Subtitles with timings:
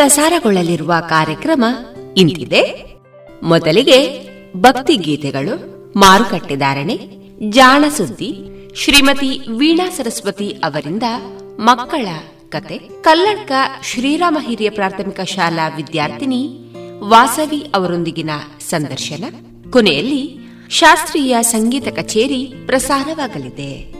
[0.00, 1.64] ಪ್ರಸಾರಗೊಳ್ಳಲಿರುವ ಕಾರ್ಯಕ್ರಮ
[2.16, 2.94] ಇಂತಿದೆ.
[3.42, 5.54] ಮೊದಲಿಗೆ ಭಕ್ತಿ ಗೀತೆಗಳು,
[5.98, 6.98] ಮಾರುಕಟ್ಟೆ ಧಾರಣೆ,
[7.48, 8.38] ಜಾಣ ಸುದ್ದಿ,
[8.74, 11.02] ಶ್ರೀಮತಿ ವೀಣಾ ಸರಸ್ವತಿ ಅವರಿಂದ
[11.60, 12.08] ಮಕ್ಕಳ
[12.48, 13.52] ಕತೆ, ಕಲ್ಲಡ್ಕ
[13.84, 16.58] ಶ್ರೀರಾಮ ಹಿರಿಯ ಪ್ರಾಥಮಿಕ ಶಾಲಾ ವಿದ್ಯಾರ್ಥಿನಿ
[16.98, 18.30] ವಾಸವಿ ಅವರೊಂದಿಗಿನ
[18.70, 19.24] ಸಂದರ್ಶನ.
[19.70, 20.38] ಕೊನೆಯಲ್ಲಿ
[20.70, 23.99] ಶಾಸ್ತ್ರೀಯ ಸಂಗೀತ ಕಚೇರಿ ಪ್ರಸಾರವಾಗಲಿದೆ.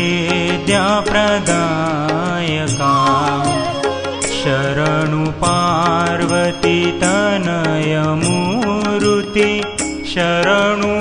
[4.40, 5.24] शरणु
[10.16, 10.95] शरणु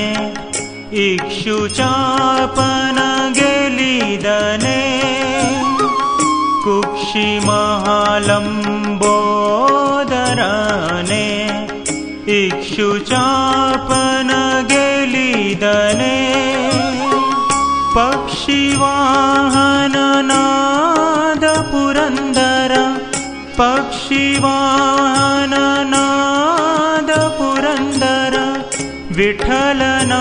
[1.05, 2.99] इक्षुचापन
[3.39, 4.81] गेलिदने
[9.85, 11.27] कुक्षिमहलम्बोदरने
[12.41, 14.31] इक्षुचापन
[14.73, 16.17] गेलिदने
[17.97, 18.25] पक्षिवाहननाद
[21.73, 22.73] पुरन्दर
[23.61, 25.72] पक्षिवाहननाद
[29.16, 30.21] विठलना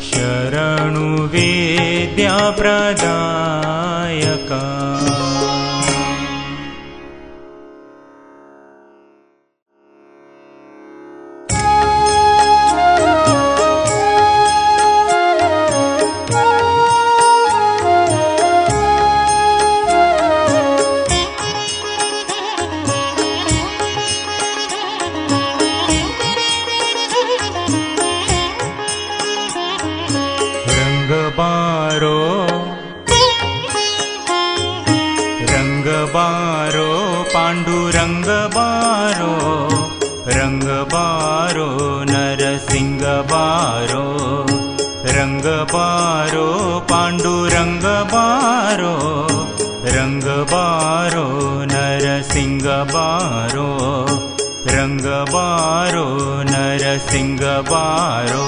[0.08, 2.34] शरणु विद्याप्रदायका
[43.32, 44.04] बारो
[45.16, 46.46] रङ्गबारो
[46.92, 48.94] पाण्डु रङ्गबारो
[49.96, 51.26] रङ्गबारो
[51.72, 53.68] नर सिंह बारो
[54.76, 56.06] रङ्गबारो
[56.50, 58.44] नरसिंह बारो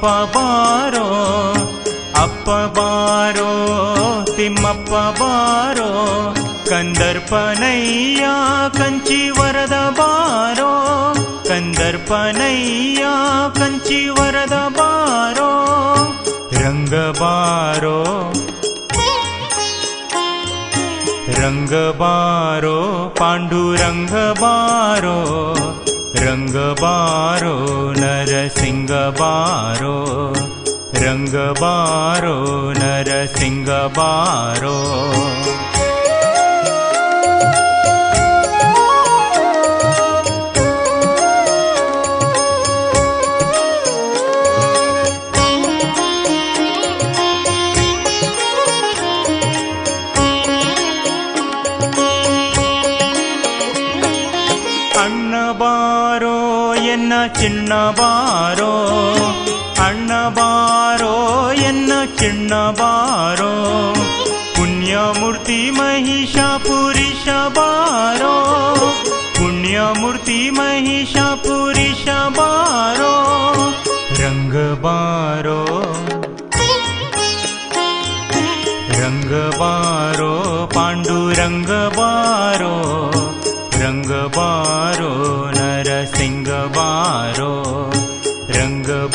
[0.00, 1.08] अपबारो
[2.20, 3.50] अप्प बारो
[4.36, 5.88] तिम् अप्प बारो
[6.70, 8.32] कन्दर्पनैया
[8.76, 10.70] कञ्ची वरद बारो
[11.50, 13.12] कन्दर्पनैया
[13.58, 15.50] कञ्ची वरद बारो
[16.62, 17.98] रङ्गबारो
[21.40, 22.78] रङ्गबारो
[23.20, 23.62] पाण्डु
[26.14, 30.34] रङ्गबारो नरसिंहबारो।
[30.94, 34.78] रङ्गबारो नरसिंहबारो।
[57.40, 58.72] கிண்ணபாரோ
[59.84, 61.14] அண்ணபாரோ
[61.68, 63.52] என்ன கிண்ணபாரோ
[64.56, 68.34] புண்ணியமூர்த்தி மகிஷா புரிஷபாரோ
[69.38, 70.29] புண்ணியமூர்த்தி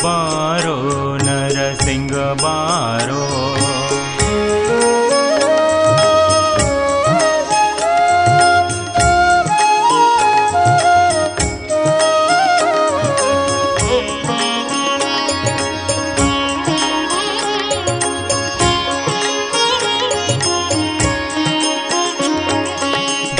[0.06, 0.76] बारो
[1.16, 3.22] नरसिंह बारो।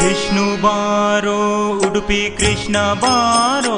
[0.02, 1.40] विष्णु बारो
[1.86, 3.76] उडुपि कृष्ण बारो।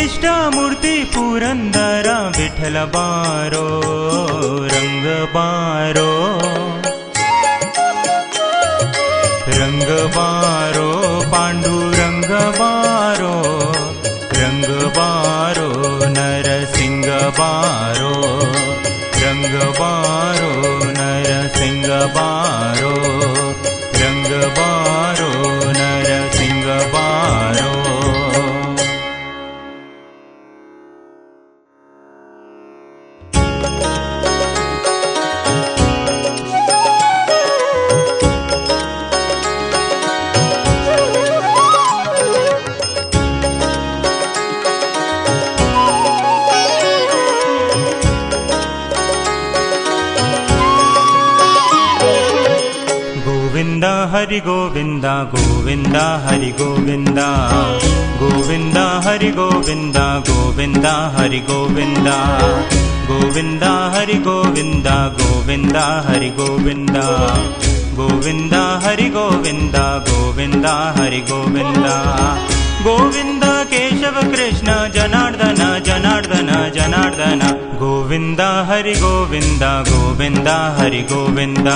[0.00, 1.44] इष्टूर्ति पूर
[2.36, 3.80] बिललो
[4.72, 6.39] रङ्गबारो
[10.10, 10.59] levar
[54.40, 57.26] हरि गोविंदा गोविन्दा हरि गोविन्दा
[58.22, 62.16] गोविन्दा हरि गोविन्दा गोविंदा, हरि गोविन्दा
[63.08, 67.06] गोविन्दा हरि गोविन्दा गोविंदा, हरि गोविंदा।
[67.96, 71.96] गोविन्दा हरि गोविन्दा गोविंदा, हरि गोविन्दा
[72.80, 77.40] गोविन्द केशव कृष्ण जनार्दन जनार्दन जनार्दन।
[77.78, 81.68] गोविन्द हरि गोविन्द गोविन्द हरि गोविन्द।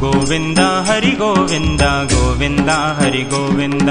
[0.00, 3.90] गोविन्द हरि गोविन्द गोविन्द हरि गोविन्द।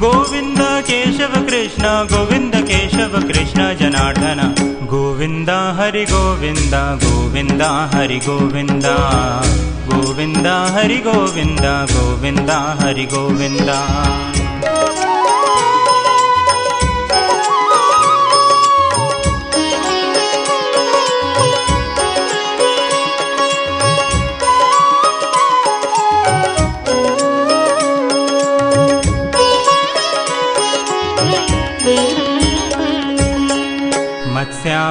[0.00, 4.54] गोविन्द केशव कृष्ण गोविन्द केशव कृष्ण जनार्दन।
[4.86, 7.62] गोविन्द हरि गोविन्द गोविन्द
[7.94, 8.86] हरि गोविन्द।
[9.88, 13.70] गोविन्द हरि गोविन्द गोविन्द हरि हरिगोविन्द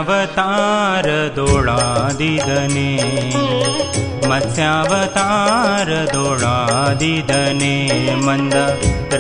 [0.04, 2.90] मत्स्यावतार दोळादिदने
[4.30, 7.76] मत्स्यावतार दोळाने
[8.26, 8.56] मन्द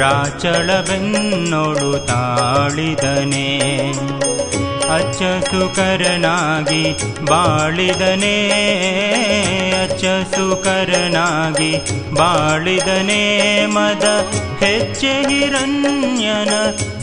[0.01, 3.47] राचलवेन्नोडु ताळिदने।
[4.95, 6.01] अच्चसुकर
[7.29, 7.77] बाळ
[9.81, 10.03] अच्च
[10.33, 11.25] सुकरणा
[13.75, 14.05] ಮದ
[14.63, 16.51] ಹೆಚ್ಚೆ ಹಿರಣ್ಯನ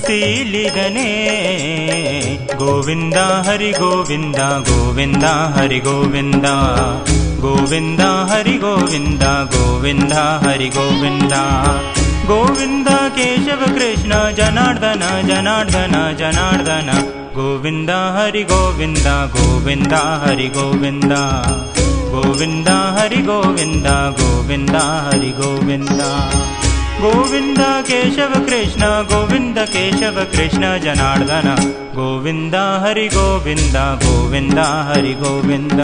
[0.07, 0.99] गिरण्यन
[2.61, 5.27] ಗೋವಿಂದ ಹರಿ ಗೋವಿಂದ ಗೋವಿಂದ
[5.57, 6.47] ಹರಿ ಗೋವಿಂದ
[7.43, 8.01] गोविन्द
[8.31, 9.23] हरि गोविन्द
[9.53, 11.33] गोविन्द हरि गोविन्द
[12.31, 16.89] गोविन्द केशव कृष्ण जनार्दन जनार्दन जनार्दन।
[17.35, 21.13] गोविन्द हरि गोविन्द गोविन्द हरि गोविन्द।
[22.15, 23.87] गोविन्द हरि गोविन्द
[24.21, 26.03] गोविन्द हरि गोविन्द।
[27.03, 31.57] गोविन्द केशव कृष्ण गोविन्द केशव कृष्ण जनार्दन।
[31.95, 35.81] गोविन्द हरि गोविन्द गोविन्द हरि गोविन्द।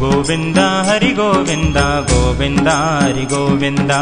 [0.00, 1.78] गोविन्द हरि गोविन्द
[2.10, 3.92] गोविन्द हरि गोविन्द।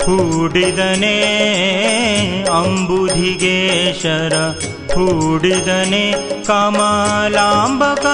[0.05, 1.23] ಹೂಡಿದನೆ.
[2.43, 4.33] ಅಂಬುಧಿಗೇಶರ
[4.95, 6.13] ಹೂಡಿದನೆ.
[6.45, 8.07] ಕಮಲಾಂಬಕ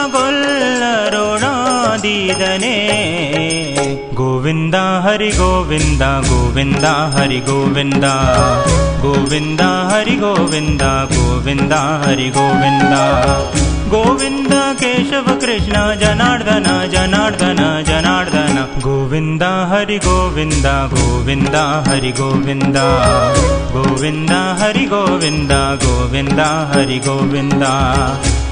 [4.17, 8.05] गोविन्द हरिगोविन्द गोविन्द हरि गोविन्द।
[9.03, 12.95] गोविन्द हरि गोविन्द गोविन्द हरि गोविन्द।
[13.91, 21.57] गोविन्द केशवकृष्ण जनार्दन जनार्दन जनार्दन। गोविन्द हरि गोविन्द गोविन्द
[21.89, 22.77] हरि गोविन्द।
[23.73, 24.31] गोविन्द
[24.63, 25.53] हरि गोविन्द
[25.85, 26.41] गोविन्द
[26.75, 27.65] हरि गोविन्द।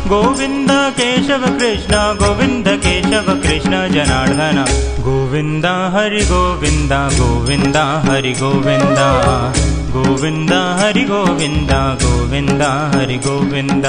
[0.06, 4.64] गोविन्द केशव कृष्ण गोविन्द केशव कृष्ण जनार्दन।
[5.00, 8.98] गोविन्द हरि गोविन्द गोविन्द हरि गोविन्द।
[9.92, 11.70] गोविन्द हरि गोविन्द
[12.02, 13.86] गोविन्द हरि हरिगोविन्द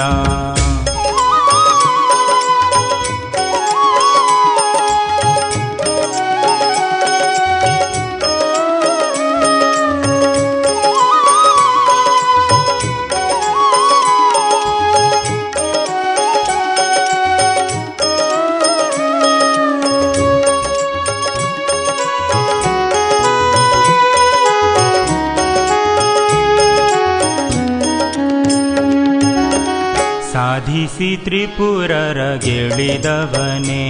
[30.85, 33.85] ಸಾಧಿಸಿ ತ್ರಿಪುರರ ಗೆಳಿದವನೇ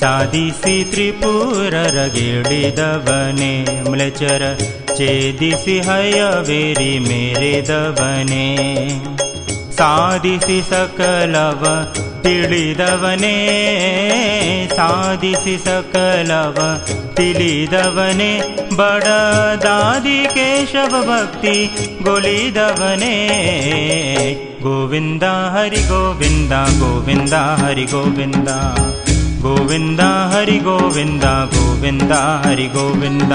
[0.00, 3.52] ಸಾಧಿಸಿ ತ್ರಿಪುರರ ಗೆಳಿದವನೇ
[3.90, 4.42] ಮ್ಲಚರ
[4.96, 8.46] ಛೇದಿಸಿ ಹಯವೇರಿ ಮೇರೆದವನೇ
[9.77, 11.63] साधिसि सकलव
[12.23, 13.35] दिलिधवने
[14.77, 16.57] साधिसि सकलव
[17.19, 18.31] दिलिधवने
[18.79, 21.55] बडदादि ಕೇಶವ ಭಕ್ತಿ
[22.07, 23.15] ಗೊಲಿದವನೇ
[24.65, 28.49] ಗೋವಿಂದ ಹರಿ ಗೋವಿಂದ ಗೋವಿಂದ ಹರಿ ಗೋವಿಂದ
[29.43, 32.11] गोविन्द हरि गोविन्द गोविन्द
[32.43, 33.33] हरि गोविन्द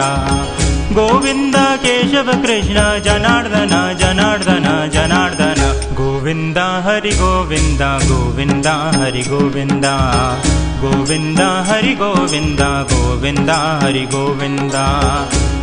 [0.98, 3.72] गोविन्द केशव कृष्ण जनार्दन
[4.02, 5.62] जनार्दन जनार्दन
[5.98, 9.86] गोविन्द हरि गोविन्द गोविन्द हरि गोविन्द
[10.82, 13.50] गोविन्द हरि गोविन्द गोविन्द
[13.82, 14.76] हरि गोविन्द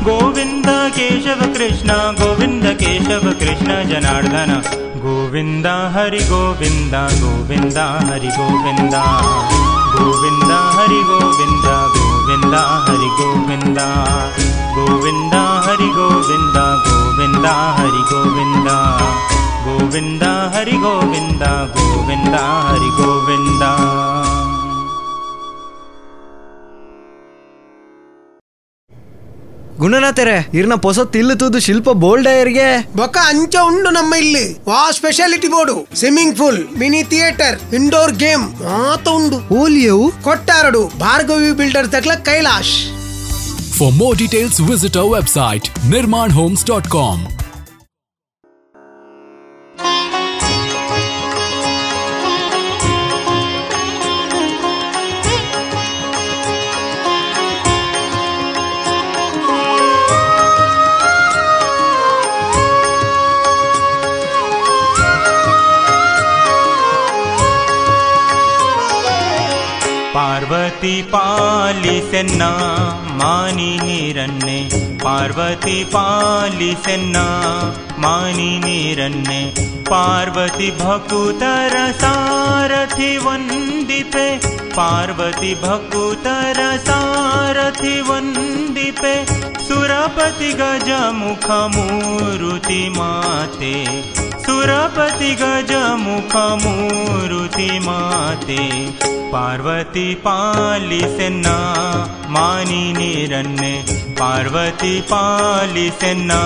[0.08, 4.54] गोविन्द केशव कृष्ण गोविन्द केशव कृष्ण जनार्दन
[5.06, 7.78] गोविन्द हरि गोविन्द गोविन्द
[8.10, 8.96] हरि गोविन्द
[9.96, 12.56] गोविन्द हरि गोविन्द गोविन्द
[12.88, 13.80] हरि गोविन्द
[14.78, 15.36] गोविन्द
[15.68, 16.58] हरि गोविन्द
[16.90, 17.48] गोविन्द
[17.80, 18.70] हरि गोविन्द
[19.66, 21.44] ಗೋವಿಂದ ಹರಿ ಗೋವಿಂದ
[21.76, 22.36] ಗೋವಿಂದ
[22.68, 23.64] ಹರಿ ಗೋವಿಂದ
[29.82, 34.44] ಗುಣನಾಥರೆ ಇರ್ನ ಪೊಸ ತಿಲ್ಲು ಶಿಲ್ಪ ಬೋಲ್ಡಯರ್ಗೆ ಬೊಕ್ಕ ಅಂಚ ಉಂಡು ನಮ್ಮ ಇಲ್ಲಿ.
[34.68, 35.76] ವಾ speciality board.
[36.00, 39.40] Swimming pool mini theatre indoor game ಮಾತ ಉಂಡು.
[39.62, 40.06] ಓಲಿಯವು?
[40.28, 42.76] ಕೊಟ್ಟಾರಡು Bhargavi builder ತಕ್ಲ Kailash.
[43.80, 47.20] For more details visit our website Nirmana homes dot ಮಾನಿ
[70.24, 72.50] Parvati पालिना
[73.56, 74.60] निरन्ने
[75.04, 77.24] पार्वती पालिना
[78.66, 79.42] निरन्ने
[79.90, 84.26] पार्वती भकुतर सारथि वन्दिपे
[84.78, 89.16] पार्वती भकुतर सारथि वन्दिपे
[89.84, 91.46] सुरपति गजमुख
[93.00, 93.86] माते।
[94.18, 96.36] सुरपति गजमुख
[97.80, 98.92] माते।
[99.32, 101.58] पार्वती पालिसेना
[102.30, 106.42] मानि मानिरन्ने पार्वती पालिसेना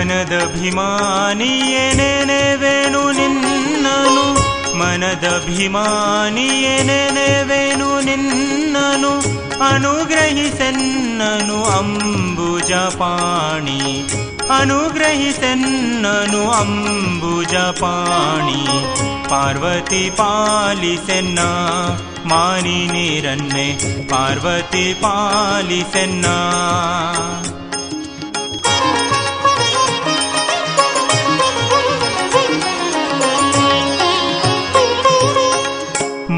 [0.00, 4.36] ಮನದಭಿಮಾನಿಯೇ ನೆನೆವೆನು ನಿನ್ನನು
[4.78, 14.04] ಮನದಭಿಮಾನಿಯೇ ನೆನೆವೆನು ನಿನ್ನನು ಅನುಗ್ರಹಿಸೆನ್ನನು ಅಂಬುಜ ಪಾಣಿ
[14.50, 18.62] ಅನುಗ್ರಹಿಸೆನ್ನನು ಅಂಬುಜ ಪಾಣಿ
[19.28, 21.38] ಪಾರ್ವತಿ ಪಾಲಿಸೆನ್ನ
[22.26, 23.66] ಮಾನಿ ನೀರನ್ನೆ
[24.08, 26.26] ಪಾರ್ವತಿ ಪಾಲಿಸೆನ್ನ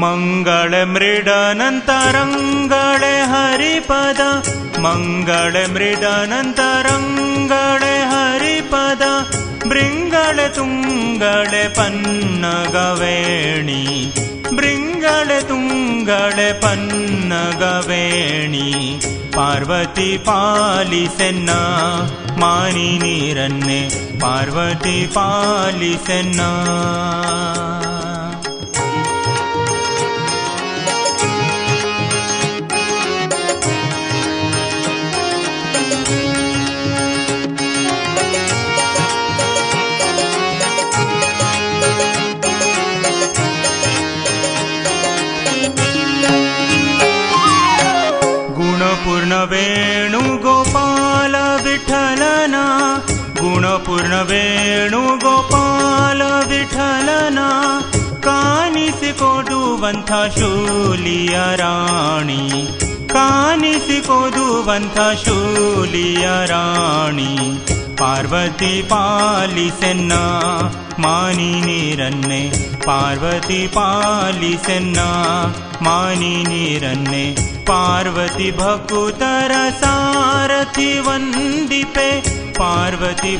[0.04, 4.20] मङ्गळ मृडनन्तरङ्गळे हरिपद
[4.84, 6.46] मङ्गळ मृडनन्तरङ्गळे
[8.12, 9.02] हरिपद
[9.70, 13.82] बृङ्गळ तुङ्गळे पन्नगवेणि
[14.58, 18.68] बृङ्गळ तुङ्गळे पन्नगवेणि
[19.36, 21.60] पार्वती पालितेना
[22.42, 23.80] मानिरन्ने
[24.22, 26.50] पार्वती पालितेना
[54.30, 57.48] वेणु गोपाल विठलना
[58.26, 62.66] कास कोदन्था शूलिय राणी
[63.14, 64.38] कास कोद
[65.24, 67.58] शूलिय राणी
[68.00, 70.22] पार्वती पालिना
[71.04, 72.40] मानि रन्ने
[72.86, 75.06] पार्वती पालिसेना
[75.86, 77.24] मानिरन्ने
[77.70, 82.10] पार्वती भक्तर सारथि वन्दपे
[82.58, 83.36] पार्वती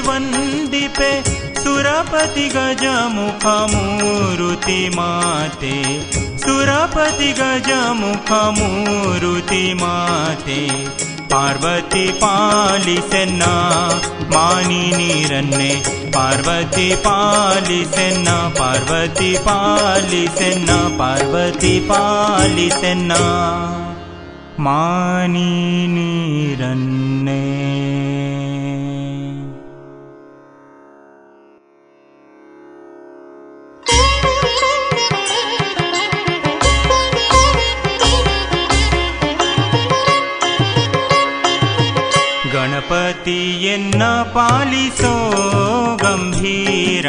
[0.00, 1.24] वन्दिपे
[1.62, 6.06] सुरपति गजमुखमुरुति माते।
[6.38, 10.86] सुरपति गजमुखमुरुति माते।
[11.32, 13.90] पार्वती पालिसेना
[14.24, 23.18] मानि निरन्ने। पार्वती पालिसेना पार्वती पालिसेना पार्वती पालिसेना।
[24.57, 27.41] ಪಾರ್ವತಿ ಪಾಲಿಸೆನ್ನ ಮಾನಿ ನೀರನ್ನೇ
[42.73, 45.11] ಗಣಪತಿಯನ್ನ ಪಾಲಿಸೋ
[46.03, 47.07] ಗಂಭೀರ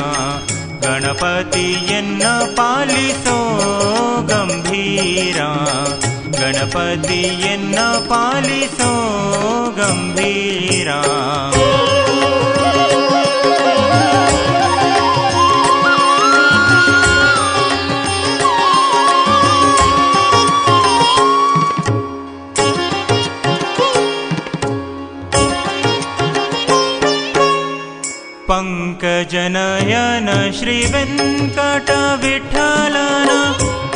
[0.87, 2.25] गणपतियन्न
[2.61, 3.37] पालितो
[4.33, 5.51] गम्भीरा
[6.39, 7.79] ಗಣಪತಿಯನ್ನ
[8.10, 8.91] ಪಾಲಿಸೋ ಗಂಭೀರ ಗಣಪತಿಯನ್ನ ಪಾಲಿಸೋ
[9.77, 10.89] ಗಂಭೀರ
[28.97, 30.27] पङ्कजनयन
[30.58, 33.31] श्रीवेङ्कटविठ्ठलन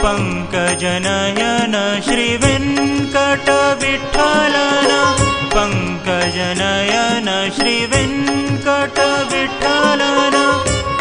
[0.04, 4.90] पङ्कजनयन श्रीवेङ्कटविठ्ठलन।
[5.54, 10.36] पङ्कजनयन श्रीवेङ्कटविठ्ठलन।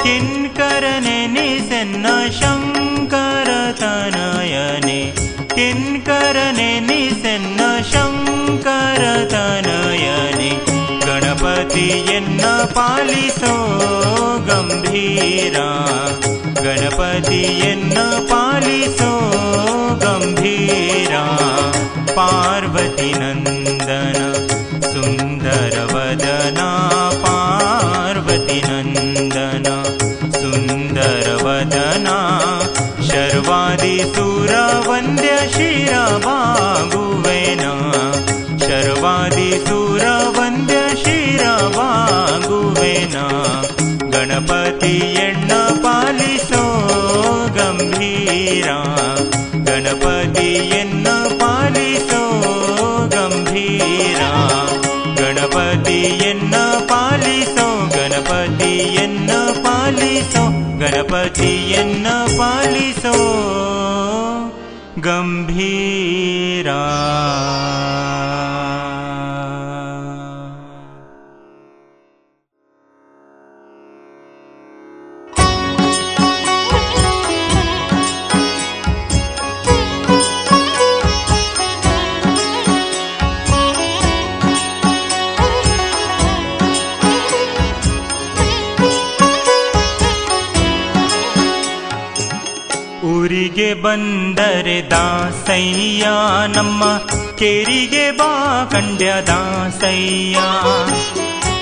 [0.03, 5.13] कटविठलन निसन्न शङ्करतनयने।
[5.57, 10.51] निशन् निसन्न शङ्करतनयने।
[11.05, 13.55] गणपति यन्न शङ्करतनयनि पालितो
[14.39, 16.32] गम्भीरा।
[16.64, 17.98] ಗಣಪತಿಯನ್ನ
[18.30, 19.12] ಪಾಲಿಸೋ
[20.04, 21.12] ಗಂಭೀರ
[22.18, 24.20] ಪಾರ್ವತಿ ನಂದನ
[24.92, 26.61] ಸುಂದರ ವದನ
[27.24, 29.68] ಪಾರ್ವತಿ ನಂದನ
[30.40, 32.08] ಸುಂದರ ವದನ
[33.08, 34.52] ಶರ್ವಾದಿ ಸುರ
[34.88, 35.92] ವಂದ್ಯ ಶಿರ
[36.26, 37.64] ಬಾಗುವೆನ
[38.66, 40.04] ಶರ್ವಾದಿ ಸುರ
[40.37, 41.87] ವಂದ್ಯ ಶಿರವಾಗುವೆನ
[44.14, 44.94] ಗಣಪತಿ
[45.26, 45.51] ಎಣ್ಣ
[46.13, 46.63] पालिसो
[47.47, 48.78] गम्भीरा।
[49.56, 51.06] गणपति यन्न
[51.41, 52.21] पालिसो
[53.08, 54.32] गम्भीरा।
[55.19, 56.52] गणपति यन्न
[56.91, 60.45] पालिसो गणपति यन्न पालिसो
[60.80, 63.15] गणपति यन्न पालिसो
[64.97, 66.82] गम्भीरा।
[93.83, 96.05] ಬಂದರೆ ದಾಸಯ್ಯ,
[96.55, 96.83] ನಮ್ಮ
[97.35, 98.31] ಕೇರಿಗೆ ಬಾ
[98.71, 100.37] ಕಂಡ್ಯ ದಾಸಯ್ಯ.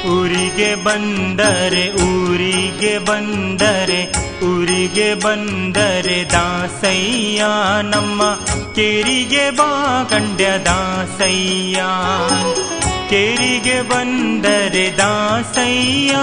[0.10, 4.02] ಊರಿಗೆ ಬಂದರೆ ಊರಿಗೆ ಬಂದರೆ
[4.46, 7.42] ಊರಿಗೆ ಬಂದರೆ ದಾಸಯ್ಯ,
[7.84, 8.22] ನಮ್ಮ
[8.76, 9.72] ಕೇರಿಗೆ ಬಾ
[10.10, 11.82] ಕಂಡ್ಯ ದಾಸಯ್ಯ.
[13.10, 16.16] ಕೇರಿಗೆ ಬಂದರೆ ದಾಸಯ್ಯ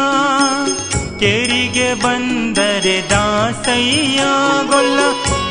[1.20, 4.20] ಕೇರಿಗೆ ಬಂದರೆ ದಾಸಯ್ಯ
[4.68, 4.98] ಗೊಲ್ಲ,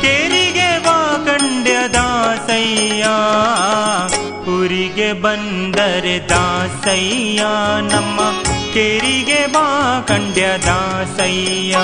[0.02, 3.04] ಕೇರಿಗೆ ಬಾ ಕಂಡ್ಯ ದಾಸಯ್ಯ.
[4.50, 7.42] ಊರಿಗೆ ಬಂದರೆ ದಾಸಯ್ಯ
[7.92, 8.20] ನಮ್ಮ,
[8.74, 9.66] ಕೇರಿಗೆ ಬಾ
[10.08, 11.76] ಕಂಡ್ಯ ದಾಸಯ್ಯ.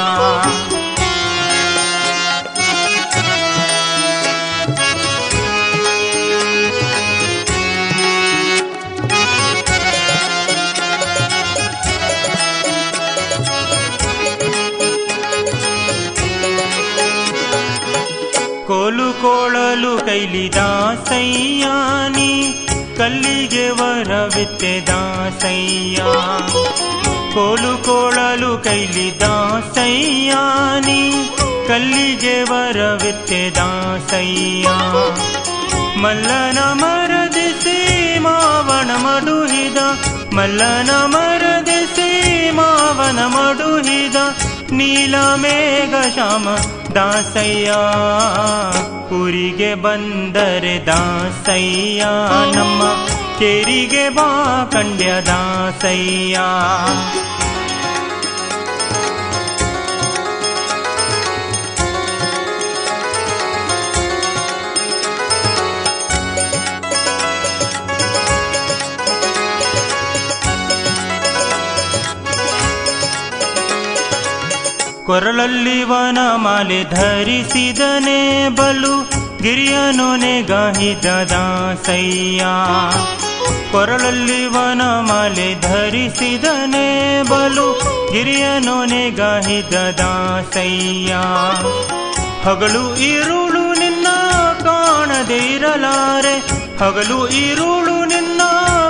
[19.74, 22.34] ಕೋಳಲು ಕೈಲಿ ದಾಸಯ್ಯಾನಿ
[22.98, 26.02] ಕಲ್ಲಿಗೆ ವರವಿತ್ತೆ ದಾಸಯ್ಯ
[27.34, 31.00] ಕೋಲು ಕೋಳಲು ಕೈಲಿ ದಾಸಯ್ಯಾನಿ
[31.70, 34.68] ಕಲ್ಲಿಗೆ ವರವಿತ್ತೆ ದಾಸಯ್ಯ
[36.04, 37.78] ಮಲ್ಲನ ಮರದಿಸಿ
[38.20, 39.80] ಮಾವನ ಮಡುಹಿದ
[40.34, 42.10] ಮಲ್ಲನ ಮರದಿಸಿ
[42.52, 44.20] ಮಾವನ ಮಡುಹಿದ
[44.72, 46.46] ನೀಲ ಮೇಘ ಶ್ಯಾಮ
[46.96, 47.72] ದಾಸಯ್ಯ
[49.16, 52.04] ಊರಿಗೆ ಬಂದರೆ ದಾಸಯ್ಯ
[52.56, 52.82] ನಮ್ಮ
[53.40, 54.28] ಕೇರಿಗೆ ಬಾ
[54.74, 56.38] ಕಂಡ್ಯ ದಾಸಯ್ಯ
[75.07, 79.11] ಕೊರಳಲ್ಲಿ ವನಮಾಲೆ ಧರಿಸಿದನೆ ಬಲು
[79.43, 82.45] ಗಿರಿಯನು ನೆಗಾಹಿದ ದಾಸಯ್ಯ.
[83.73, 87.73] ಕೊರಳಲ್ಲಿ ವನಮಾಲೆ ಧರಿಸಿದನೆ ಬಲು
[88.13, 91.13] ಗಿರಿಯನು ನೆಗಾಹಿದ ದಾಸಯ್ಯ.
[92.49, 94.07] ಹಗಲು ಇರುಳು ನಿನ್ನ
[94.63, 96.39] ಕಾಣದೆ ಇರಲಾರೆ.
[96.79, 98.43] ಹಗಲು ಇರುಳು ನಿನ್ನ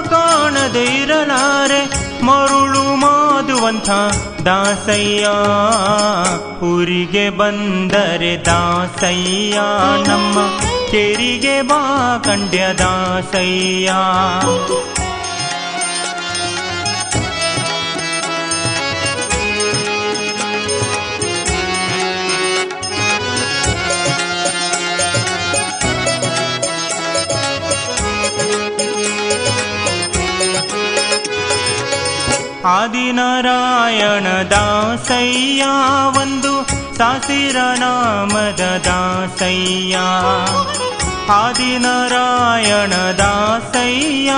[0.02, 2.13] ಕಾಣದೆ ಇರಲಾರೆ.
[2.24, 3.90] ಮರುಳು ಮಾದುವಂಥ
[4.44, 5.26] ದಾಸಯ್ಯ.
[6.66, 9.60] ಊರಿಗೆ ಬಂದರೆ ದಾಸಯ್ಯ
[10.08, 10.38] ನಮ್ಮ
[10.90, 13.92] ಕೆರಿಗೆ ಬಾ ಕಂಡ್ಯ ದಾಸಯ್ಯ.
[32.66, 35.64] ಆದಿನಾರಾಯಣ ದಾಸಯ್ಯ,
[36.18, 39.96] ಒಂದು ಸಾಸಿರ ನಾಮದ ದಾಸಯ್ಯ.
[41.32, 44.32] ಆದಿನಾರಾಯಣ ದಾಸಯ್ಯ,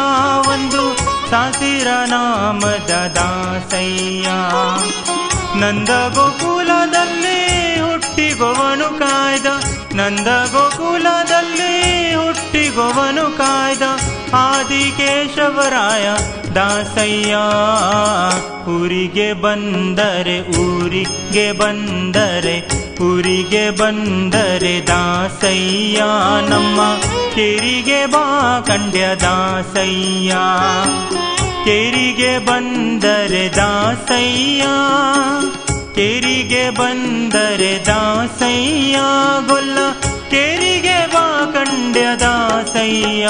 [0.49, 0.97] ಒಂದು
[1.31, 4.29] ಸಾಸಿರ ನಾಮದ ದಾಸಯ್ಯ.
[5.61, 9.47] ನಂದ ಗೋಕುಲದಲ್ಲಿ ಹುಟ್ಟಿಗೊವನು ಕಾಯ್ದ
[9.95, 13.83] ನಂದ ಗೋಕುಲದಲ್ಲಿ ಹುಟ್ಟಿಗೊವನು ಕಾಯ್ದ,
[14.35, 16.09] ಆದಿಕೇಶವರಾಯ
[16.57, 17.35] ದಾಸಯ್ಯ,
[18.71, 22.57] ಊರಿಗೆ ಬಂದರೆ ಊರಿಗೆ ಬಂದರೆ
[23.03, 26.03] ಊರಿಗೆ ಬಂದರೆ ದಾಸಯ್ಯ
[26.49, 26.81] ನಮ್ಮ
[27.35, 28.25] ಕೆರಿಗೆ ಬಾ
[28.67, 30.33] ಕಂಡ್ಯ ದಾಸಯ್ಯ.
[31.65, 34.63] ಕೆರಿಗೆ ಬಂದರೆ ದಾಸಯ್ಯ,
[35.95, 38.97] ಕೆರಿಗೆ ಬಂದರೆ ದಾಸಯ್ಯ,
[39.47, 39.79] ಗೊಲ್ಲ
[40.37, 43.29] ಕೆರಿಗೆ ಬಾ ಕಂಡ್ಯ ದಾಸಯ್ಯ.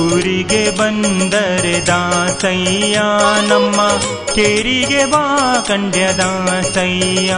[0.00, 3.00] ಊರಿಗೆ ಬಂದರೆ ದಾಸಯ್ಯ.
[3.48, 3.88] ನಮ್ಮ
[4.34, 7.36] ಕೇರಿಗೆ ಬಾ ಕಂಡ್ಯ ದಾಸಯ್ಯ.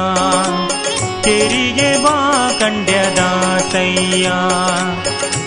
[1.22, 4.33] ಕೆರಿಗೆ ಬಾ ಕಂಡ್ಯ ದಾಸಯ್ಯ.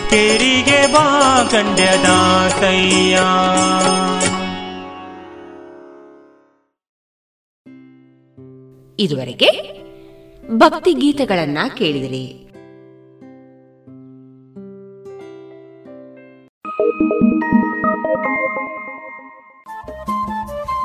[0.09, 3.19] ಕೆರಿಗೆ ಬಾ ಕಂಡ್ಯ ದಾಸಯ್ಯ.
[8.99, 9.81] ಇದುವರೆಗೆ
[10.57, 12.50] ಭಕ್ತಿ ಗೀತೆಗಳನ್ನ ಕೇಳಿದಿರಿ.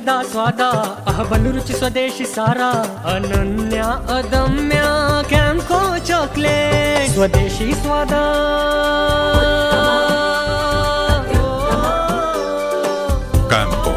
[0.00, 0.68] सदा सौदा
[1.08, 2.68] अह बनुरुचि स्वदेशी सारा।
[3.04, 4.86] अनन्या अदम्या
[5.22, 8.22] कैम्को चॉकलेट। स्वदेशी स्वादा।
[13.52, 13.94] कैम्को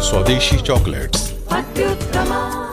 [0.00, 2.71] स्वदेशी चॉकलेट्स। अत्युत्तमा।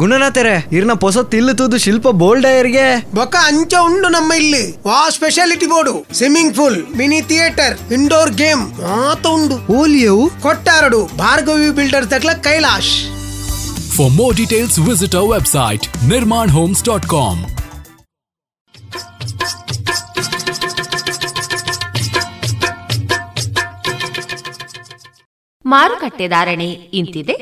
[0.00, 2.86] ಗುಣನಾಥರೆ ಇರ್ನ ಪೊಸ ತಿಲ್ಲು ತೂದು ಶಿಲ್ಪ ಬೋಲ್ಡಯರ್ಗೆ
[3.16, 4.64] ಬೊಕ್ಕ ಅಂಚ ಉಂಡು ನಮ್ಮ ಇಲ್ಲಿ.
[4.88, 5.94] ವಾ specialty board.
[6.18, 8.64] Swimming pool mini theatre indoor game.
[8.82, 9.56] ಮಾತ ಉಂಡು.
[9.78, 10.24] ಓಲಿಯವು?
[10.46, 12.92] ಕೊಟ್ಟಾರಡು Bhargavi builder ದಕ್ಲ Kailash.
[13.96, 17.42] For more details visit our website Nirman homes dot com
[25.64, 26.66] ಮಾರುಕಟ್ಟೆ ಧಾರಣೆ
[27.00, 27.36] ಇಂತಿದೆ.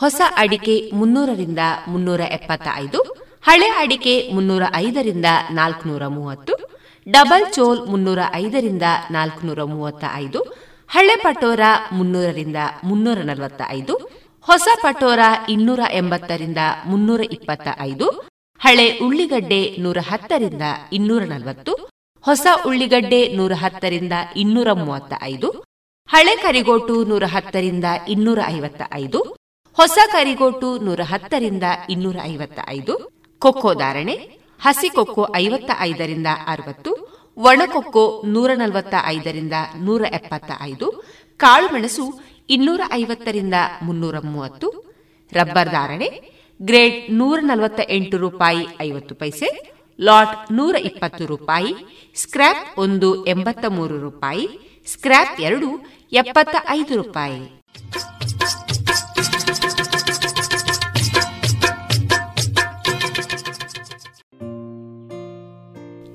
[0.00, 3.00] ಹೊಸ ಅಡಿಕೆ ಮುನ್ನೂರರಿಂದ ಮುನ್ನೂರ ಎಪ್ಪತ್ತ ಐದು
[3.46, 6.54] ಹಳೆ ಅಡಿಕೆ ಮುನ್ನೂರ ಐದರಿಂದ ನಾಲ್ಕುನೂರ ಮೂವತ್ತು,
[7.06, 10.40] ಡಬಲ್ ಚೋಲ್ ಮುನ್ನೂರ ಐದರಿಂದ ನಾಲ್ಕುನೂರ ಮೂವತ್ತ ಐದು
[10.90, 11.60] ಹಳೆ ಪಟೋರ
[11.92, 13.94] ಮುನ್ನೂರರಿಂದ ಮುನ್ನೂರ ನಲವತ್ತ ಐದು
[14.42, 18.06] ಹೊಸ ಪಟೋರ ಇನ್ನೂರ ಎಂಬತ್ತರಿಂದ ಮುನ್ನೂರ ಇಪ್ಪತ್ತ ಐದು
[18.60, 21.72] ಹಳೆ ಉಳ್ಳಿಗಡ್ಡೆ ನೂರ ಹತ್ತರಿಂದ ಇನ್ನೂರ ನಲವತ್ತು,
[22.24, 25.50] ಹೊಸ ಉಳ್ಳಿಗಡ್ಡೆ ನೂರ ಹತ್ತರಿಂದ ಇನ್ನೂರ ಮೂವತ್ತ ಐದು
[26.08, 29.39] ಹಳೆ ಕರಿಗೋಟು ನೂರ ಹತ್ತರಿಂದ ಇನ್ನೂರ ಐವತ್ತ ಐದು
[29.76, 32.94] ಹೊಸ ಕರಿಗೋಟು ನೂರ ಹತ್ತರಿಂದ ಇನ್ನೂರ ಐವತ್ತ ಐದು
[33.38, 34.14] ಕೊಕ್ಕೋ ಧಾರಣೆ,
[34.60, 36.90] ಹಸಿ ಕೊಕ್ಕೋ ಐವತ್ತ ಐದರಿಂದ ಅರವತ್ತು
[37.36, 40.86] ಒಣಕೊಕ್ಕೋ ನೂರ ನಲವತ್ತ ಐದರಿಂದ ನೂರ ಎಪ್ಪತ್ತ ಐದು
[41.36, 42.06] ಕಾಳುಮೆಣಸು
[42.50, 44.68] ಇನ್ನೂರ ಐವತ್ತರಿಂದ ಮುನ್ನೂರ ಮೂವತ್ತು,
[45.32, 46.08] ರಬ್ಬರ್ ಧಾರಣೆ,
[46.60, 49.48] ಗ್ರೇಡ್ ನೂರ ನಲವತ್ತ ಎಂಟು ರೂಪಾಯಿ ಐವತ್ತು ಪೈಸೆ,
[49.98, 51.72] ಲಾಟ್ ನೂರ ಇಪ್ಪತ್ತು ರೂಪಾಯಿ,
[52.16, 54.46] ಸ್ಕ್ರ್ಯಾಪ್ ಒಂದು ಎಂಬತ್ತ ಮೂರು ರೂಪಾಯಿ,
[54.86, 55.70] ಸ್ಕ್ರ್ಯಾಪ್ ಎರಡು
[56.12, 57.40] ಎಪ್ಪತ್ತ ಐದು ರೂಪಾಯಿ.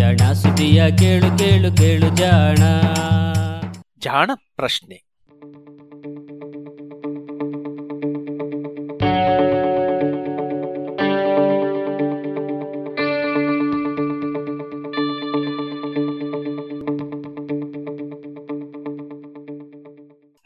[0.00, 2.56] ಜಾಣ ಸುದಿಯ ಕೇಳು ಕೇಳು ಕೇಳು ಜಾಣ.
[3.98, 5.10] ಜಾಣ ಪ್ರಶ್ನೆ.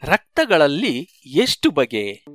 [0.03, 2.25] ರಕ್ತಗಳಲ್ಲಿ ಎಷ್ಟು ಬಗೆ?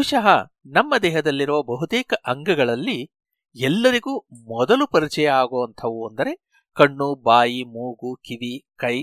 [0.00, 0.26] ಬಹುಶಃ
[0.66, 3.10] ನಮ್ಮ ದೇಹದಲ್ಲಿರುವ ಬಹುತೇಕ ಅಂಗಗಳಲ್ಲಿ
[3.54, 9.02] ಎಲ್ಲರಿಗೂ ಮೊದಲು ಪರಿಚಯ ಆಗುವಂಥವು ಅಂದರೆ ಕಣ್ಣು, ಬಾಯಿ, ಮೂಗು, ಕಿವಿ, ಕೈ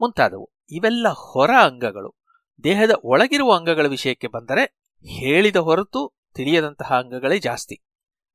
[0.00, 0.50] ಮುಂತಾದವು.
[0.70, 2.20] ಇವೆಲ್ಲ ಹೊರ ಅಂಗಗಳು.
[2.64, 7.82] ದೇಹದ ಒಳಗಿರುವ ಅಂಗಗಳ ವಿಷಯಕ್ಕೆ ಬಂದರೆ ಹೇಳಿದ ಹೊರತು ತಿಳಿಯದಂತಹ ಅಂಗಗಳೇ ಜಾಸ್ತಿ.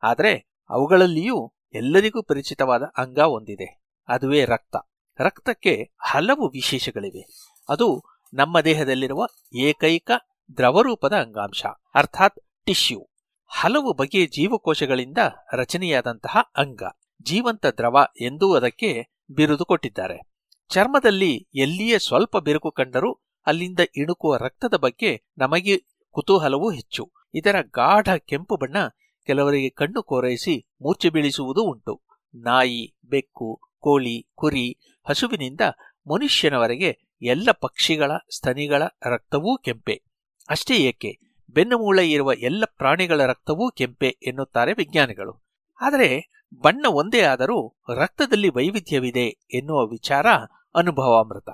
[0.04, 3.84] ಆದರೆ ಅವುಗಳಲ್ಲಿಯೂ ಎಲ್ಲರಿಗೂ ಪರಿಚಿತವಾದ ಅಂಗ ಒಂದಿದೆ.
[4.08, 4.76] ಅದುವೇ ರಕ್ತ.
[5.20, 7.54] ರಕ್ತಕ್ಕೆ ಹಲವು ವಿಶೇಷಗಳಿವೆ.
[7.70, 10.12] ಅದು ನಮ್ಮ ದೇಹದಲ್ಲಿರುವ ಏಕೈಕ
[10.58, 11.66] ದ್ರವರೂಪದ ಅಂಗಾಂಶ,
[11.96, 13.10] ಅರ್ಥಾತ್ ಟಿಶ್ಯೂ.
[13.48, 15.18] ಹಲವು ಬಗೆಯ ಜೀವಕೋಶಗಳಿಂದ
[15.54, 16.84] ರಚನೆಯಾದಂತಹ ಅಂಗ,
[17.22, 20.18] ಜೀವಂತ ದ್ರವ ಎಂದೂ ಅದಕ್ಕೆ ಬಿರುದು ಕೊಟ್ಟಿದ್ದಾರೆ.
[20.70, 23.14] ಚರ್ಮದಲ್ಲಿ ಎಲ್ಲಿಯೇ ಸ್ವಲ್ಪ ಬಿರುಕು ಕಂಡರೂ
[23.46, 25.78] ಅಲ್ಲಿಂದ ಇಣುಕುವ ರಕ್ತದ ಬಗ್ಗೆ ನಮಗೆ
[26.12, 27.12] ಕುತೂಹಲವೂ ಹೆಚ್ಚು.
[27.34, 28.78] ಇದರ ಗಾಢ ಕೆಂಪು ಬಣ್ಣ
[29.26, 32.02] ಕೆಲವರಿಗೆ ಕಣ್ಣು ಕೋರೈಸಿ ಮೂರ್ಛೆ ಬೀಳಿಸುವುದೂ ಉಂಟು.
[32.36, 35.62] ನಾಯಿ, ಬೆಕ್ಕು, ಕೋಳಿ, ಕುರಿ, ಹಸುವಿನಿಂದ
[36.12, 40.13] ಮನುಷ್ಯನವರೆಗೆ ಎಲ್ಲ ಪಕ್ಷಿಗಳ, ಸ್ತನಿಗಳ ರಕ್ತವೂ ಕೆಂಪೆ.
[40.50, 41.20] ಅಷ್ಟೇ ಏಕೆ?
[41.50, 45.44] ಬೆನ್ನುಮೂಳೆ ಇರುವ ಎಲ್ಲ ಪ್ರಾಣಿಗಳ ರಕ್ತವೂ ಕೆಂಪೆ ಎನ್ನುತ್ತಾರೆ ವಿಜ್ಞಾನಿಗಳು.
[45.82, 50.26] ಆದರೆ ಬಣ್ಣ ಒಂದೇ ಆದರೂ ರಕ್ತದಲ್ಲಿ ವೈವಿಧ್ಯವಿದೆ ಎನ್ನುವ ವಿಚಾರ
[50.76, 51.50] ಅನುಭವಾಮೃತ.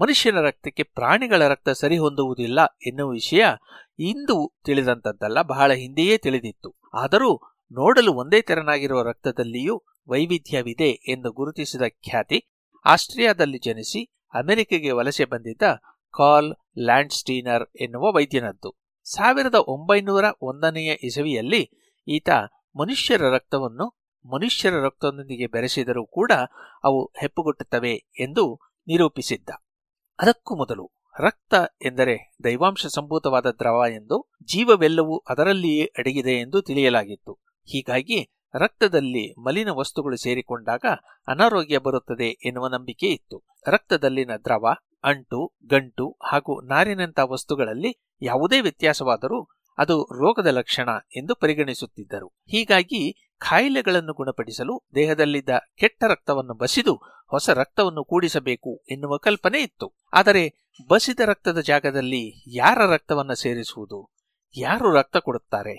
[0.00, 3.44] ಮನುಷ್ಯನ ರಕ್ತಕ್ಕೆ ಪ್ರಾಣಿಗಳ ರಕ್ತ ಸರಿಹೊಂದುವುದಿಲ್ಲ ಎನ್ನುವ ವಿಷಯ
[3.98, 6.74] ಇಂದು ತಿಳಿದಂಥದ್ದಲ್ಲ ಬಹಳ ಹಿಂದೆಯೇ ತಿಳಿದಿತ್ತು.
[6.94, 7.40] ಆದರೂ
[7.72, 12.48] ನೋಡಲು ಒಂದೇ ತೆರನಾಗಿರುವ ರಕ್ತದಲ್ಲಿಯೂ ವೈವಿಧ್ಯವಿದೆ ಎಂದು ಗುರುತಿಸಿದ ಖ್ಯಾತಿ
[12.84, 15.62] ಆಸ್ಟ್ರಿಯಾದಲ್ಲಿ ಜನಿಸಿ ಅಮೆರಿಕೆಗೆ ವಲಸೆ ಬಂದಿದ್ದ
[16.10, 18.76] ಕಾಲ್ ಲ್ಯಾಂಡ್ಸ್ಟೀನರ್ ಎನ್ನುವ ವೈದ್ಯನದ್ದು.
[19.04, 21.62] ಸಾವಿರದ ಒಂಬೈನೂರ ಒಂದನೆಯ ಇಸವಿಯಲ್ಲಿ
[22.08, 22.28] ಈತ
[22.76, 23.86] ಮನುಷ್ಯರ ರಕ್ತವನ್ನು
[24.24, 26.32] ಮನುಷ್ಯರ ರಕ್ತದೊಂದಿಗೆ ಬೆರೆಸಿದರೂ ಕೂಡ
[26.84, 29.50] ಅವು ಹೆಪ್ಪುಗೊಟ್ಟುತ್ತವೆ ಎಂದು ನಿರೂಪಿಸಿದ್ದ.
[30.18, 37.32] ಅದಕ್ಕೂ ಮೊದಲು ರಕ್ತ ಎಂದರೆ ದೈವಾಂಶ ಸಂಭೂತವಾದ ದ್ರವ ಎಂದು ಜೀವವೆಲ್ಲವೂ ಅದರಲ್ಲಿಯೇ ಅಡಗಿದೆ ಎಂದು ತಿಳಿಯಲಾಗಿತ್ತು.
[37.64, 38.18] ಹೀಗಾಗಿ
[38.54, 40.84] ರಕ್ತದಲ್ಲಿ ಮಲಿನ ವಸ್ತುಗಳು ಸೇರಿಕೊಂಡಾಗ
[41.28, 43.42] ಅನಾರೋಗ್ಯ ಬರುತ್ತದೆ ಎನ್ನುವ ನಂಬಿಕೆ ಇತ್ತು.
[43.66, 44.66] ರಕ್ತದಲ್ಲಿನ ದ್ರವ
[45.04, 47.92] ಅಂಟು, ಗಂಟು ಹಾಗೂ ನಾರಿನಂಥ ವಸ್ತುಗಳಲ್ಲಿ
[48.22, 52.28] ಯಾವುದೇ ವ್ಯತ್ಯಾಸವಾದರೂ ಅದು ರೋಗದ ಲಕ್ಷಣ ಎಂದು ಪರಿಗಣಿಸುತ್ತಿದ್ದರು.
[52.46, 56.94] ಹೀಗಾಗಿ ಕಾಯಿಲೆಗಳನ್ನು ಗುಣಪಡಿಸಲು ದೇಹದಲ್ಲಿದ್ದ ಕೆಟ್ಟ ರಕ್ತವನ್ನು ಬಸಿದು
[57.28, 59.88] ಹೊಸ ರಕ್ತವನ್ನು ಕೂಡಿಸಬೇಕು ಎನ್ನುವ ಕಲ್ಪನೆ ಇತ್ತು.
[60.12, 60.42] ಆದರೆ
[60.88, 62.22] ಬಸಿದ ರಕ್ತದ ಜಾಗದಲ್ಲಿ
[62.56, 64.00] ಯಾರ ರಕ್ತವನ್ನು ಸೇರಿಸುವುದು,
[64.56, 65.76] ಯಾರು ರಕ್ತ ಕೊಡುತ್ತಾರೆ?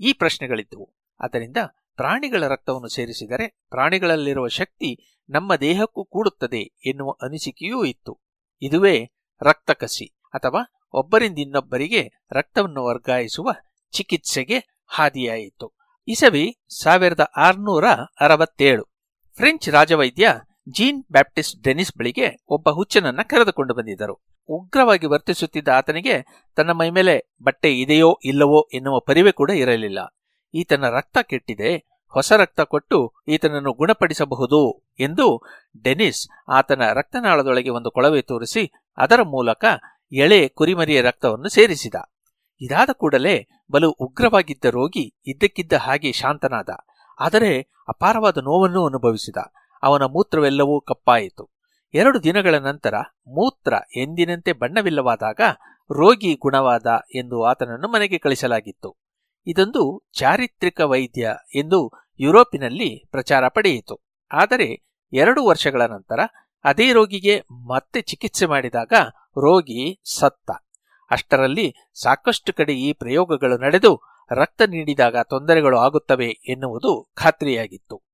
[0.00, 0.86] ಈ ಪ್ರಶ್ನೆಗಳಿದ್ದವು.
[1.20, 1.56] ಆದ್ದರಿಂದ
[1.96, 4.90] ಪ್ರಾಣಿಗಳ ರಕ್ತವನ್ನು ಸೇರಿಸಿದರೆ ಪ್ರಾಣಿಗಳಲ್ಲಿರುವ ಶಕ್ತಿ
[5.30, 8.18] ನಮ್ಮ ದೇಹಕ್ಕೂ ಕೂಡುತ್ತದೆ ಎನ್ನುವ ಅನಿಸಿಕೆಯೂ ಇತ್ತು.
[8.62, 9.10] ಇದುವೇ
[9.42, 13.50] ರಕ್ತಕಸಿ ಅಥವಾ ಒಬ್ಬರಿಂದ ಇನ್ನೊಬ್ಬರಿಗೆ ರಕ್ತವನ್ನು ವರ್ಗಾಯಿಸುವ
[13.90, 15.76] ಚಿಕಿತ್ಸೆಗೆ ಹಾದಿಯಾಯಿತು.
[16.08, 17.84] ಇಸವಿ ಸಾವಿರದ ಆರುನೂರ
[18.20, 18.84] ಅರವತ್ತೇಳು.
[19.36, 24.20] ಫ್ರೆಂಚ್ ರಾಜವೈದ್ಯ ಜೀನ್ ಬ್ಯಾಪ್ಟಿಸ್ಟ್ ಡೆನಿಸ್ ಬಳಿಗೆ ಒಬ್ಬ ಹುಚ್ಚನನ್ನ ಕರೆದುಕೊಂಡು ಬಂದಿದ್ದರು.
[24.48, 29.98] ಉಗ್ರವಾಗಿ ವರ್ತಿಸುತ್ತಿದ್ದ ಆತನಿಗೆ ತನ್ನ ಮೈಮೇಲೆ ಬಟ್ಟೆ ಇದೆಯೋ ಇಲ್ಲವೋ ಎನ್ನುವ ಪರಿವೆ ಕೂಡ ಇರಲಿಲ್ಲ.
[30.54, 35.42] ಈತನ ರಕ್ತ ಕೆಟ್ಟಿದೆ ಹೊಸ ರಕ್ತ ಕೊಟ್ಟು ಈತನನ್ನು ಗುಣಪಡಿಸಬಹುದು ಎಂದು
[35.82, 39.64] ಡೆನಿಸ್ ಆತನ ರಕ್ತನಾಳದೊಳಗೆ ಒಂದು ಕೊಳವೆ ತೋರಿಸಿ ಅದರ ಮೂಲಕ
[40.12, 41.94] ಎಳೆ ಕುರಿಮರಿಯ ರಕ್ತವನ್ನು ಸೇರಿಸಿದ.
[42.60, 46.68] ಇದಾದ ಕೂಡಲೇ ಬಲು ಉಗ್ರವಾಗಿದ್ದ ರೋಗಿ ಇದ್ದಕ್ಕಿದ್ದ ಹಾಗೆ ಶಾಂತನಾದ.
[47.20, 49.36] ಆದರೆ ಅಪಾರವಾದ ನೋವನ್ನು ಅನುಭವಿಸಿದ.
[49.82, 51.50] ಅವನ ಮೂತ್ರವೆಲ್ಲವೂ ಕಪ್ಪಾಯಿತು.
[51.94, 52.94] ಎರಡು ದಿನಗಳ ನಂತರ
[53.28, 55.40] ಮೂತ್ರ ಎಂದಿನಂತೆ ಬಣ್ಣವಿಲ್ಲವಾದಾಗ
[55.90, 58.99] ರೋಗಿ ಗುಣವಾದ ಎಂದು ಆತನನ್ನು ಮನೆಗೆ ಕಳಿಸಲಾಗಿತ್ತು.
[59.46, 64.00] ಇದೊಂದು ಚಾರಿತ್ರಿಕ ವೈದ್ಯ ಎಂದು ಯುರೋಪಿನಲ್ಲಿ ಪ್ರಚಾರ ಪಡೆಯಿತು.
[64.32, 64.82] ಆದರೆ
[65.12, 66.20] ಎರಡು ವರ್ಷಗಳ ನಂತರ
[66.64, 68.92] ಅದೇ ರೋಗಿಗೆ ಮತ್ತೆ ಚಿಕಿತ್ಸೆ ಮಾಡಿದಾಗ
[69.36, 70.50] ರೋಗಿ ಸತ್ತ.
[71.10, 74.00] ಅಷ್ಟರಲ್ಲಿ ಸಾಕಷ್ಟು ಕಡೆ ಈ ಪ್ರಯೋಗಗಳು ನಡೆದು
[74.32, 78.10] ರಕ್ತ ನೀಡಿದಾಗ ತೊಂದರೆಗಳು ಆಗುತ್ತವೆ ಎನ್ನುವುದು ಖಾತ್ರಿಯಾಗಿತ್ತು.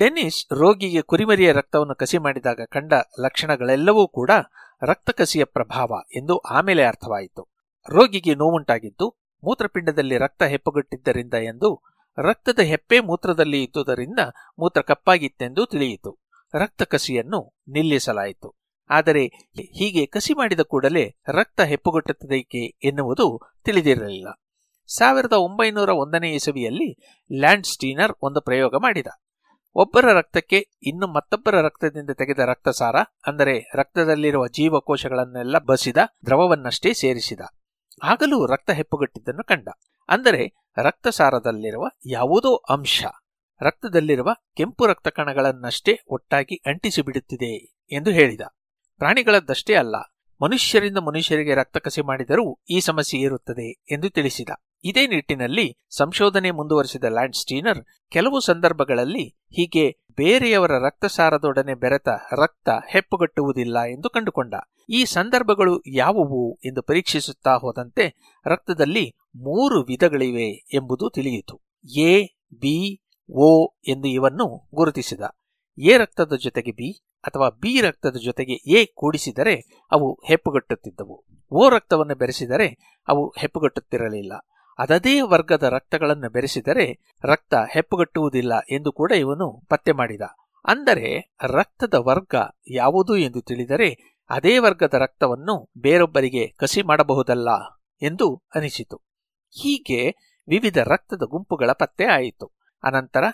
[0.00, 4.30] ಡೆನಿಸ್ ರೋಗಿಗೆ ಕುರಿಮರಿಯ ರಕ್ತವನ್ನು ಕಸಿ ಮಾಡಿದಾಗ ಕಂಡ ಲಕ್ಷಣಗಳೆಲ್ಲವೂ ಕೂಡ
[4.82, 7.42] ರಕ್ತಕಸಿಯ ಪ್ರಭಾವ ಎಂದು ಆಮೇಲೆ ಅರ್ಥವಾಯಿತು.
[7.88, 9.06] ರೋಗಿಗೆ ನೋವುಂಟಾಗಿದ್ದು
[9.44, 11.70] ಮೂತ್ರಪಿಂಡದಲ್ಲಿ ರಕ್ತ ಹೆಪ್ಪುಗಟ್ಟಿದ್ದರಿಂದ ಎಂದು
[12.18, 14.18] ರಕ್ತದ ಹೆಪ್ಪೆ ಮೂತ್ರದಲ್ಲಿ ಇದ್ದುದರಿಂದ
[14.58, 16.18] ಮೂತ್ರ ಕಪ್ಪಾಗಿತ್ತೆಂದು ತಿಳಿಯಿತು.
[16.54, 18.56] ರಕ್ತ ಕಸಿಯನ್ನು ನಿಲ್ಲಿಸಲಾಯಿತು.
[18.90, 19.24] ಆದರೆ
[19.78, 23.26] ಹೀಗೆ ಕಸಿ ಮಾಡಿದ ಕೂಡಲೇ ರಕ್ತ ಹೆಪ್ಪುಗಟ್ಟುತ್ತದೆಯೇ ಎನ್ನುವುದು
[23.64, 24.28] ತಿಳಿದಿರಲಿಲ್ಲ.
[24.88, 26.90] ಸಾವಿರದ ಒಂಬೈನೂರ ಒಂದನೇ ಇಸವಿಯಲ್ಲಿ
[27.32, 29.06] ಲ್ಯಾಂಡ್ ಸ್ಟೀನರ್ ಒಂದು ಪ್ರಯೋಗ ಮಾಡಿದ.
[29.76, 32.96] ಒಬ್ಬರ ರಕ್ತಕ್ಕೆ ಇನ್ನು ಮತ್ತೊಬ್ಬರ ರಕ್ತದಿಂದ ತೆಗೆದ ರಕ್ತಸಾರ,
[33.26, 37.42] ಅಂದರೆ ರಕ್ತದಲ್ಲಿರುವ ಜೀವಕೋಶಗಳನ್ನೆಲ್ಲ ಬಸಿದ, ದ್ರವವನ್ನಷ್ಟೇ ಸೇರಿಸಿದ.
[38.02, 39.68] ಆಗಲೂ ರಕ್ತ ಹೆಪ್ಪುಗಟ್ಟಿದ್ದನ್ನು ಕಂಡ.
[40.08, 40.42] ಅಂದರೆ
[40.78, 43.00] ರಕ್ತಸಾರದಲ್ಲಿರುವ ಯಾವುದೋ ಅಂಶ,
[43.60, 47.52] ರಕ್ತದಲ್ಲಿರುವ ಕೆಂಪು ರಕ್ತ ಕಣಗಳನ್ನಷ್ಟೇ ಒಟ್ಟಾಗಿ ಅಂಟಿಸಿಬಿಡುತ್ತಿದೆ
[47.92, 48.44] ಎಂದು ಹೇಳಿದ.
[49.00, 49.96] ಪ್ರಾಣಿಗಳದ್ದಷ್ಟೇ ಅಲ್ಲ,
[50.40, 54.50] ಮನುಷ್ಯರಿಂದ ಮನುಷ್ಯರಿಗೆ ರಕ್ತ ಕಸಿ ಮಾಡಿದರೂ ಈ ಸಮಸ್ಯೆ ಇರುತ್ತದೆ ಎಂದು ತಿಳಿಸಿದ.
[54.84, 64.10] ಇದೇ ನಿಟ್ಟಿನಲ್ಲಿ ಸಂಶೋಧನೆ ಮುಂದುವರಿಸಿದ ಲ್ಯಾಂಡ್ ಸ್ಟೀನರ್ ಕೆಲವು ಸಂದರ್ಭಗಳಲ್ಲಿ ಹೀಗೆ ಬೇರೆಯವರ ರಕ್ತಸಾರದೊಡನೆ ಬೆರೆತ ರಕ್ತ ಹೆಪ್ಪುಗಟ್ಟುವುದಿಲ್ಲ ಎಂದು
[64.10, 64.54] ಕಂಡುಕೊಂಡ.
[64.88, 68.04] ಈ ಸಂದರ್ಭಗಳು ಯಾವುವು ಎಂದು ಪರೀಕ್ಷಿಸುತ್ತಾ ಹೋದಂತೆ
[68.46, 71.60] ರಕ್ತದಲ್ಲಿ ಮೂರು ವಿಧಗಳಿವೆ ಎಂಬುದು ತಿಳಿಯಿತು.
[71.98, 72.24] ಎ,
[72.54, 75.20] ಬಿ ಒ ಎಂದು ಇವನ್ನು ಗುರುತಿಸಿದ.
[75.78, 76.92] ಎ ರಕ್ತದ ಜೊತೆಗೆ ಬಿ
[77.24, 81.24] ಅಥವಾ ಬಿ ರಕ್ತದ ಜೊತೆಗೆ ಎ ಕೂಡಿಸಿದರೆ ಅವು ಹೆಪ್ಪುಗಟ್ಟುತ್ತಿದ್ದವು.
[81.52, 84.32] ಓ ರಕ್ತವನ್ನು ಬೆರೆಸಿದರೆ ಅವು ಹೆಪ್ಪುಗಟ್ಟುತ್ತಿರಲಿಲ್ಲ.
[84.80, 86.86] ಅದದೇ ವರ್ಗದ ರಕ್ತಗಳನ್ನು ಬೆರೆಸಿದರೆ
[87.24, 90.24] ರಕ್ತ ಹೆಪ್ಪುಗಟ್ಟುವುದಿಲ್ಲ ಎಂದು ಕೂಡ ಇವನು ಪತ್ತೆ ಮಾಡಿದ.
[90.64, 91.08] ಅಂದರೆ
[91.48, 92.34] ರಕ್ತದ ವರ್ಗ
[92.70, 93.90] ಯಾವುದು ಎಂದು ತಿಳಿದರೆ
[94.30, 97.50] ಅದೇ ವರ್ಗದ ರಕ್ತವನ್ನು ಬೇರೊಬ್ಬರಿಗೆ ಕಸಿ ಮಾಡಬಹುದಲ್ಲ
[98.02, 98.96] ಎಂದು ಅನಿಸಿತು.
[99.62, 100.00] ಹೀಗೆ
[100.48, 102.46] ವಿವಿಧ ರಕ್ತದ ಗುಂಪುಗಳ ಪತ್ತೆ ಆಯಿತು.
[102.84, 103.24] ಅನಂತರ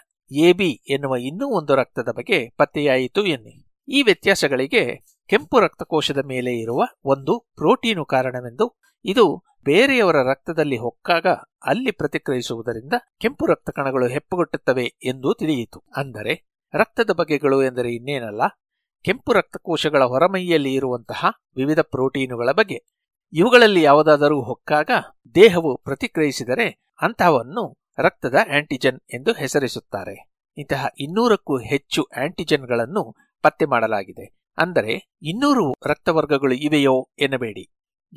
[0.57, 3.55] ಬಿ ಎನ್ನುವ ಇನ್ನೂ ಒಂದು ರಕ್ತದ ಬಗ್ಗೆ ಪತ್ತೆಯಾಯಿತು ಎನ್ನಿ.
[3.88, 4.82] ಈ ವ್ಯತ್ಯಾಸಗಳಿಗೆ
[5.30, 8.66] ಕೆಂಪು ರಕ್ತಕೋಶದ ಮೇಲೆ ಇರುವ ಒಂದು ಪ್ರೋಟೀನು ಕಾರಣವೆಂದು
[9.07, 9.24] ಇದು
[9.64, 11.26] ಬೇರೆಯವರ ರಕ್ತದಲ್ಲಿ ಹೊಕ್ಕಾಗ
[11.64, 15.78] ಅಲ್ಲಿ ಪ್ರತಿಕ್ರಿಯಿಸುವುದರಿಂದ ಕೆಂಪು ರಕ್ತ ಕಣಗಳು ಹೆಪ್ಪುಗಟ್ಟುತ್ತವೆ ಎಂದು ತಿಳಿಯಿತು.
[15.96, 16.34] ಅಂದರೆ
[16.74, 18.42] ರಕ್ತದ ಬಗೆಗಳು ಎಂದರೆ ಇನ್ನೇನಲ್ಲ,
[19.04, 22.78] ಕೆಂಪು ರಕ್ತಕೋಶಗಳ ಹೊರಮೈಯಲ್ಲಿ ಇರುವಂತಹ ವಿವಿಧ ಪ್ರೋಟೀನುಗಳ ಬಗ್ಗೆ
[23.32, 24.90] ಇವುಗಳಲ್ಲಿ ಯಾವುದಾದರೂ ಹೊಕ್ಕಾಗ
[25.34, 26.66] ದೇಹವು ಪ್ರತಿಕ್ರಿಯಿಸಿದರೆ
[27.00, 27.64] ಅಂತಹವನ್ನು
[27.98, 30.16] ರಕ್ತದ ಆಂಟಿಜೆನ್ ಎಂದು ಹೆಸರಿಸುತ್ತಾರೆ.
[30.59, 33.02] ಇಂತಹ ಇನ್ನೂರಕ್ಕೂ ಹೆಚ್ಚು ಆಂಟಿಜೆನ್ಗಳನ್ನು
[33.44, 34.26] ಪತ್ತೆ ಮಾಡಲಾಗಿದೆ.
[34.59, 34.92] ಅಂದರೆ
[35.22, 37.64] ಇನ್ನೂರು ರಕ್ತವರ್ಗಗಳು ಇವೆಯೋ ಎನ್ನಬೇಡಿ.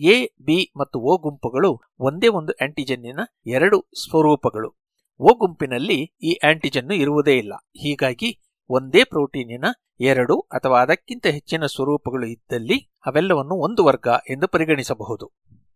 [0.02, 4.70] ಎ, ಬಿ ಮತ್ತು ಓ ಗುಂಪುಗಳು ಒಂದೇ ಒಂದು ಆಂಟಿಜೆನ್ನಿನ ಎರಡು ಸ್ವರೂಪಗಳು.
[5.20, 7.54] ಓ ಗುಂಪಿನಲ್ಲಿ ಈ ಆಂಟಿಜೆನ್ನು ಇರುವುದೇ ಇಲ್ಲ.
[7.54, 8.39] ಹೀಗಾಗಿ
[8.70, 9.66] ಒಂದೇ ಪ್ರೋಟೀನಿನ
[10.00, 15.32] ಎರಡು ಅಥವಾ ಅದಕ್ಕಿಂತ ಹೆಚ್ಚಿನ ಸ್ವರೂಪಗಳು ಇದ್ದಲ್ಲಿ ಅವೆಲ್ಲವನ್ನು ಒಂದು ವರ್ಗ ಎಂದು ಪರಿಗಣಿಸಬಹುದು.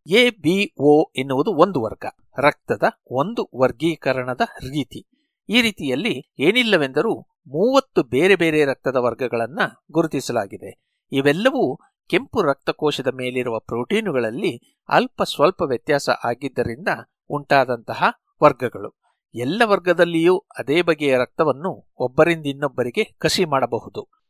[0.07, 2.05] ಎ, ಬಿ ಓ ಎನ್ನುವುದು ಒಂದು ವರ್ಗ.
[2.37, 5.01] ರಕ್ತದ ಒಂದು ವರ್ಗೀಕರಣದ ರೀತಿ.
[5.49, 10.99] ಈ ರೀತಿಯಲ್ಲಿ ಏನಿಲ್ಲವೆಂದರೂ ಮೂವತ್ತು ಬೇರೆ ಬೇರೆ ರಕ್ತದ ವರ್ಗಗಳನ್ನು ಗುರುತಿಸಲಾಗಿದೆ.
[11.11, 16.87] ಇವೆಲ್ಲವೂ ಕೆಂಪು ರಕ್ತಕೋಶದ ಮೇಲಿರುವ ಪ್ರೋಟೀನುಗಳಲ್ಲಿ ಅಲ್ಪ ಸ್ವಲ್ಪ ವ್ಯತ್ಯಾಸ ಆಗಿದ್ದರಿಂದ
[17.29, 18.03] ಉಂಟಾದಂತಹ
[18.43, 19.01] ವರ್ಗಗಳು.
[19.35, 24.23] ಎಲ್ಲ ವರ್ಗದಲ್ಲಿಯೂ ಅದೇ ಬಗೆಯ ರಕ್ತವನ್ನು ಒಬ್ಬರಿಂದ ಇನ್ನೊಬ್ಬರಿಗೆ ಕಸಿ ಮಾಡಬಹುದು.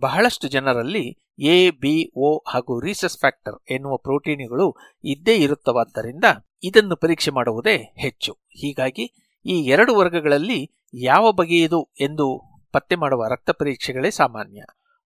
[0.00, 6.24] ಬಹಳಷ್ಟು ಜನರಲ್ಲಿ ಎ, ಬಿ ಒ ಹಾಗೂ ರೀಸಸ್ ಫ್ಯಾಕ್ಟರ್ ಎನ್ನುವ ಪ್ರೋಟೀನುಗಳು ಇದ್ದೇ ಇರುತ್ತವಾದ್ದರಿಂದ
[6.62, 8.32] ಇದನ್ನು ಪರೀಕ್ಷೆ ಮಾಡುವುದೇ ಹೆಚ್ಚು.
[8.32, 14.62] ಹೀಗಾಗಿ ಈ ಎರಡು ವರ್ಗಗಳಲ್ಲಿ ಯಾವ ಬಗೆಯದು ಎಂದು ಪತ್ತೆ ಮಾಡುವ ರಕ್ತ ಪರೀಕ್ಷೆಗಳೇ ಸಾಮಾನ್ಯ.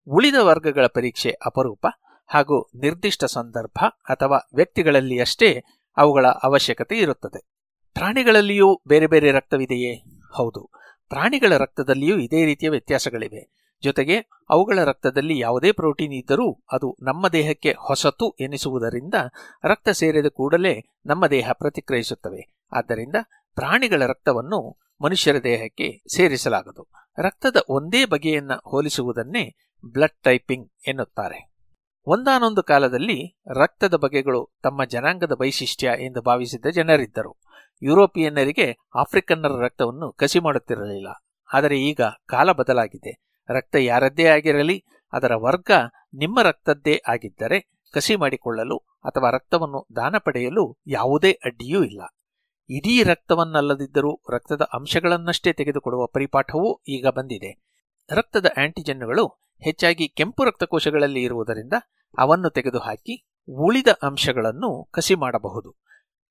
[0.07, 1.85] ಉಳಿದ ವರ್ಗಗಳ ಪರೀಕ್ಷೆ ಅಪರೂಪ
[2.27, 3.77] ಹಾಗೂ ನಿರ್ದಿಷ್ಟ ಸಂದರ್ಭ
[4.09, 5.63] ಅಥವಾ ವ್ಯಕ್ತಿಗಳಲ್ಲಿ ಅಷ್ಟೇ
[5.97, 7.47] ಅವುಗಳ ಅವಶ್ಯಕತೆ ಇರುತ್ತದೆ.
[7.93, 9.95] ಪ್ರಾಣಿಗಳಲ್ಲಿಯೂ ಬೇರೆ ಬೇರೆ ರಕ್ತವಿದೆಯೇ?
[10.33, 10.69] ಹೌದು.
[11.09, 13.64] ಪ್ರಾಣಿಗಳ ರಕ್ತದಲ್ಲಿಯೂ ಇದೇ ರೀತಿಯ ವ್ಯತ್ಯಾಸಗಳಿವೆ.
[13.83, 14.17] ಜೊತೆಗೆ
[14.49, 19.13] ಅವುಗಳ ರಕ್ತದಲ್ಲಿ ಯಾವುದೇ ಪ್ರೋಟೀನ್ ಇದ್ದರೂ ಅದು ನಮ್ಮ ದೇಹಕ್ಕೆ ಹೊಸತು ಎನಿಸುವುದರಿಂದ
[19.63, 22.55] ರಕ್ತ ಸೇರಿದ ಕೂಡಲೇ ನಮ್ಮ ದೇಹ ಪ್ರತಿಕ್ರಿಯಿಸುತ್ತವೆ.
[22.71, 23.15] ಆದ್ದರಿಂದ
[23.55, 26.91] ಪ್ರಾಣಿಗಳ ರಕ್ತವನ್ನು ಮನುಷ್ಯರ ದೇಹಕ್ಕೆ ಸೇರಿಸಲಾಗದು.
[27.17, 29.55] ರಕ್ತದ ಒಂದೇ ಬಗೆಯನ್ನ ಹೋಲಿಸುವುದನ್ನೇ
[29.91, 31.55] ಬ್ಲಡ್ ಟೈಪಿಂಗ್ ಎನ್ನುತ್ತಾರೆ.
[32.05, 37.41] ಒಂದಾನೊಂದು ಕಾಲದಲ್ಲಿ ರಕ್ತದ ಬಗೆಗಳು ತಮ್ಮ ಜನಾಂಗದ ವೈಶಿಷ್ಟ್ಯ ಎಂದು ಭಾವಿಸಿದ್ದ ಜನರಿದ್ದರು.
[37.81, 41.07] ಯುರೋಪಿಯನ್ನರಿಗೆ ಆಫ್ರಿಕನ್ನರ ರಕ್ತವನ್ನು ಕಸಿ ಮಾಡುತ್ತಿರಲಿಲ್ಲ.
[41.53, 43.25] ಆದರೆ ಈಗ ಕಾಲ ಬದಲಾಗಿದೆ.
[43.49, 45.71] ರಕ್ತ ಯಾರದ್ದೇ ಆಗಿರಲಿ, ಅದರ ವರ್ಗ
[46.13, 52.01] ನಿಮ್ಮ ರಕ್ತದ್ದೇ ಆಗಿದ್ದರೆ ಕಸಿ ಮಾಡಿಕೊಳ್ಳಲು ಅಥವಾ ರಕ್ತವನ್ನು ದಾನ ಪಡೆಯಲು ಯಾವುದೇ ಅಡ್ಡಿಯೂ ಇಲ್ಲ.
[52.69, 57.65] ಇಡೀ ರಕ್ತವನ್ನಲ್ಲದಿದ್ದರೂ ರಕ್ತದ ಅಂಶಗಳನ್ನಷ್ಟೇ ತೆಗೆದುಕೊಡುವ ಪರಿಪಾಠವೂ ಈಗ ಬಂದಿದೆ.
[58.11, 59.27] ರಕ್ತದ ಆಂಟಿಜೆನ್ಗಳು
[59.63, 61.73] ಹೆಚ್ಚಾಗಿ ಕೆಂಪು ರಕ್ತಕೋಶಗಳಲ್ಲಿ ಇರುವುದರಿಂದ
[62.17, 65.75] ಅವನ್ನು ತೆಗೆದುಹಾಕಿ ಉಳಿದ ಅಂಶಗಳನ್ನು ಕಸಿ ಮಾಡಬಹುದು.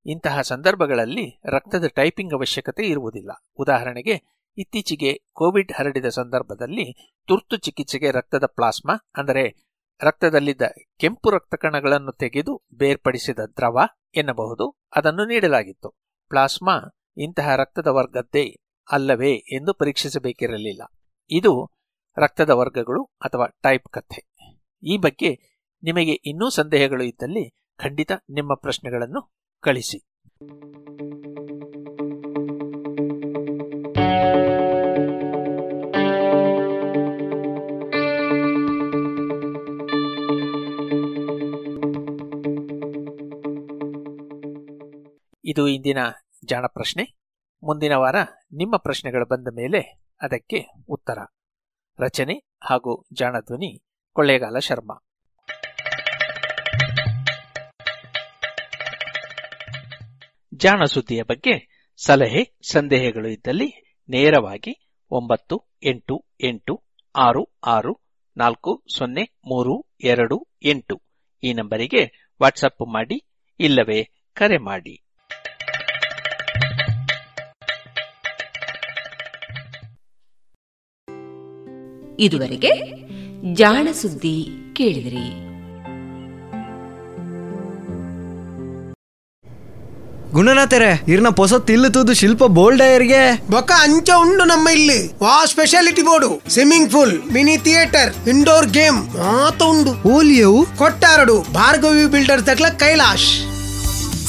[0.07, 3.31] ಇಂತಹ ಸಂದರ್ಭಗಳಲ್ಲಿ ರಕ್ತದ ಟೈಪಿಂಗ್ ಅವಶ್ಯಕತೆ ಇರುವುದಿಲ್ಲ.
[3.59, 9.45] ಉದಾಹರಣೆಗೆ ಇತ್ತೀಚೆಗೆ ಕೋವಿಡ್ ಹರಡಿದ ಸಂದರ್ಭದಲ್ಲಿ ತುರ್ತು ಚಿಕಿತ್ಸೆಗೆ ರಕ್ತದ ಪ್ಲಾಸ್ಮಾ, ಅಂದರೆ
[10.03, 10.63] ರಕ್ತದಲ್ಲಿದ್ದ
[10.99, 13.79] ಕೆಂಪು ರಕ್ತ ಕಣಗಳನ್ನು ತೆಗೆದು ಬೇರ್ಪಡಿಸಿದ ದ್ರವ
[14.15, 14.81] ಎನ್ನಬಹುದು.
[14.97, 15.89] ಅದನ್ನು ನೀಡಲಾಗಿತ್ತು.
[16.29, 16.77] ಪ್ಲಾಸ್ಮಾ
[17.17, 18.45] ಇಂತಹ ರಕ್ತದ ವರ್ಗದ್ದೇ
[18.93, 20.83] ಅಲ್ಲವೇ ಎಂದು ಪರೀಕ್ಷಿಸಬೇಕಿರಲಿಲ್ಲ.
[21.31, 21.71] ಇದು
[22.19, 24.35] ರಕ್ತದ ವರ್ಗಗಳು ಅಥವಾ ಟೈಪ್ ಕಥೆ.
[24.83, 25.31] ಈ ಬಗ್ಗೆ
[25.83, 29.99] ನಿಮಗೆ ಇನ್ನೂ ಸಂದೇಹಗಳು ಇದ್ದಲ್ಲಿ ಖಂಡಿತ ನಿಮ್ಮ ಪ್ರಶ್ನೆಗಳನ್ನು ಕಳಿಸಿ.
[45.55, 45.99] ಇದು ಇಂದಿನ
[46.45, 47.17] ಜಾಣ ಪ್ರಶ್ನೆ
[47.63, 48.17] ಮುಂದಿನ ವಾರ
[48.53, 50.57] ನಿಮ್ಮ ಪ್ರಶ್ನೆಗಳು ಬಂದ ಮೇಲೆ ಅದಕ್ಕೆ
[50.89, 51.19] ಉತ್ತರ.
[51.99, 52.35] ರಚನೆ
[52.69, 53.83] ಹಾಗೂ ಜಾಣ ಧ್ವನಿ
[54.13, 55.05] ಕೊಳ್ಳೇಗಾಲ ಶರ್ಮಾ.
[60.55, 66.85] ಜಾಣ ಸುದ್ದಿಯ ಬಗ್ಗೆ ಸಲಹೆ, ಸಂದೇಹಗಳು ಇದ್ದಲ್ಲಿ ನೇರವಾಗಿ ಒಂಬತ್ತು, ಎಂಟು ಎಂಟು,
[67.17, 68.01] ಆರು ಆರು,
[68.37, 71.03] ನಾಲ್ಕು, ಸೊನ್ನೆ, ಮೂರು, ಎರಡು, ಎಂಟು
[71.43, 73.27] ಈ ನಂಬರಿಗೆ ವಾಟ್ಸಪ್ ಮಾಡಿ
[73.61, 75.04] ಇಲ್ಲವೇ ಕರೆ ಮಾಡಿ.
[82.21, 82.73] ಇದುವರೆಗೆ
[83.55, 85.45] ಜಾಣ ಸುದ್ದಿ ಕೇಳಿದಿರಿ.
[90.33, 95.09] ಗುಣನಾಥರೆ ಇರ್ನ ಪೊಸ ತಿಲ್ಲು ತೂದು ಶಿಲ್ಪ ಬೋಲ್ಡಯರ್ಗೆ ಬೊಕ್ಕ ಅಂಚ ಉಂಡು ನಮ್ಮ ಇಲ್ಲಿ.
[95.09, 96.51] ವಾ specialty board.
[96.51, 100.09] Swimming pool mini theatre indoor game ಮಾತ ಉಂಡು.
[100.09, 100.67] ಓಲಿಯವು?
[100.77, 103.41] ಕೊಟ್ಟಾರಡು Bhargavi builders ದಕ್ಲ Kailash.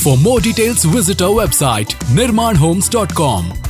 [0.04, 3.65] For more details visit homes dot nirmanhomes.com.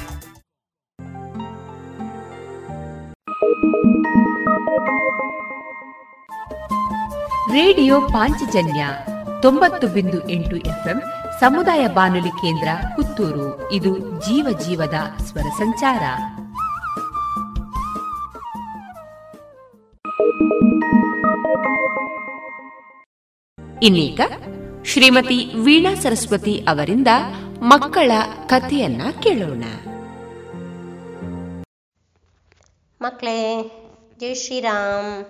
[7.55, 8.87] Radio Panchajanya
[9.41, 11.01] ತೊಂಬತ್ತು ಬಿಂದು ಎಂಟು ಎಫ್ಎಂ
[11.39, 13.71] ಸಮುದಾಯ ಬಾನುಲಿ ಕೇಂದ್ರ ಪುತ್ತೂರು.
[13.71, 16.01] ಇದು ಜೀವ ಜೀವದ ಸ್ವರ ಸಂಚಾರ.
[23.83, 24.19] ಇನ್ನೀಗ
[24.85, 27.07] ಶ್ರೀಮತಿ ವೀಣಾ ಸರಸ್ವತಿ ಅವರಿಂದ
[27.61, 28.11] ಮಕ್ಕಳ
[28.47, 29.63] ಕಥೆಯನ್ನ ಕೇಳೋಣ.
[33.01, 33.71] ಮಕ್ಕಳೇ,
[34.19, 35.25] ಜೈ ಶ್ರೀರಾಮ್.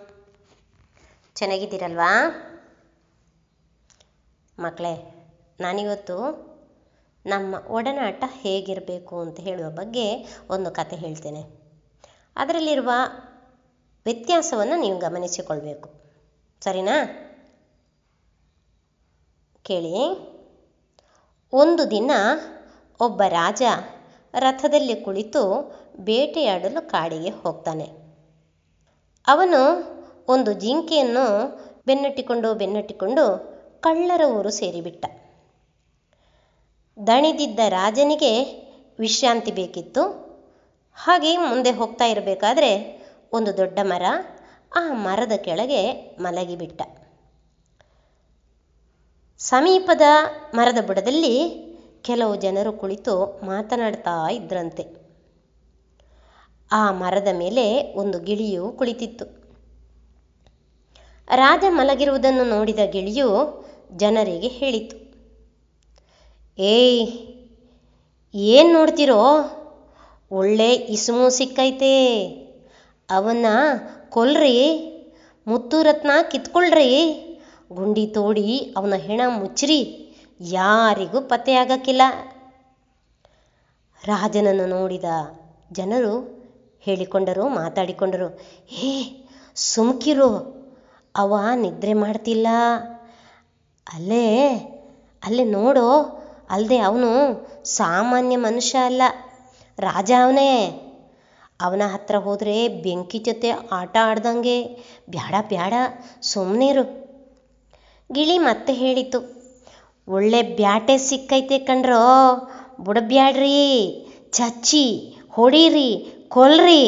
[1.35, 2.29] ಚೆನ್ನಾಗಿದ್ದೀರಲ್ವಾ?
[4.59, 5.11] ಮಕ್ಕಳೇ
[5.59, 6.45] ನಾನಿವತ್ತು
[7.25, 11.41] ನಮ್ಮ ಒಡನಾಟ ಹೇಗಿರಬೇಕು ಅಂತ ಹೇಳುವ ಬಗ್ಗೆ ಒಂದು ಕತೆ ಹೇಳ್ತೇನೆ.
[12.35, 12.91] ಅದರಲ್ಲಿರುವ
[14.05, 15.89] ವ್ಯತ್ಯಾಸವನ್ನು ನೀವು ಗಮನಿಸಿಕೊಳ್ಬೇಕು.
[16.61, 17.05] ಸರಿನಾ?
[19.63, 20.25] ಕೇಳಿ.
[21.53, 22.11] ಒಂದು ದಿನ
[22.99, 23.61] ಒಬ್ಬ ರಾಜ
[24.33, 27.85] ರಥದಲ್ಲಿ ಕುಳಿತು ಬೇಟೆಯಾಡಲು ಕಾಡಿಗೆ ಹೋಗ್ತಾನೆ.
[29.27, 29.94] ಅವನು
[30.27, 31.25] ಒಂದು ಜಿಂಕೆಯನ್ನು
[31.85, 35.05] ಬೆನ್ನಟ್ಟಿಕೊಂಡು ಬೆನ್ನಟ್ಟಿಕೊಂಡು ಕಳ್ಳರ ಊರು ಸೇರಿಬಿಟ್ಟ.
[37.07, 38.43] ದಣಿದಿದ್ದ ರಾಜನಿಗೆ
[38.99, 40.25] ವಿಶ್ರಾಂತಿ ಬೇಕಿತ್ತು.
[40.93, 43.01] ಹಾಗೆ ಮುಂದೆ ಹೋಗ್ತಾ ಇರಬೇಕಾದ್ರೆ
[43.31, 44.01] ಒಂದು ದೊಡ್ಡ ಮರ,
[44.75, 46.81] ಆ ಮರದ ಕೆಳಗೆ ಮಲಗಿಬಿಟ್ಟ.
[49.37, 50.01] ಸಮೀಪದ
[50.53, 51.65] ಮರದ ಬುಡದಲ್ಲಿ
[52.01, 55.05] ಕೆಲವು ಜನರು ಕುಳಿತು ಮಾತನಾಡ್ತಾ ಇದ್ರಂತೆ.
[56.71, 59.44] ಆ ಮರದ ಮೇಲೆ ಒಂದು ಗಿಳಿಯು ಕುಳಿತಿತ್ತು.
[61.27, 63.29] ರಾಜ ಮಲಗಿರುವುದನ್ನು ನೋಡಿದ ಗಿಳಿಯು
[63.97, 64.97] ಜನರಿಗೆ ಹೇಳಿತು,
[66.57, 67.05] ಏಯ್,
[68.33, 69.21] ಏನು ನೋಡ್ತಿರೋ?
[70.31, 71.95] ಒಳ್ಳೆ ಇಸುಮು ಸಿಕ್ಕೈತೆ.
[73.09, 73.45] ಅವನ್ನ
[74.09, 74.55] ಕೊಲ್ರಿ,
[75.47, 76.91] ಮುತ್ತುರತ್ನ ಕಿತ್ಕೊಳ್ರಿ.
[77.73, 79.79] ಗುಂಡಿ ತೋಡಿ ಅವನ ಹೆಣ ಮುಚ್ಚ್ರಿ,
[80.39, 82.01] ಯಾರಿಗೂ ಪತ್ತೆಯಾಗಕ್ಕಿಲ್ಲ.
[84.01, 85.09] ರಾಜನನ್ನು ನೋಡಿದ
[85.71, 86.15] ಜನರು
[86.83, 88.27] ಹೇಳಿಕೊಂಡರು, ಮಾತಾಡಿಕೊಂಡರು
[88.67, 88.91] ಹೇ
[89.55, 90.54] ಸುಮ್ಕಿರು
[91.15, 92.47] ಅವ ನಿದ್ರೆ ಮಾಡ್ತಿಲ್ಲ.
[93.87, 94.27] ಅಲ್ಲೇ
[95.23, 95.85] ಅಲ್ಲೇ ನೋಡು
[96.49, 97.09] ಅಲ್ಲದೆ ಅವನು
[97.65, 99.01] ಸಾಮಾನ್ಯ ಮನುಷ್ಯ ಅಲ್ಲ,
[99.79, 100.51] ರಾಜ ಅವನೇ.
[101.61, 104.57] ಅವನ ಹತ್ರ ಹೋದರೆ ಬೆಂಕಿ ಜೊತೆ ಆಟ ಆಡ್ದಂಗೆ,
[105.09, 105.73] ಬ್ಯಾಡ ಬ್ಯಾಡ
[106.21, 106.83] ಸುಮ್ಮನಿರು
[108.11, 109.19] ಗಿಳಿ ಮತ್ತೆ ಹೇಳಿತು,
[110.07, 112.03] ಒಳ್ಳೆ ಬ್ಯಾಟೆ ಸಿಕ್ಕೈತೆ ಕಣ್ರೋ,
[112.79, 113.55] ಬುಡಬ್ಯಾಡ್ರಿ,
[114.31, 114.85] ಚಚ್ಚಿ,
[115.29, 115.89] ಹೊಡೀರಿ,
[116.29, 116.85] ಕೊಲ್ರಿ.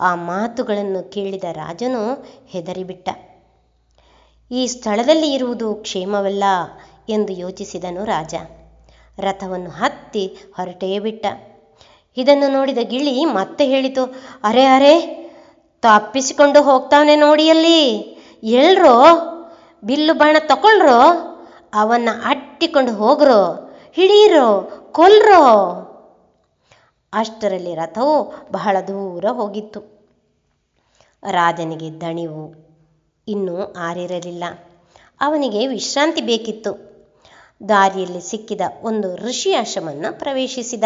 [0.00, 3.08] ಆ ಮಾತುಗಳನ್ನು ಕೇಳಿದ ರಾಜನು ಹೆದರಿಬಿಟ್ಟ.
[4.50, 6.44] ಈ ಸ್ಥಳದಲ್ಲಿ ಇರುವುದು ಕ್ಷೇಮವಲ್ಲ
[7.08, 8.34] ಎಂದು ಯೋಚಿಸಿದನು ರಾಜ.
[9.18, 11.26] ರಥವನ್ನು ಹತ್ತಿ ಹೊರಟೇ ಬಿಟ್ಟ.
[12.16, 15.18] ಇದನ್ನು ನೋಡಿದ ಗಿಳಿ ಮತ್ತೆ ಹೇಳಿತು, ಅರೆ ಅರೆ,
[15.82, 17.88] ತಪ್ಪಿಸಿಕೊಂಡು ಹೋಗ್ತಾವನೆ ನೋಡಿಯಲ್ಲಿ.
[18.42, 19.04] ಎಲ್ರೋ?
[19.84, 21.00] ಬಿಲ್ಲು ಬಾಣ ತಕೊಳ್ರೋ?
[21.74, 23.70] ಅವನ್ನ ಅಟ್ಟಿಕೊಂಡು ಹೋಗ್ರೋ?
[23.92, 24.62] ಹಿಡೀರೋ?
[24.92, 25.44] ಕೊಲ್ರೋ?
[27.12, 29.80] ಅಷ್ಟರಲ್ಲಿ ರಥವು ಬಹಳ ದೂರ ಹೋಗಿತ್ತು.
[31.30, 32.68] ರಾಜನಿಗೆ ದಣಿವು
[33.28, 34.44] ಇನ್ನೂ ಆರಿರಲಿಲ್ಲ.
[35.20, 36.88] ಅವನಿಗೆ ವಿಶ್ರಾಂತಿ ಬೇಕಿತ್ತು.
[37.68, 40.84] ದಾರಿಯಲ್ಲಿ ಸಿಕ್ಕಿದ ಒಂದು ಋಷಿ ಆಶ್ರಮವನ್ನು ಪ್ರವೇಶಿಸಿದ.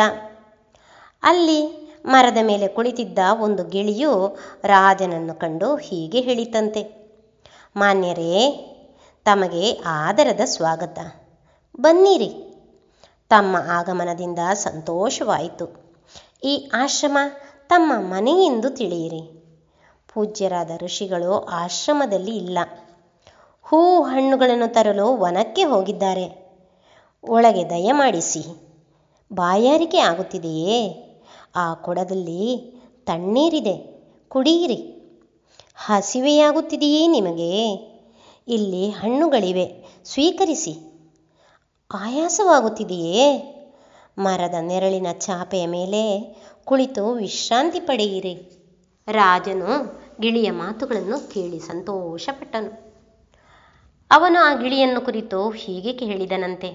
[1.22, 7.12] ಅಲ್ಲಿ ಮರದ ಮೇಲೆ ಕುಳಿತಿದ್ದ ಒಂದು ಗಿಳಿಯು ರಾಜನನ್ನು ಕಂಡು ಹೀಗೆ ಹೇಳಿತಂತೆ,
[7.76, 8.68] ಮಾನ್ಯರೇ,
[9.24, 10.98] ತಮಗೆ ಆದರದ ಸ್ವಾಗತ.
[11.80, 12.52] ಬನ್ನಿರಿ.
[13.28, 15.81] ತಮ್ಮ ಆಗಮನದಿಂದ ಸಂತೋಷವಾಯಿತು.
[16.44, 17.18] ಈ ಆಶ್ರಮ
[17.68, 19.52] ತಮ್ಮ ಮನೆಯೆಂದು ತಿಳಿಯಿರಿ.
[20.14, 22.58] ಪೂಜ್ಯರಾದ ಋಷಿಗಳು ಆಶ್ರಮದಲ್ಲಿ ಇಲ್ಲ.
[23.62, 26.56] ಹೂ ಹಣ್ಣುಗಳನ್ನು ತರಲು ವನಕ್ಕೆ ಹೋಗಿದ್ದಾರೆ.
[27.28, 28.42] ಒಳಗೆ ದಯಮಾಡಿಸಿ
[29.32, 31.08] ಬಾಯಾರಿಕೆ ಆಗುತ್ತಿದೆಯೇ?
[31.56, 32.56] ಆ ಕೊಡದಲ್ಲಿ
[33.06, 34.06] ತಣ್ಣೀರಿದೆ.
[34.28, 34.76] ಕುಡಿಯಿರಿ.
[35.76, 37.72] ಹಸಿವೆಯಾಗುತ್ತಿದೆಯೇ ನಿಮಗೆ?
[38.48, 39.86] ಇಲ್ಲಿ ಹಣ್ಣುಗಳಿವೆ.
[40.04, 40.74] ಸ್ವೀಕರಿಸಿ.
[41.94, 43.51] ಆಯಾಸವಾಗುತ್ತಿದೆಯೇ?
[44.18, 46.02] ಮರದ ನೆರಳಿನ ಚಾಪೆಯ ಮೇಲೆ
[46.64, 48.34] ಕುಳಿತು ವಿಶ್ರಾಂತಿ ಪಡೆಯಿರಿ.
[49.08, 49.70] ರಾಜನು
[50.20, 52.70] ಗಿಳಿಯ ಮಾತುಗಳನ್ನು ಕೇಳಿ ಸಂತೋಷಪಟ್ಟನು.
[54.10, 56.70] ಅವನು ಆ ಗಿಳಿಯನ್ನು ಕುರಿತು ಹೀಗೆ ಕೇಳಿದನಂತೆ,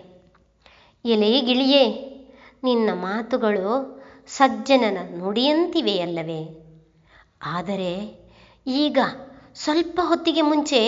[1.06, 1.84] ಎಲೆ ಗಿಳಿಯೇ,
[2.64, 6.42] ನಿನ್ನ ಮಾತುಗಳು ಸಜ್ಜನನ ನುಡಿಯಂತಿವೆಯಲ್ಲವೇ?
[7.42, 7.94] ಆದರೆ
[8.68, 9.00] ಈಗ
[9.56, 10.82] ಸ್ವಲ್ಪ ಹೊತ್ತಿಗೆ ಮುಂಚೆ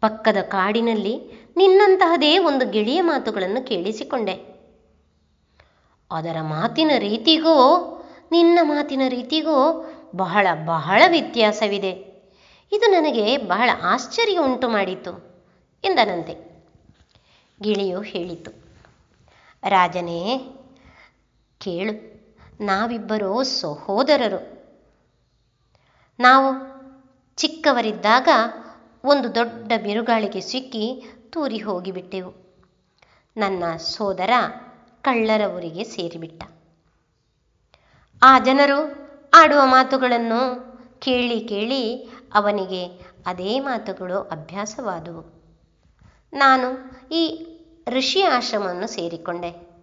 [0.00, 1.14] ಪಕ್ಕದ ಕಾಡಿನಲ್ಲಿ
[1.56, 4.55] ನಿನ್ನಂತಹದೇ ಒಂದು ಗಿಳಿಯ ಮಾತುಗಳನ್ನು ಕೇಳಿಸಿಕೊಂಡೆ.
[6.10, 7.54] ಅದರ ಮಾತಿನ ರೀತಿಗೂ,
[8.32, 9.56] ನಿನ್ನ ಮಾತಿನ ರೀತಿಗೂ
[10.16, 11.92] ಬಹಳ ಬಹಳ ವ್ಯತ್ಯಾಸವಿದೆ.
[12.72, 15.12] ಇದು ನನಗೆ ಬಹಳ ಆಶ್ಚರ್ಯ ಉಂಟು ಮಾಡಿತು
[15.84, 16.34] ಎಂದನಂತೆ.
[17.62, 18.50] ಗಿಳಿಯು ಹೇಳಿತು,
[19.68, 20.22] ರಾಜನೇ,
[21.60, 21.94] ಕೇಳು,
[22.64, 24.40] ನಾವಿಬ್ಬರು ಸಹೋದರರು.
[26.18, 26.48] ನಾವು
[27.36, 28.28] ಚಿಕ್ಕವರಿದ್ದಾಗ
[29.04, 32.32] ಒಂದು ದೊಡ್ಡ ಬಿರುಗಾಳಿಗೆ ಸಿಕ್ಕಿ ತೂರಿ ಹೋಗಿಬಿಟ್ಟೆವು.
[33.36, 34.30] ನನ್ನ ಸೋದರ
[35.06, 36.44] ಕಳ್ಳರ ಊರಿಗೆ ಸೇರಿಬಿಟ್ಟ.
[38.22, 40.40] ಆ ಜನರು ಆಡುವ ಮಾತುಗಳನ್ನು
[40.98, 42.86] ಕೇಳಿ ಕೇಳಿ ಅವನಿಗೆ
[43.26, 45.42] ಅದೇ ಮಾತುಗಳು ಅಭ್ಯಾಸವಾದವು.
[46.32, 47.46] ನಾನು ಈ
[47.88, 49.82] ಋಷಿ ಆಶ್ರಮವನ್ನು ಸೇರಿಕೊಂಡೆ.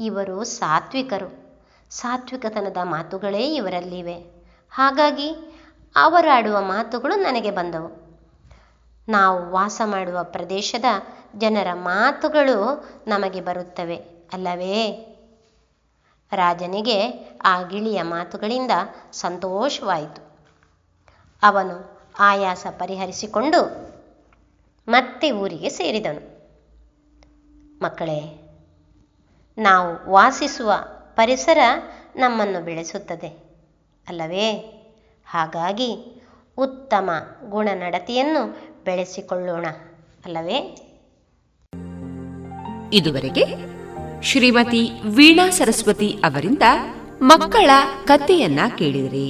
[0.00, 1.60] ಇವರು ಸಾತ್ವಿಕರು.
[1.90, 4.16] ಸಾತ್ವಿಕತನದ ಮಾತುಗಳೇ ಇವರಲ್ಲಿವೆ.
[4.70, 5.58] ಹಾಗಾಗಿ
[5.96, 8.20] ಅವರಾಡುವ ಮಾತುಗಳು ನನಗೆ ಬಂದವು.
[9.08, 10.84] ನಾವು ವಾಸ ಮಾಡುವ ಪ್ರದೇಶದ
[11.38, 14.13] ಜನರ ಮಾತುಗಳು ನಮಗೆ ಬರುತ್ತವೆ.
[14.32, 15.10] ಅಲ್ಲವೇ?
[16.32, 16.98] ರಾಜನಿಗೆ
[17.44, 18.70] ಆ ಗಿಳಿಯ ಮಾತುಗಳಿಂದ
[19.12, 20.22] ಸಂತೋಷವಾಯಿತು.
[21.42, 23.60] ಅವನು ಆಯಾಸ ಪರಿಹರಿಸಿಕೊಂಡು
[24.88, 26.22] ಮತ್ತೆ ಊರಿಗೆ ಸೇರಿದನು.
[27.82, 28.20] ಮಕ್ಕಳೇ,
[29.58, 30.72] ನಾವು ವಾಸಿಸುವ
[31.14, 31.58] ಪರಿಸರ
[32.16, 33.28] ನಮ್ಮನ್ನು ಬೆಳೆಸುತ್ತದೆ,
[34.08, 34.52] ಅಲ್ಲವೇ?
[35.26, 36.22] ಹಾಗಾಗಿ
[36.58, 37.10] ಉತ್ತಮ
[37.48, 38.42] ಗುಣನಡತೆಯನ್ನು
[38.84, 39.66] ಬೆಳೆಸಿಕೊಳ್ಳೋಣ,
[40.24, 40.58] ಅಲ್ಲವೇ?
[42.92, 43.73] ಇದುವರೆಗೆ
[44.28, 46.62] ಶ್ರೀಮತಿ ವೀಣಾ ಸರಸ್ವತಿ ಅವರಿಂದ
[47.22, 47.70] ಮಕ್ಕಳ
[48.04, 49.28] ಕಥೆಯನ್ನ ಕೇಳಿದಿರಿ.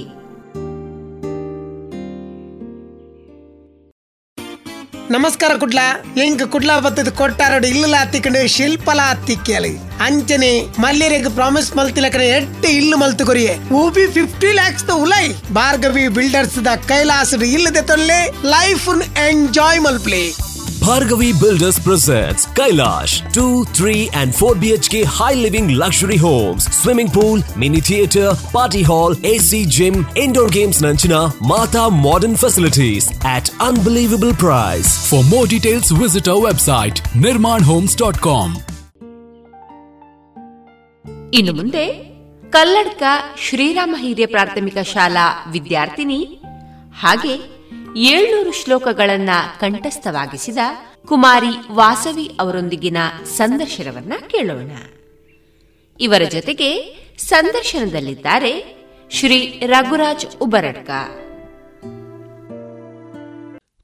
[5.11, 6.03] ನಮಸ್ಕಾರ ಕುಡ್ಲಾ.
[6.23, 13.25] ಎಂಕ್ ಕುಡ್ಲ ಬತ್ತದ ಕೊಟ್ಟಾರೋಡು ಇಲ್ಲ ಹತ್ತಿಕೊಂಡು ಶಿಲ್ಪಲ ಹತ್ತಿಕ್ಕಲಿ ಅಂಚನೆ ಮಲ್ಲಿರೆಗ್ ಪ್ರಾಮಿಸ್ ಮಲ್ತಿಲಕನ ಎಟ್ಟು ಇಲ್ಲು ಮಲ್ತು
[13.25, 13.53] ಕೊರಿಯೆ.
[13.73, 15.25] ಊಬಿ ಫಿಫ್ಟಿ ಲ್ಯಾಕ್ಸ್ ಉಲೈ.
[15.53, 18.19] ಭಾರ್ಗವಿ ಬಿಲ್ಡರ್ಸ್ ದ ಕೈಲಾಸ ಇಲ್ಲದೆ ತೊಲ್ಲೆ
[18.55, 18.89] ಲೈಫ್
[19.29, 20.54] ಎಂಜಾಯ್ ಮಲ್ಪ್ಲಿ.
[20.84, 27.40] Bhargavi Builders presents Kailash 2, 3 and 4 BHK high living luxury homes, swimming pool,
[27.56, 35.08] mini theatre, party hall, AC gym, indoor games Nanchina, Mata modern facilities at unbelievable price.
[35.08, 38.50] For more details visit our website nirmanhomes.com.
[41.32, 41.82] ಇನ್ನು ಮುಂದೆ
[42.50, 43.02] ಕಲ್ಲಡ್ಕ
[43.38, 46.18] ಶ್ರೀರಾಮ ಹಿರಿಯ ಪ್ರಾಥಮಿಕ ಶಾಲಾ ವಿದ್ಯಾರ್ಥಿನಿ
[47.00, 47.34] ಹಾಗೆ
[47.97, 49.29] ಏಳ್ನೂರು ಶ್ಲೋಕಗಳನ್ನ
[49.59, 50.57] ಕಂಠಸ್ಥವಾಗಿಸಿದ
[51.07, 54.71] ಕುಮಾರಿ ವಾಸವಿ ಅವರೊಂದಿಗಿನ ಸಂದರ್ಶನವನ್ನ ಕೇಳೋಣ.
[55.99, 58.75] ಇವರ ಜೊತೆಗೆ ಸಂದರ್ಶನದಲ್ಲಿದ್ದಾರೆ
[59.09, 60.89] ಶ್ರೀ ರಘುರಾಜ್ ಉಬರಡ್ಕ.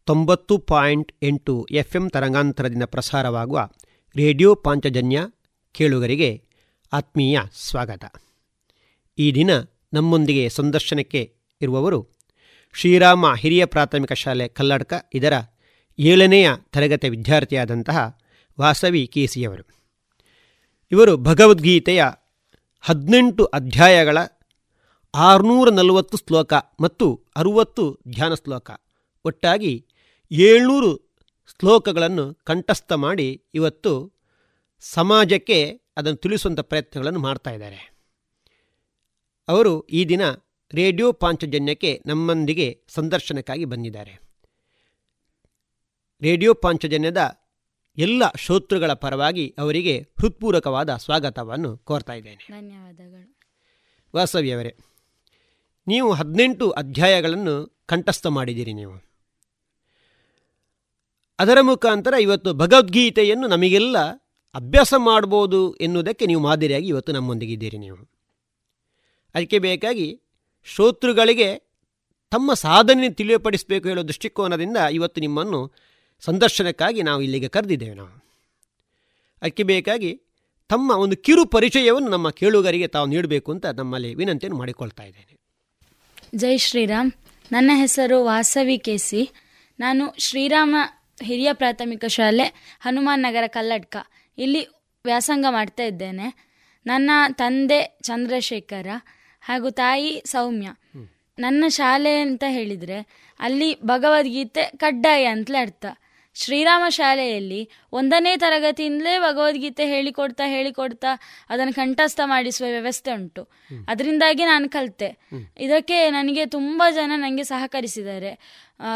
[0.05, 3.69] ತೊಂಬತ್ತು ಪಾಯಿಂಟ್ ಎಂಟು ಎಫ್ಎಂ ತರಂಗಾಂತರದಿಂದ ಪ್ರಸಾರವಾಗುವ
[4.15, 5.25] ರೇಡಿಯೋ ಪಾಂಚಜನ್ಯ
[5.71, 6.43] ಕೇಳುಗರಿಗೆ
[6.93, 8.15] ಆತ್ಮೀಯ ಸ್ವಾಗತ.
[9.17, 9.49] ಈ ದಿನ
[9.93, 12.20] ನಮ್ಮೊಂದಿಗೆ ಸಂದರ್ಶನಕ್ಕೆ ಇರುವವರು
[12.73, 15.33] ಶ್ರೀರಾಮ ಹಿರಿಯ ಪ್ರಾಥಮಿಕ ಶಾಲೆ ಕಲ್ಲಡ್ಕ, ಇದರ
[15.99, 18.17] ಏಳನೆಯ ತರಗತಿ ವಿದ್ಯಾರ್ಥಿಯಾದಂತಹ
[18.59, 19.63] ವಾಸವಿ ಕೇಸಿಯವರು.
[20.91, 22.03] ಇವರು ಭಗವದ್ಗೀತೆಯ
[22.81, 24.17] ಹದಿನೆಂಟು ಅಧ್ಯಾಯಗಳ
[25.15, 28.71] ಆರುನೂರ ನಲವತ್ತು ಶ್ಲೋಕ ಮತ್ತು ಅರುವತ್ತು ಧ್ಯಾನ ಶ್ಲೋಕ.
[29.25, 29.85] ಒಟ್ಟಾಗಿ
[30.31, 30.91] ಏಳ್ನೂರು
[31.59, 34.21] ಶ್ಲೋಕಗಳನ್ನು ಕಂಠಸ್ಥ ಮಾಡಿ ಇವತ್ತು
[34.79, 37.93] ಸಮಾಜಕ್ಕೆ ಅದನ್ನು ತಿಳಿಸುವಂಥ ಪ್ರಯತ್ನಗಳನ್ನು ಮಾಡ್ತಾ ಇದ್ದಾರೆ.
[39.47, 40.21] ಅವರು ಈ ದಿನ
[40.73, 44.21] ರೇಡಿಯೋ ಪಾಂಚಜನ್ಯಕ್ಕೆ ನಮ್ಮೊಂದಿಗೆ ಸಂದರ್ಶನಕ್ಕಾಗಿ ಬಂದಿದ್ದಾರೆ.
[46.21, 47.37] ರೇಡಿಯೋ ಪಾಂಚಜನ್ಯದ
[47.97, 52.47] ಎಲ್ಲ ಶ್ರೋತೃಗಳ ಪರವಾಗಿ ಅವರಿಗೆ ಹೃತ್ಪೂರ್ವಕವಾದ ಸ್ವಾಗತವನ್ನು ಕೋರ್ತಾ ಇದ್ದೇನೆ.
[52.49, 53.39] ಧನ್ಯವಾದಗಳು.
[54.15, 54.75] ವಾಸವಿಯವರೇ
[55.87, 58.93] ನೀವು ಹದಿನೆಂಟು ಅಧ್ಯಾಯಗಳನ್ನು ಕಂಠಸ್ಥ ಮಾಡಿದ್ದೀರಿ ನೀವು.
[61.39, 63.97] ಅದರ ಮುಖಾಂತರ ಇವತ್ತು ಭಗವದ್ಗೀತೆಯನ್ನು ನಮಗೆಲ್ಲ
[64.53, 67.97] ಅಭ್ಯಾಸ ಮಾಡ್ಬೋದು ಎನ್ನುವುದಕ್ಕೆ ನೀವು ಮಾದರಿಯಾಗಿ ಇವತ್ತು ನಮ್ಮೊಂದಿಗಿದ್ದೀರಿ ನೀವು.
[69.35, 70.21] ಅದಕ್ಕೆ ಬೇಕಾಗಿ
[70.63, 71.57] ಶ್ರೋತೃಗಳಿಗೆ
[72.31, 75.71] ತಮ್ಮ ಸಾಧನೆ ತಿಳಿಯಪಡಿಸಬೇಕು ಹೇಳೋ ದೃಷ್ಟಿಕೋನದಿಂದ ಇವತ್ತು ನಿಮ್ಮನ್ನು
[76.19, 78.25] ಸಂದರ್ಶನಕ್ಕಾಗಿ ನಾವು ಇಲ್ಲಿಗೆ ಕರೆದಿದ್ದೇವೆ ನಾವು.
[79.41, 80.21] ಅದಕ್ಕೆ ಬೇಕಾಗಿ
[80.69, 85.37] ತಮ್ಮ ಒಂದು ಕಿರು ಪರಿಚಯವನ್ನು ನಮ್ಮ ಕೇಳುಗರಿಗೆ ತಾವು ನೀಡಬೇಕು ಅಂತ ನಮ್ಮಲ್ಲಿ ವಿನಂತಿಯನ್ನು ಮಾಡಿಕೊಳ್ತಾ ಇದ್ದೇನೆ.
[86.35, 87.11] ಜೈ ಶ್ರೀರಾಮ್.
[87.51, 89.29] ನನ್ನ ಹೆಸರು ವಾಸವಿ ಕೆಸಿ
[89.79, 90.75] ನಾನು ಶ್ರೀರಾಮ
[91.23, 93.97] ಹಿರಿಯ ಪ್ರಾಥಮಿಕ ಶಾಲೆ ಹನುಮಾನ್ ನಗರ ಕಲ್ಲಡ್ಕ.
[94.37, 94.67] ಇಲ್ಲಿ
[95.05, 96.51] ವ್ಯಾಸಂಗ ಮಾಡ್ತಾ ಇದ್ದೇನೆ.
[96.85, 98.87] ನನ್ನ ತಂದೆ ಚಂದ್ರಶೇಖರ.
[99.41, 100.67] ಹಾಗೂ ತಾಯಿ ಸೌಮ್ಯ.
[101.39, 102.97] ನನ್ನ ಶಾಲೆ ಅಂತ ಹೇಳಿದರೆ
[103.39, 105.85] ಅಲ್ಲಿ ಭಗವದ್ಗೀತೆ ಕಡ್ಡಾಯ ಅಂತಲೇ ಅರ್ಥ.
[106.33, 111.07] ಶ್ರೀರಾಮ ಶಾಲೆಯಲ್ಲಿ ಒಂದನೇ ತರಗತಿಯಿಂದಲೇ ಭಗವದ್ಗೀತೆ ಹೇಳಿಕೊಡ್ತಾ ಹೇಳಿಕೊಡ್ತಾ
[111.49, 113.43] ಅದನ್ನು ಕಂಠಸ್ಥ ಮಾಡಿಸುವ ವ್ಯವಸ್ಥೆ ಉಂಟು.
[113.87, 115.09] ಅದರಿಂದಾಗಿ ನಾನು ಕಲಿತೆ.
[115.59, 118.31] ಇದಕ್ಕೆ ನನಗೆ ತುಂಬ ಜನ ನನಗೆ ಸಹಕರಿಸಿದ್ದಾರೆ.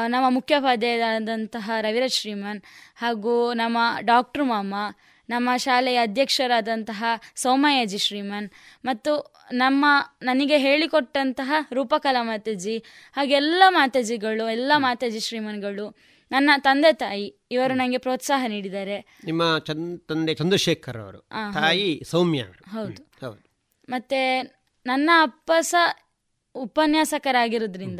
[0.08, 2.62] ನಮ್ಮ ಮುಖ್ಯೋಪಾಧ್ಯಾಯರಾದಂತಹ ರವಿರಾಜ್ ಶ್ರೀಮನ್
[2.96, 4.76] ಹಾಗೂ ನಮ್ಮ ಡಾಕ್ಟ್ರು ಮಾಮ
[5.30, 7.04] ನಮ್ಮ ಶಾಲೆಯ ಅಧ್ಯಕ್ಷರಾದಂತಹ
[7.36, 8.52] ಸೋಮಯ್ಯಜಿ ಶ್ರೀಮನ್
[8.86, 9.86] ಮತ್ತು ನಮ್ಮ
[10.22, 15.98] ನನಗೆ ಹೇಳಿಕೊಟ್ಟಂತಹ ರೂಪಕಲಾ ಮಾತಾಜಿ ಹಾಗೆಲ್ಲ ಮಾತಾಜಿಗಳು ಎಲ್ಲ ಮಾತಾಜಿ ಶ್ರೀಮನ್ಗಳು
[16.32, 19.20] ನನ್ನ ತಂದೆ ತಾಯಿ ಇವರು ನನಗೆ ಪ್ರೋತ್ಸಾಹ ನೀಡಿದ್ದಾರೆ.
[19.26, 19.58] ನಿಮ್ಮ
[20.08, 21.20] ತಂದೆ ಚಂದ್ರಶೇಖರ್ ಅವರು
[21.54, 23.02] ತಾಯಿ ಸೌಮ್ಯ ಹೌದು.
[23.90, 24.42] ಮತ್ತೆ
[24.86, 26.02] ನನ್ನ ಅಪ್ಪ ಸಹ
[26.56, 28.00] ಉಪನ್ಯಾಸಕರಾಗಿರೋದ್ರಿಂದ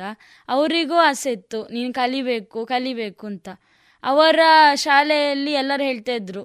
[0.50, 3.50] ಅವರಿಗೂ ಆಸೆ ಇತ್ತು ನೀನು ಕಲಿಬೇಕು ಕಲಿಬೇಕು ಅಂತ.
[4.06, 4.40] ಅವರ
[4.76, 6.44] ಶಾಲೆಯಲ್ಲಿ ಎಲ್ಲರೂ ಹೇಳ್ತಾ ಇದ್ರು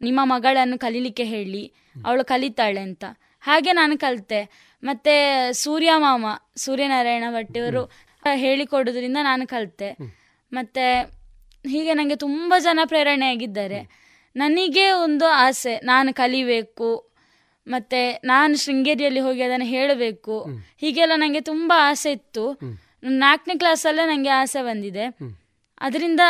[0.00, 1.62] ನಿಮ್ಮ ಮಗಳನ್ನು ಕಲೀಲಿಕ್ಕೆ ಹೇಳಿ
[2.06, 3.04] ಅವಳು ಕಲಿತಾಳೆ ಅಂತ.
[3.40, 4.70] ಹಾಗೆ ನಾನು ಕಲಿತೆ.
[4.82, 5.14] ಮತ್ತೆ
[5.52, 7.82] ಸೂರ್ಯ ಮಾಮ ಸೂರ್ಯನಾರಾಯಣ ಭಟ್ಟಿಯವರು
[8.34, 9.96] ಹೇಳಿಕೊಡೋದ್ರಿಂದ ನಾನು ಕಲಿತೆ.
[10.52, 10.84] ಮತ್ತೆ
[11.68, 13.80] ಹೀಗೆ ನನಗೆ ತುಂಬ ಜನ ಪ್ರೇರಣೆ ಆಗಿದ್ದಾರೆ
[14.36, 16.88] ನನಗೆ ಒಂದು ಆಸೆ ನಾನು ಕಲಿಬೇಕು
[17.66, 20.34] ಮತ್ತೆ ನಾನು ಶೃಂಗೇರಿಯಲ್ಲಿ ಹೋಗಿ ಅದನ್ನು ಹೇಳಬೇಕು.
[20.76, 22.44] ಹೀಗೆಲ್ಲ ನನಗೆ ತುಂಬ ಆಸೆ ಇತ್ತು.
[23.02, 25.04] ನಾಲ್ಕನೇ ಕ್ಲಾಸಲ್ಲೇ ನನಗೆ ಆಸೆ ಬಂದಿದೆ.
[25.80, 26.20] ಅದರಿಂದ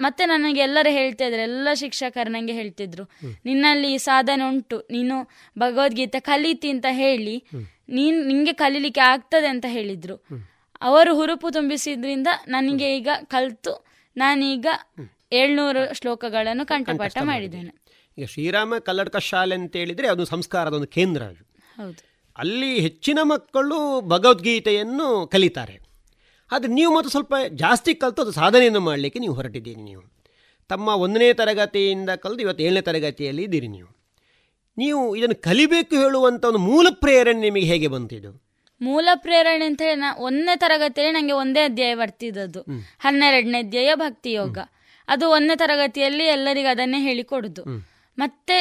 [0.00, 3.04] ಮತ್ತೆ ನನಗೆ ಎಲ್ಲರೂ ಹೇಳ್ತಾ ಇದ್ರು ಎಲ್ಲ ಶಿಕ್ಷಕರು ನನಗೆ ಹೇಳ್ತಿದ್ರು
[3.44, 7.44] ನಿನ್ನಲ್ಲಿ ಸಾಧನೆ ಉಂಟು ನೀನು ಭಗವದ್ಗೀತೆ ಕಲೀತಿ ಅಂತ ಹೇಳಿ
[7.88, 10.16] ನೀನ್ ನಿಂಗೆ ಕಲೀಲಿಕ್ಕೆ ಆಗ್ತದೆ ಅಂತ ಹೇಳಿದ್ರು.
[10.80, 13.86] ಅವರು ಹುರುಪು ತುಂಬಿಸಿದ್ರಿಂದ ನನಗೆ ಈಗ ಕಲ್ತು
[14.16, 14.66] ನಾನೀಗ
[15.32, 17.72] ಏಳ್ನೂರು ಶ್ಲೋಕಗಳನ್ನು ಕಂಠಪಾಠ ಮಾಡಿದ್ದೇನೆ.
[18.18, 22.00] ಈಗ ಶ್ರೀರಾಮ ಕಲ್ಲಡ್ಕ ಶಾಲೆ ಅಂತ ಹೇಳಿದ್ರೆ ಅದು ಸಂಸ್ಕಾರದ ಒಂದು ಕೇಂದ್ರ ಹೌದು.
[22.38, 25.89] ಅಲ್ಲಿ ಹೆಚ್ಚಿನ ಮಕ್ಕಳು ಭಗವದ್ಗೀತೆಯನ್ನು ಕಲಿತಾರೆ.
[26.50, 30.02] ಆದರೆ ನೀವು ಮತ್ತು ಸ್ವಲ್ಪ ಜಾಸ್ತಿ ಕಲಿತು ಅದು ಸಾಧನೆಯನ್ನು ಮಾಡಲಿಕ್ಕೆ ನೀವು ಹೊರಟಿದ್ದೀರಿ ನೀವು.
[30.68, 33.90] ತಮ್ಮ ಒಂದನೇ ತರಗತಿಯಿಂದ ಕಲಿತು ಇವತ್ತು ಏಳನೇ ತರಗತಿಯಲ್ಲಿ ಇದ್ದೀರಿ ನೀವು.
[34.78, 38.32] ನೀವು ಇದನ್ನು ಕಲಿಬೇಕು ಹೇಳುವಂಥ ಒಂದು ಮೂಲ ಪ್ರೇರಣೆ ನಿಮಗೆ ಹೇಗೆ ಬಂತಿದ್ದು
[38.80, 42.60] ಮೂಲ ಪ್ರೇರಣೆ ಅಂತ ಹೇಳಿ ನಾ ಒಂದನೇ ತರಗತಿಯಲ್ಲಿ ನನಗೆ ಒಂದೇ ಅಧ್ಯಾಯ ಬರ್ತಿದ್ದದ್ದು.
[42.98, 44.58] ಹನ್ನೆರಡನೇ ಅಧ್ಯಾಯ ಭಕ್ತಿ ಯೋಗ.
[45.08, 47.62] ಅದು ಒಂದನೇ ತರಗತಿಯಲ್ಲಿ ಎಲ್ಲರಿಗೂ ಅದನ್ನೇ ಹೇಳಿಕೊಡುದು.
[48.18, 48.58] ಮತ್ತೆ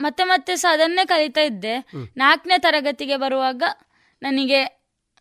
[0.00, 1.74] ಮತ್ತೆ ಮತ್ತೆ ಸಹ ಅದನ್ನೇ ಕಲಿತಾ ಇದ್ದೆ.
[2.16, 3.62] ನಾಲ್ಕನೇ ತರಗತಿಗೆ ಬರುವಾಗ
[4.22, 4.77] ನನಗೆ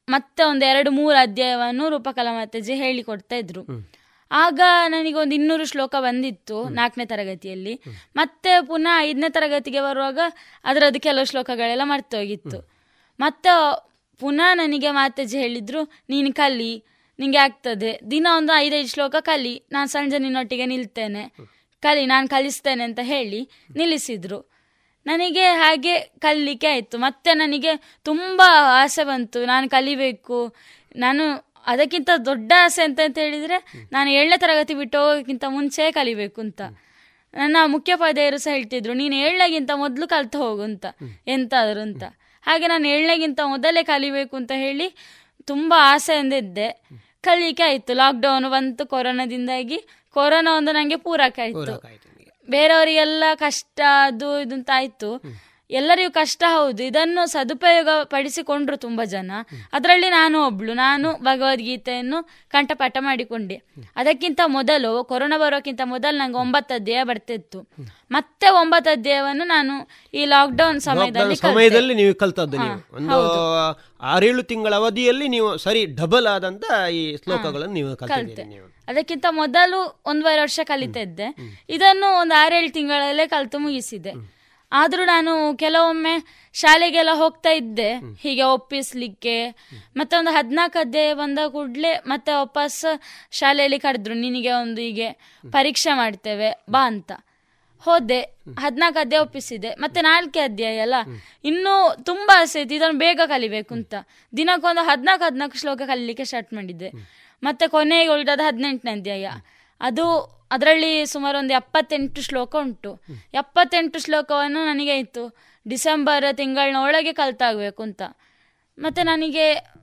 [0.10, 3.66] ಮತ್ತೆ ಒಂದು ಎರಡು ಮೂರು ಅಧ್ಯಾಯವನ್ನು ರೂಪಕಲಾ ಮಾತಾಜಿ ಹೇಳಿಕೊಡ್ತಾ ಇದ್ರು.
[4.32, 7.82] ಆಗ ನನಗೆ ಒಂದು ಇನ್ನೂರು ಶ್ಲೋಕ ಬಂದಿತ್ತು ನಾಲ್ಕನೇ ತರಗತಿಯಲ್ಲಿ.
[8.16, 10.20] ಮತ್ತೆ ಪುನಃ ಐದನೇ ತರಗತಿಗೆ ಬರುವಾಗ
[10.64, 12.72] ಅದರದ್ದು ಕೆಲವು ಶ್ಲೋಕಗಳೆಲ್ಲ ಮರ್ತೋಗಿತ್ತು.
[13.20, 13.50] ಮತ್ತೆ
[14.20, 16.84] ಪುನಃ ನನಗೆ ಮಾತಾಜಿ ಹೇಳಿದ್ರು ನೀನು ಕಲಿ
[17.20, 18.00] ನಿಂಗೆ ಆಗ್ತದೆ.
[18.12, 19.64] ದಿನ ಒಂದು ಐದೈದು ಶ್ಲೋಕ ಕಲಿ.
[19.72, 21.34] ನಾನು ಸಂಜೆ ನಿನ್ನೊಟ್ಟಿಗೆ ನಿಲ್ತೇನೆ.
[21.82, 24.57] ಕಲಿ ನಾನು ಕಲಿಸ್ತೇನೆ ಅಂತ ಹೇಳಿ ನಿಲ್ಲಿಸಿದ್ರು.
[25.08, 26.98] ನನಗೆ ಹಾಗೆ ಕಲಿಲಿಕ್ಕೆ ಆಯಿತು.
[26.98, 27.72] ಮತ್ತೆ ನನಗೆ
[28.04, 28.42] ತುಂಬ
[28.82, 29.46] ಆಸೆ ಬಂತು.
[29.46, 30.56] ನಾನು ಕಲಿಬೇಕು.
[30.96, 31.24] ನಾನು
[31.66, 33.58] ಅದಕ್ಕಿಂತ ದೊಡ್ಡ ಆಸೆ ಅಂತ ಅಂತ ಹೇಳಿದರೆ
[33.92, 36.62] ನಾನು ಏಳನೇ ತರಗತಿ ಬಿಟ್ಟು ಹೋಗೋಕ್ಕಿಂತ ಮುಂಚೆ ಕಲಿಬೇಕು ಅಂತ.
[37.34, 40.86] ನನ್ನ ಮುಖ್ಯೋಪಾಧ್ಯಾಯರು ಸಹ ಹೇಳ್ತಿದ್ರು, ನೀನು ಏಳನೇಗಿಂತ ಮೊದಲು ಕಲ್ತು ಹೋಗು ಅಂತ.
[41.28, 42.04] ಎಂತಾದ್ರು ಅಂತ.
[42.42, 44.88] ಹಾಗೆ ನಾನು ಏಳನೇಗಿಂತ ಮೊದಲೇ ಕಲಿಬೇಕು ಅಂತ ಹೇಳಿ
[45.44, 46.68] ತುಂಬ ಆಸೆಯಿಂದ ಇದ್ದೆ
[47.22, 47.94] ಕಲಿಕೆ ಆಯಿತು.
[47.94, 49.78] ಲಾಕ್ಡೌನ್ ಬಂತು ಕೊರೋನಾದಿಂದಾಗಿ.
[50.14, 51.66] ಕೊರೋನಾ ಒಂದು ನನಗೆ ಪೂರಕ ಆಯಿತು.
[52.50, 55.10] ಬೇರೆಯವರಿಗೆಲ್ಲ ಕಷ್ಟ ಅದು ಇದು ಅಂತ ಆಯಿತು.
[55.70, 56.84] ಎಲ್ಲರಿಗೂ ಕಷ್ಟ ಹೌದು.
[56.84, 59.32] ಇದನ್ನು ಸದುಪಯೋಗ ಪಡಿಸಿಕೊಂಡ್ರು ತುಂಬ ಜನ.
[59.74, 60.74] ಅದರಲ್ಲಿ ನಾನು ಒಬ್ಳು.
[60.74, 63.56] ನಾನು ಭಗವದ್ಗೀತೆಯನ್ನು ಕಂಠಪಾಠ ಮಾಡಿಕೊಂಡೆ.
[63.96, 67.68] ಅದಕ್ಕಿಂತ ಮೊದಲು ಕೊರೋನಾ ಬರೋಕ್ಕಿಂತ ಮೊದಲು ನಂಗೆ ಒಂಬತ್ತು ಅಧ್ಯಾಯ ಬರ್ತಿತ್ತು.
[68.12, 72.58] ಮತ್ತೆ ಒಂಬತ್ತು ಅಧ್ಯಾಯವನ್ನು ನಾನು ಈ ಲಾಕ್ಡೌನ್ ಸಮಯದಲ್ಲಿ ಸಮಯದಲ್ಲಿ ನೀವು ಕಲ್ತದ್ದು
[72.96, 73.20] ಒಂದು
[74.02, 78.42] ಆರೇಳು ತಿಂಗಳ ಅವಧಿಯಲ್ಲಿ ನೀವು ಸರಿ ಡಬಲ್ ಆದಂತ ಈ ಶ್ಲೋಕಗಳನ್ನು ನೀವು ಕಲಿತೆ.
[78.88, 81.36] ಅದಕ್ಕಿಂತ ಮೊದಲು ಒಂದೂವರೆ ವರ್ಷ ಕಲಿತಾ ಇದ್ದೆ
[81.70, 84.37] ಇದನ್ನು ಒಂದು ಆರೇಳು ತಿಂಗಳಲ್ಲೇ ಕಲಿತು ಮುಗಿಸಿದೆ.
[84.72, 87.94] ಆದರೂ ನಾನು ಕೆಲವೊಮ್ಮೆ ಶಾಲೆಗೆಲ್ಲ ಹೋಗ್ತಾ ಇದ್ದೆ.
[88.20, 89.50] ಹೀಗೆ ಒಪ್ಪಿಸ್ಲಿಕ್ಕೆ.
[89.98, 92.86] ಮತ್ತೆ ಒಂದು ಹದಿನಾಲ್ಕು ಅಧ್ಯಾಯ ಬಂದ ಕೂಡಲೇ ಮತ್ತೆ ವಾಪಸ್
[93.32, 95.12] ಶಾಲೆಯಲ್ಲಿ ಕರೆದ್ರು ನಿನಗೆ ಒಂದು ಹೀಗೆ
[95.52, 97.12] ಪರೀಕ್ಷೆ ಮಾಡ್ತೇವೆ ಬಾ ಅಂತ.
[97.80, 98.22] ಹೋದೆ
[98.60, 99.70] ಹದಿನಾಲ್ಕು ಅಧ್ಯಾಯ ಒಪ್ಪಿಸಿದೆ.
[99.70, 100.96] ಮತ್ತೆ ನಾಲ್ಕೇ ಅಧ್ಯಾಯ ಅಲ್ಲ?
[101.44, 103.94] ಇನ್ನೂ ತುಂಬಾ ಆಸೆ ಇತ್ತು ಇದನ್ನು ಬೇಗ ಕಲಿಬೇಕು ಅಂತ.
[104.38, 106.90] ದಿನಕ್ಕೊಂದು ಹದಿನಾಲ್ಕು ಹದಿನಾಲ್ಕು ಶ್ಲೋಕ ಕಲಿಲಿಕ್ಕೆ ಸ್ಟಾರ್ಟ್ ಮಾಡಿದ್ದೆ.
[107.44, 109.32] ಮತ್ತೆ ಕೊನೆಗೆ ಉಳಿದದ ಹದಿನೆಂಟನೇ ಅಧ್ಯಾಯ.
[109.82, 113.02] ಅದು ಅದರಲ್ಲಿ ಸುಮಾರು ಒಂದು ಎಪ್ಪತ್ತೆಂಟು ಶ್ಲೋಕ ಉಂಟು.
[113.34, 115.36] ಎಪ್ಪತ್ತೆಂಟು ಶ್ಲೋಕವನ್ನು ನನಗೆ ಇತ್ತು
[115.68, 118.02] ಡಿಸೆಂಬರ್ ತಿಂಗಳಿನ ಒಳಗೆ ಕಲ್ತಾಗಬೇಕು ಅಂತ.
[118.80, 119.74] ಮತ್ತು ನನಗೆ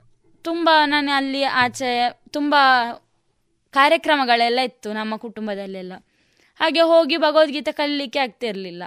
[0.43, 2.55] ತುಂಬ ನಾನು ಅಲ್ಲಿ ಆಚೆ ತುಂಬ
[3.71, 5.93] ಕಾರ್ಯಕ್ರಮಗಳೆಲ್ಲ ಇತ್ತು ನಮ್ಮ ಕುಟುಂಬದಲ್ಲೆಲ್ಲ.
[6.59, 8.83] ಹಾಗೆ ಹೋಗಿ ಭಗವದ್ಗೀತೆ ಕಲಿಲಿಕ್ಕೆ ಆಗ್ತಿರಲಿಲ್ಲ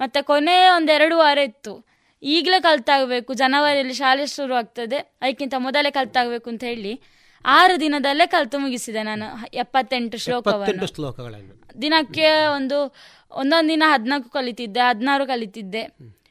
[0.00, 1.86] ಮತ್ತು ಕೊನೆಯ ಒಂದೆರಡು ವಾರ ಇತ್ತು.
[2.22, 3.34] ಈಗಲೇ ಕಲ್ತಾಗಬೇಕು.
[3.34, 4.96] ಜನವರಿಯಲ್ಲಿ ಶಾಲೆ ಶುರು ಆಗ್ತದೆ.
[4.96, 7.00] ಅದಕ್ಕಿಂತ ಮೊದಲೇ ಕಲ್ತಾಗಬೇಕು ಅಂತ ಹೇಳಿ.
[7.44, 10.86] ಆರು ದಿನದಲ್ಲೇ ಕಲ್ತು ಮುಗಿಸಿದೆ ನಾನು ಎಪ್ಪತ್ತೆಂಟು ಶ್ಲೋಕವನ್ನು.
[10.86, 11.82] ಶ್ಲೋಕಗಳನ್ನು.
[11.82, 12.94] ದಿನಕ್ಕೆ ಒಂದು
[13.30, 15.82] ಒಂದೊಂದು ದಿನ ಹದಿನಾಲ್ಕು ಕಲಿತಿದ್ದೆ ಹದಿನಾರು ಕಲಿತಿದ್ದೆ.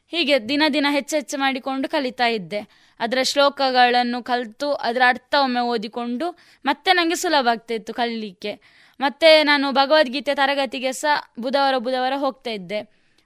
[0.08, 2.60] ಹೀಗೆ ದಿನ ದಿನ ಹೆಚ್ಚೆಚ್ಚು ಹೆಚ್ಚು ಮಾಡಿಕೊಂಡು ಕಲಿತಾ ಇದ್ದೆ.
[3.00, 8.60] ಅದರ ಶ್ಲೋಕಗಳನ್ನು ಕಲಿತು ಅದರ ಅರ್ಥ ಒಮ್ಮೆ ಓದಿಕೊಂಡು ಮತ್ತೆ ನನಗೆ ಸುಲಭ ಆಗ್ತಾ ಇತ್ತು ಕಲೀಲಿಕ್ಕೆ.
[9.00, 12.80] ಮತ್ತೆ ನಾನು ಭಗವದ್ಗೀತೆ ತರಗತಿಗೆ ಸಹ ಬುಧವಾರ ಬುಧವಾರ ಹೋಗ್ತಾ ಇದ್ದೆ.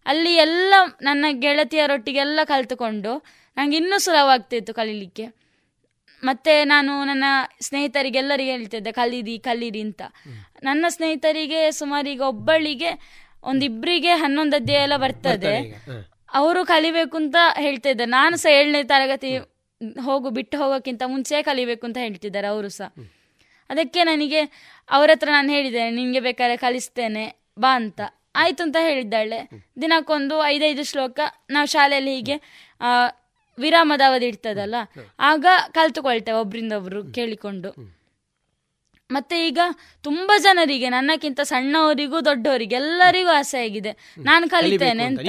[0.07, 3.25] ಅಲ್ಲಿ ಎಲ್ಲ ನನ್ನ ಗೆಳತಿಯರೊಟ್ಟಿಗೆಲ್ಲ ಕಲಿತುಕೊಂಡು
[3.57, 5.48] ನನಗೆ ಇನ್ನೂ ಸುಲಭ ಆಗ್ತಿತ್ತು ಕಲೀಲಿಕ್ಕೆ.
[6.23, 7.25] ಮತ್ತೆ ನಾನು ನನ್ನ
[7.61, 10.03] ಸ್ನೇಹಿತರಿಗೆಲ್ಲರಿಗೆ ಹೇಳ್ತಿದ್ದೆ ಕಲೀರಿ ಕಲೀರಿ ಅಂತ.
[10.63, 12.91] ನನ್ನ ಸ್ನೇಹಿತರಿಗೆ ಸುಮಾರು ಈಗ ಒಬ್ಬಳಿಗೆ
[13.43, 15.55] ಒಂದಿಬ್ಬರಿಗೆ ಹನ್ನೊಂದು ಅಧ್ಯಾಯ ಎಲ್ಲ ಬರ್ತದೆ.
[16.35, 19.31] ಅವರು ಕಲಿಬೇಕು ಅಂತ ಹೇಳ್ತಾ ಇದ್ದಾರೆ ನಾನು ಸಹ ಏಳನೇ ತರಗತಿ
[20.01, 22.89] ಹೋಗು ಬಿಟ್ಟು ಹೋಗೋಕ್ಕಿಂತ ಮುಂಚೆ ಕಲಿಬೇಕು ಅಂತ ಹೇಳ್ತಿದ್ದಾರೆ ಅವರು ಸಹ.
[23.71, 24.41] ಅದಕ್ಕೆ ನನಗೆ
[24.89, 27.25] ಅವ್ರ ಹತ್ರ ನಾನು ಹೇಳಿದ್ದೇನೆ ನಿಮಗೆ ಬೇಕಾದ್ರೆ ಕಲಿಸ್ತೇನೆ
[27.59, 28.01] ಬಾ ಅಂತ.
[28.37, 29.39] ಆಯ್ತು ಅಂತ ಹೇಳಿದ್ದಾಳೆ.
[29.83, 32.37] ದಿನಕ್ಕೊಂದು ಐದೈದು ಶ್ಲೋಕ ನಾವು ಶಾಲೆಯಲ್ಲಿ ಹೀಗೆ
[33.59, 34.75] ವಿರಾಮದ ಅವಧಿ ಇರ್ತದಲ್ಲ
[35.19, 37.99] ಆಗ ಕಲ್ತುಕೊಳ್ತೇವೆ ಒಬ್ರಿಂದ ಒಬ್ರು ಕೇಳಿಕೊಂಡು.
[39.11, 39.59] ಮತ್ತೆ ಈಗ
[40.03, 44.15] ತುಂಬಾ ಜನರಿಗೆ ನನ್ನಕ್ಕಿಂತ ಸಣ್ಣವರಿಗೂ ದೊಡ್ಡವರಿಗೆ ಎಲ್ಲರಿಗೂ ಆಸೆ ಆಗಿದೆ.
[44.19, 45.21] ನಾನು ಕಲಿತೇನೆ ಅಂತ.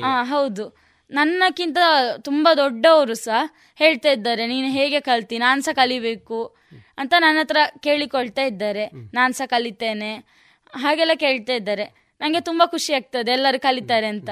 [0.00, 0.84] ಹಾ ಹೌದು.
[1.10, 1.78] ನನ್ನಕ್ಕಿಂತ
[2.22, 6.56] ತುಂಬಾ ದೊಡ್ಡವರು ಸಹ ಹೇಳ್ತಾ ಇದ್ದಾರೆ ನೀನು ಹೇಗೆ ಕಲ್ತಿ ನಾನು ಸಹ ಕಲಿಬೇಕು
[6.98, 8.86] ಅಂತ ನನ್ನ ಹತ್ರ ಕೇಳಿಕೊಳ್ತಾ ಇದ್ದಾರೆ.
[9.14, 10.44] ನಾನು ಸಹ ಕಲಿತೇನೆ.
[10.74, 11.84] ಹಾಗೆಲ್ಲ ಕೇಳ್ತಾ ಇದ್ದಾರೆ.
[12.20, 14.30] ನನಗೆ ತುಂಬಾ ಖುಷಿ ಆಗ್ತದೆ ಎಲ್ಲರೂ ಕಲಿತಾರೆ ಅಂತ.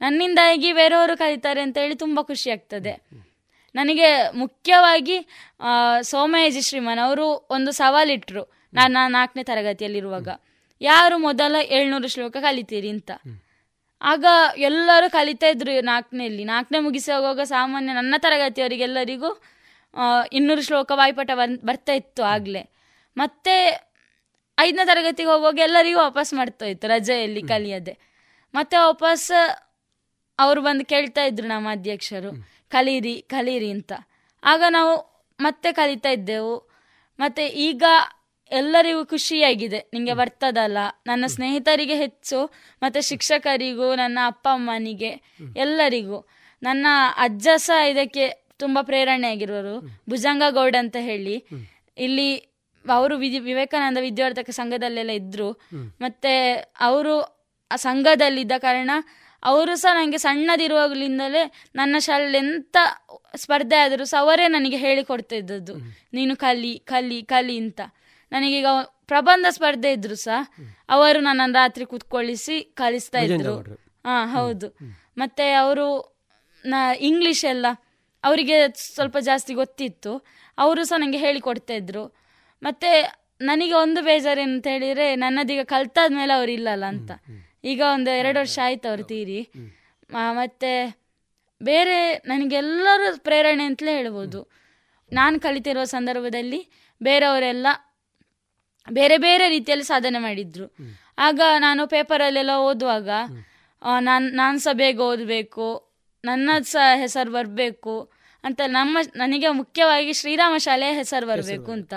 [0.00, 2.92] ನನ್ನಿಂದಾಗಿ ಬೇರೆಯವರು ಕಲಿತಾರೆ ಅಂತ ಹೇಳಿ ತುಂಬ ಖುಷಿ ಆಗ್ತದೆ.
[3.74, 5.16] ನನಗೆ ಮುಖ್ಯವಾಗಿ
[6.02, 8.42] ಸೋಮಯಜಿ ಶ್ರೀಮನ್ ಅವರು ಒಂದು ಸವಾಲಿಟ್ರು.
[8.74, 10.28] ನಾನು ನಾಲ್ಕನೇ ತರಗತಿಯಲ್ಲಿರುವಾಗ.
[10.80, 13.10] ಯಾರು ಮೊದಲ ಏಳ್ನೂರು ಶ್ಲೋಕ ಕಲಿತೀರಿ ಅಂತ.
[14.02, 14.24] ಆಗ
[14.56, 16.44] ಎಲ್ಲರೂ ಕಲಿತಾ ಇದ್ರು ನಾಲ್ಕನೇಲಿ.
[16.44, 19.30] ನಾಲ್ಕನೇ ಮುಗಿಸಿ ಹೋಗುವಾಗ ಸಾಮಾನ್ಯ ನನ್ನ ತರಗತಿಯವರಿಗೆಲ್ಲರಿಗೂ
[20.32, 22.62] ಇನ್ನೂರು ಶ್ಲೋಕ ವಾಯ್ಪಾಠ ಬನ್ ಬರ್ತಾ ಇತ್ತು ಆಗಲೇ.
[23.16, 23.54] ಮತ್ತೆ
[24.58, 27.94] ಐದನೇ ತರಗತಿಗೆ ಹೋಗುವಾಗ ಎಲ್ಲರಿಗೂ ವಾಪಸ್ ಮಾಡ್ತಾ ಇತ್ತು ರಜೆಯಲ್ಲಿ ಕಲಿಯದೆ.
[28.54, 29.30] ಮತ್ತೆ ವಾಪಸ್
[30.38, 33.92] ಅವರು ಬಂದು ಕೇಳ್ತಾ ಇದ್ರು ನಮ್ಮ ಅಧ್ಯಕ್ಷರು ಕಲೀರಿ ಕಲೀರಿ ಅಂತ.
[34.44, 36.70] ಆಗ ನಾವು ಮತ್ತೆ ಕಲಿತಾ ಇದ್ದೆವು.
[37.18, 37.82] ಮತ್ತೆ ಈಗ
[38.50, 39.90] ಎಲ್ಲರಿಗೂ ಖುಷಿಯಾಗಿದೆ.
[39.92, 40.78] ನಿಮಗೆ ಬರ್ತದಲ್ಲ.
[41.06, 45.20] ನನ್ನ ಸ್ನೇಹಿತರಿಗೆ ಹೆಚ್ಚು ಮತ್ತೆ ಶಿಕ್ಷಕರಿಗೂ ನನ್ನ ಅಪ್ಪ ಅಮ್ಮನಿಗೆ
[45.56, 46.28] ಎಲ್ಲರಿಗೂ.
[46.62, 49.80] ನನ್ನ ಅಜ್ಜ ಸಹ ಇದಕ್ಕೆ ತುಂಬ ಪ್ರೇರಣೆ ಆಗಿರೋರು
[50.10, 51.46] ಭುಜಂಗ ಗೌಡ್ ಅಂತ ಹೇಳಿ.
[51.98, 52.36] ಇಲ್ಲಿ
[52.90, 55.52] ಅವರು ವಿಧಿ ವಿವೇಕಾನಂದ ವಿದ್ಯಾರ್ಥಕ ಸಂಘದಲ್ಲೆಲ್ಲ ಇದ್ರು.
[56.00, 57.20] ಮತ್ತೆ ಅವರು
[57.72, 58.90] ಆ ಸಂಘದಲ್ಲಿದ್ದ ಕಾರಣ
[59.44, 62.76] ಅವರು ಸಹ ನನಗೆ ಸಣ್ಣದಿರುವಾಗಲಿಂದಲೇ ನನ್ನ ಶಾಲೆಯಲ್ಲಿ ಎಂಥ
[63.36, 65.74] ಸ್ಪರ್ಧೆ ಆದರೂ ಸಹ ಅವರೇ ನನಗೆ ಹೇಳಿಕೊಡ್ತಾ ಇದ್ದದ್ದು
[66.12, 67.80] ನೀನು ಕಲಿ ಕಲಿ ಕಲಿ ಅಂತ.
[68.32, 68.66] ನನಗೀಗ
[69.06, 70.52] ಪ್ರಬಂಧ ಸ್ಪರ್ಧೆ ಇದ್ರು ಸಹ
[70.88, 73.54] ಅವರು ನನ್ನನ್ನು ರಾತ್ರಿ ಕೂತ್ಕೊಳ್ಳಿಸಿ ಕಲಿಸ್ತಾ ಇದ್ರು.
[74.06, 74.68] ಹಾ ಹೌದು.
[75.16, 76.14] ಮತ್ತೆ ಅವರು
[76.64, 77.66] ನಾ ಇಂಗ್ಲಿಷ್ ಎಲ್ಲ
[78.24, 80.26] ಅವರಿಗೆ ಸ್ವಲ್ಪ ಜಾಸ್ತಿ ಗೊತ್ತಿತ್ತು.
[80.58, 82.16] ಅವರು ಸಹ ನನಗೆ ಹೇಳಿಕೊಡ್ತಾ ಇದ್ರು.
[82.62, 82.90] ಮತ್ತೆ
[83.40, 87.10] ನನಗೆ ಒಂದು ಬೇಜಾರು ಅಂತ ಹೇಳಿದ್ರೆ ನನ್ನದೀಗ ಕಲ್ತಾದ್ಮೇಲೆ ಅವರು ಇಲ್ಲಲ್ಲ ಅಂತ.
[87.64, 89.40] ಈಗ ಒಂದು ಎರಡು ವರ್ಷ ಆಯ್ತು ಅವ್ರು ತೀರಿ.
[90.32, 90.72] ಮತ್ತೆ
[91.60, 94.40] ಬೇರೆ ನನಗೆಲ್ಲರೂ ಪ್ರೇರಣೆ ಅಂತಲೇ ಹೇಳ್ಬೋದು.
[95.12, 96.60] ನಾನು ಕಲಿತಿರುವ ಸಂದರ್ಭದಲ್ಲಿ
[97.00, 97.66] ಬೇರೆಯವರೆಲ್ಲ
[98.88, 100.66] ಬೇರೆ ಬೇರೆ ರೀತಿಯಲ್ಲಿ ಸಾಧನೆ ಮಾಡಿದ್ರು.
[101.18, 103.08] ಆಗ ನಾನು ಪೇಪರಲ್ಲೆಲ್ಲ ಓದುವಾಗ
[104.00, 105.66] ನಾನು ನಾನು ಸಹ ಬೇಗ ಓದಬೇಕು
[106.24, 107.94] ನನ್ನ ಸಹ ಹೆಸರು ಬರಬೇಕು
[108.44, 111.94] ಅಂತ ನಮ್ಮ ನನಗೆ ಮುಖ್ಯವಾಗಿ ಶ್ರೀರಾಮ ಶಾಲೆಯ ಹೆಸರು ಬರಬೇಕು ಅಂತ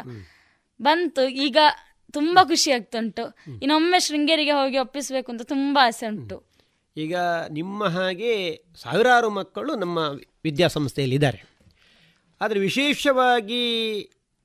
[0.80, 1.24] ಬಂತು.
[1.45, 1.57] ಈಗ
[2.18, 3.24] ತುಂಬಾ ಖುಷಿ ಆಗ್ತುಂಟು
[3.61, 6.38] ಇನ್ನೊಮ್ಮೆ ಶೃಂಗೇರಿಗೆ ಹೋಗಿ ಒಪ್ಪಿಸಬೇಕು ಅಂತ ತುಂಬಾ ಆಸೆ ಉಂಟು.
[6.97, 7.15] ಈಗ
[7.51, 8.34] ನಿಮ್ಮ ಹಾಗೆ
[8.82, 9.97] ಸಾವಿರಾರು ಮಕ್ಕಳು ನಮ್ಮ
[10.43, 11.39] ವಿದ್ಯಾಸಂಸ್ಥೆಯಲ್ಲಿ ಇದ್ದಾರೆ
[12.41, 13.61] ಆದರೆ ವಿಶೇಷವಾಗಿ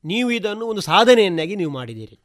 [0.05, 2.17] ನೀವು ಇದನ್ನು ಒಂದು ಸಾಧನೆಯನ್ನಾಗಿ ನೀವು ಮಾಡಿದ್ದೀರಿ.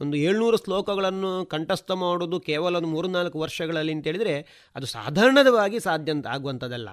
[0.00, 4.34] ಒಂದು ಏಳ್ನೂರು ಶ್ಲೋಕಗಳನ್ನು ಕಂಠಸ್ಥ ಮಾಡೋದು ಕೇವಲ ಒಂದು ಮೂರು ನಾಲ್ಕು ವರ್ಷಗಳಲ್ಲಿ ಅಂತ ಹೇಳಿದರೆ
[4.76, 6.88] ಅದು ಸಾಧಾರಣವಾಗಿ ಸಾಧ್ಯ ಅಂತ ಆಗುವಂಥದ್ದಲ್ಲ.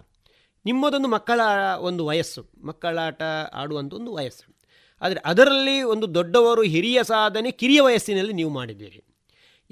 [0.65, 1.41] ನಿಮ್ಮದೊಂದು ಮಕ್ಕಳ
[1.79, 3.21] ಒಂದು ವಯಸ್ಸು ಮಕ್ಕಳಾಟ
[3.53, 4.56] ಆಡುವಂಥ ಒಂದು ವಯಸ್ಸು.
[5.01, 8.99] ಆದರೆ ಅದರಲ್ಲಿ ಒಂದು ದೊಡ್ಡವರು ಹಿರಿಯ ಸಾಧನೆ, ಕಿರಿಯ ವಯಸ್ಸಿನಲ್ಲಿ ನೀವು ಮಾಡಿದ್ದೀರಿ.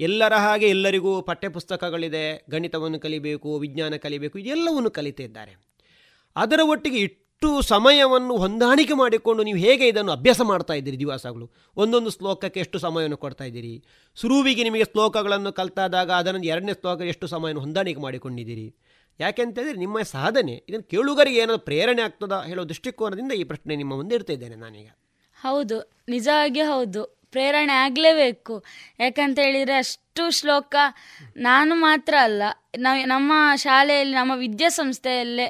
[0.00, 2.24] ಎಲ್ಲರ ಹಾಗೆ ಎಲ್ಲರಿಗೂ ಪಠ್ಯಪುಸ್ತಕಗಳಿದೆ,
[2.54, 5.54] ಗಣಿತವನ್ನು ಕಲಿಬೇಕು, ವಿಜ್ಞಾನ ಕಲಿಬೇಕು, ಇದೆಲ್ಲವನ್ನು ಕಲಿತಿದ್ದಾರೆ
[6.36, 11.46] ಅದರ ಒಟ್ಟಿಗೆ ಇಷ್ಟು ಸಮಯವನ್ನು ಹೊಂದಾಣಿಕೆ ಮಾಡಿಕೊಂಡು ನೀವು ಹೇಗೆ ಇದನ್ನು ಅಭ್ಯಾಸ ಮಾಡ್ತಾ ಇದ್ದೀರಿ ದಿವಸಗಳು
[11.76, 13.72] ಒಂದೊಂದು ಶ್ಲೋಕಕ್ಕೆ ಎಷ್ಟು ಸಮಯವನ್ನು ಕೊಡ್ತಾ ಇದ್ದೀರಿ?
[14.16, 18.68] ಸುರುವಿಗೆ ನಿಮಗೆ ಶ್ಲೋಕಗಳನ್ನು ಕಲ್ತಾದಾಗ ಅದನ್ನು ಎರಡನೇ ಶ್ಲೋಕ ಎಷ್ಟು ಸಮಯವನ್ನು ಹೊಂದಾಣಿಕೆ ಮಾಡಿಕೊಂಡಿದ್ದೀರಿ?
[19.20, 24.34] ಯಾಕೆಂತೇಳಿದರೆ ನಿಮ್ಮ ಸಾಧನೆ, ಇದನ್ನು ಕೇಳುಗರಿಗೆ ಏನಾದರೂ ಪ್ರೇರಣೆ ಆಗ್ತದ ಹೇಳೋ ದೃಷ್ಟಿಕೋನದಿಂದ ಈ ಪ್ರಶ್ನೆ ನಿಮ್ಮ ಮುಂದೆ ಇಡ್ತಾ
[24.38, 24.88] ಇದ್ದೇನೆ ನಾನೀಗ.
[25.46, 27.02] ಹೌದು ನಿಜವಾಗಿ ಹೌದು.
[27.32, 28.64] ಪ್ರೇರಣೆ ಆಗಲೇಬೇಕು.
[29.00, 30.74] ಯಾಕಂತ ಹೇಳಿದರೆ ಅಷ್ಟು ಶ್ಲೋಕ
[31.36, 32.42] ನಾನು ಮಾತ್ರ ಅಲ್ಲ.
[32.78, 35.48] ನಾವು ನಮ್ಮ ಶಾಲೆಯಲ್ಲಿ ನಮ್ಮ ವಿದ್ಯಾಸಂಸ್ಥೆಯಲ್ಲೇ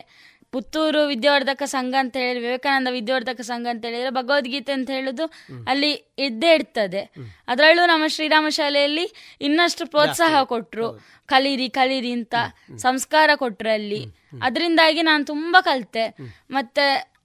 [0.52, 5.24] ಪುತ್ತೂರು ವಿದ್ಯಾವರ್ಧಕ ಸಂಘ ಅಂತ ಹೇಳಿ ವಿವೇಕಾನಂದ ವಿದ್ಯಾವರ್ಧಕ ಸಂಘ ಅಂತ ಹೇಳಿದ್ರೆ ಭಗವದ್ಗೀತೆ ಅಂತ ಹೇಳುದು
[5.68, 7.02] ಅಲ್ಲಿ ಇದ್ದೇ ಇರ್ತದೆ.
[7.48, 9.06] ಅದರಲ್ಲೂ ನಮ್ಮ ಶ್ರೀರಾಮ ಶಾಲೆಯಲ್ಲಿ
[9.40, 10.88] ಇನ್ನಷ್ಟು ಪ್ರೋತ್ಸಾಹ ಕೊಟ್ರು.
[11.26, 12.34] ಕಲೀರಿ ಕಲೀರಿ ಅಂತ
[12.78, 14.00] ಸಂಸ್ಕಾರ ಕೊಟ್ರು ಅಲ್ಲಿ.
[14.42, 16.04] ಅದರಿಂದಾಗಿ ನಾನು ತುಂಬಾ ಕಲಿತೆ.
[16.50, 17.15] ಮತ್ತೆ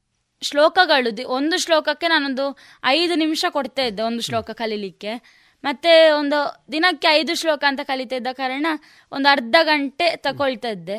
[0.44, 2.46] ಶ್ಲೋಕಗಳು ಒಂದು ಶ್ಲೋಕಕ್ಕೆ ನಾನೊಂದು
[2.86, 5.12] ಐದು ನಿಮಿಷ ಕೊಡ್ತಾ ಇದ್ದೆ ಒಂದು ಶ್ಲೋಕ ಕಲೀಲಿಕ್ಕೆ.
[5.64, 6.40] ಮತ್ತೆ ಒಂದು
[6.72, 8.68] ದಿನಕ್ಕೆ ಐದು ಶ್ಲೋಕ ಅಂತ ಕಲಿತಾ ಇದ್ದ ಕಾರಣ
[9.12, 10.98] ಒಂದು ಅರ್ಧ ಗಂಟೆ ತಗೊಳ್ತಾ ಇದ್ದೆ.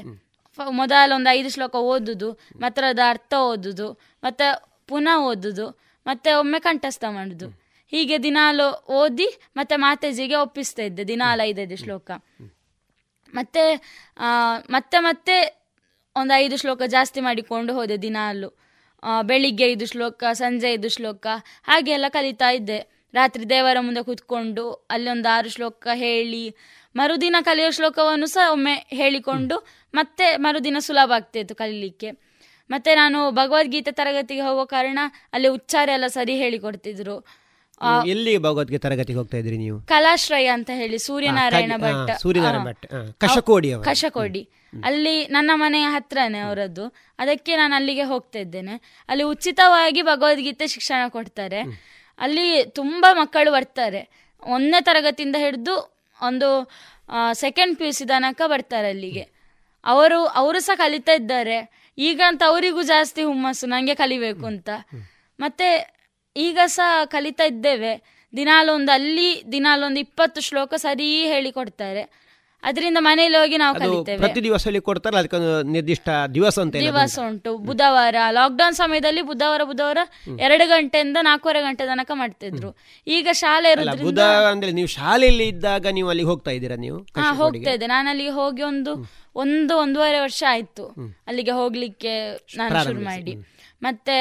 [0.70, 3.88] ಮೊದಲು ಒಂದು ಐದು ಶ್ಲೋಕ ಓದುದು ಮತ್ತೆ ಅದರ ಅರ್ಥ ಓದುದು
[4.24, 4.46] ಮತ್ತೆ
[4.88, 5.66] ಪುನಃ ಓದುದು
[6.06, 7.48] ಮತ್ತೆ ಒಮ್ಮೆ ಕಂಠಸ್ಥ ಮಾಡುದು.
[7.90, 12.10] ಹೀಗೆ ದಿನಾಲು ಓದಿ ಮತ್ತೆ ಮಾತೆಜಿಗೆ ಒಪ್ಪಿಸ್ತಾ ಇದ್ದೆ ದಿನಾಲು ಐದೈದು ಶ್ಲೋಕ.
[13.34, 13.64] ಮತ್ತೆ
[14.70, 15.36] ಮತ್ತೆ ಮತ್ತೆ
[16.16, 18.62] ಒಂದು ಐದು ಶ್ಲೋಕ ಜಾಸ್ತಿ ಮಾಡಿಕೊಂಡು ಹೋದೆ ದಿನಾಲು.
[19.22, 21.26] ಬೆಳಿಗ್ಗೆ ಐದು ಶ್ಲೋಕ ಸಂಜೆ ಐದು ಶ್ಲೋಕ
[21.64, 22.78] ಹಾಗೆ ಎಲ್ಲ ಕಲಿತಾ ಇದ್ದೆ.
[23.14, 26.54] ರಾತ್ರಿ ದೇವರ ಮುಂದೆ ಕೂತ್ಕೊಂಡು ಅಲ್ಲೊಂದು ಆರು ಶ್ಲೋಕ ಹೇಳಿ
[26.96, 29.56] ಮರುದಿನ ಕಲಿಯೋ ಶ್ಲೋಕವನ್ನು ಸಹ ಒಮ್ಮೆ ಹೇಳಿಕೊಂಡು
[29.94, 32.10] ಮತ್ತೆ ಮರುದಿನ ಸುಲಭ ಆಗ್ತಿತ್ತು ಕಲೀಲಿಕ್ಕೆ.
[32.70, 34.98] ಮತ್ತೆ ನಾನು ಭಗವದ್ಗೀತೆ ತರಗತಿಗೆ ಹೋಗೋ ಕಾರಣ
[35.32, 37.16] ಅಲ್ಲಿ ಉಚ್ಚಾರ ಎಲ್ಲ ಸರಿ ಹೇಳಿಕೊಡ್ತಿದ್ರು.
[38.06, 39.80] ಎಲ್ಲಿ ಭಗವದ್ಗೀತೆ ತರಗತಿಗೆ ಹೋಗ್ತಾ ಇದ್ರಿ ನೀವು?
[39.80, 42.20] ಕಲಾಶ್ರಯ ಅಂತ ಹೇಳಿ ಸೂರ್ಯನಾರಾಯಣ ಭಟ್.
[42.20, 42.86] ಸೂರ್ಯನಾರಾಯಣ ಆ, ಭಟ್,
[43.18, 43.72] ಕಶಕೋಡಿ.
[43.84, 44.48] ಕಶಕೋಡಿ.
[44.84, 46.94] ಅಲ್ಲಿ ನನ್ನ ಮನೆಯ ಹತ್ರನೇ ಅವರದ್ದು.
[47.18, 49.04] ಅದಕ್ಕೆ ನಾನು ಅಲ್ಲಿಗೆ ಹೋಗ್ತಾ ಇದ್ದೇನೆ.
[49.08, 51.60] ಅಲ್ಲಿ ಉಚಿತವಾಗಿ ಭಗವದ್ಗೀತೆ ಶಿಕ್ಷಣ ಕೊಡ್ತಾರೆ.
[52.18, 54.08] ಅಲ್ಲಿ ತುಂಬಾ ಮಕ್ಕಳು ಬರ್ತಾರೆ.
[54.42, 56.70] ಒಂದನೇ ತರಗತಿಯಿಂದ ಹಿಡಿದು ಒಂದು
[57.32, 59.28] ಸೆಕೆಂಡ್ ಪಿ ಯು ಸಿ ತನಕ ಬರ್ತಾರೆ ಅಲ್ಲಿಗೆ.
[59.84, 61.88] ಅವರು ಅವರು ಸಹ ಕಲಿತಾ ಇದ್ದಾರೆ.
[61.98, 64.68] ಈಗ ಅಂತ ಅವರಿಗೂ ಜಾಸ್ತಿ ಹುಮ್ಮಸ್ಸು ನನಗೆ ಕಲಿಬೇಕು ಅಂತ.
[65.40, 65.68] ಮತ್ತೆ
[66.36, 68.22] ಈಗ ಸಹ ಕಲಿತಾ ಇದ್ದೇವೆ.
[68.36, 72.21] ದಿನಾಲೊಂದು ಅಲ್ಲಿ ದಿನಾಲೊಂದು ಇಪ್ಪತ್ತು ಶ್ಲೋಕ ಸರಿ ಹೇಳಿಕೊಡ್ತಾರೆ.
[72.68, 74.18] ಅದರಿಂದ ಮನೆಯಲ್ಲಿ ಹೋಗಿ ನಾವು ಕಲಿತೇವೆ.
[74.22, 74.80] ಪ್ರತಿ ದಿವಸ ಕೊಡ್ತಾರಲ್ಲ?
[74.88, 77.52] ಕೊಡ್ತಾರೆ ಅದಕ್ಕೊಂದು ನಿರ್ದಿಷ್ಟ ದಿವಸ ಅಂತ ದಿವಸ ಉಂಟು.
[77.68, 79.98] ಬುಧವಾರ ಲಾಕ್ಡೌನ್ ಸಮಯದಲ್ಲಿ ಬುಧವಾರ ಬುಧವಾರ
[80.46, 82.70] ಎರಡು ಗಂಟೆಯಿಂದ ನಾಲ್ಕೂವರೆ ಗಂಟೆ ತನಕ ಮಾಡ್ತಿದ್ರು.
[83.06, 87.00] ಈಗ ಶಾಲೆ ಇರೋದ್ರಿಂದ ಅಂದ್ರೆ ನೀವು ಶಾಲೆಯಲ್ಲಿ ಇದ್ದಾಗ ನೀವು ಅಲ್ಲಿ ಹೋಗ್ತಾ ಇದ್ದೀರಾ ನೀವು?
[87.20, 87.88] ಹಾ ಹೋಗ್ತಾ ಇದ್ದೆ.
[87.94, 88.94] ನಾನು ಅಲ್ಲಿಗೆ ಹೋಗಿ ಒಂದು
[89.44, 90.86] ಒಂದು ಒಂದೂವರೆ ವರ್ಷ ಆಯ್ತು.
[91.26, 92.14] ಅಲ್ಲಿಗೆ ಹೋಗ್ಲಿಕ್ಕೆ
[92.56, 93.34] ನಾನು ಶುರು ಮಾಡಿ.
[93.82, 94.16] ಮತ್ತೆ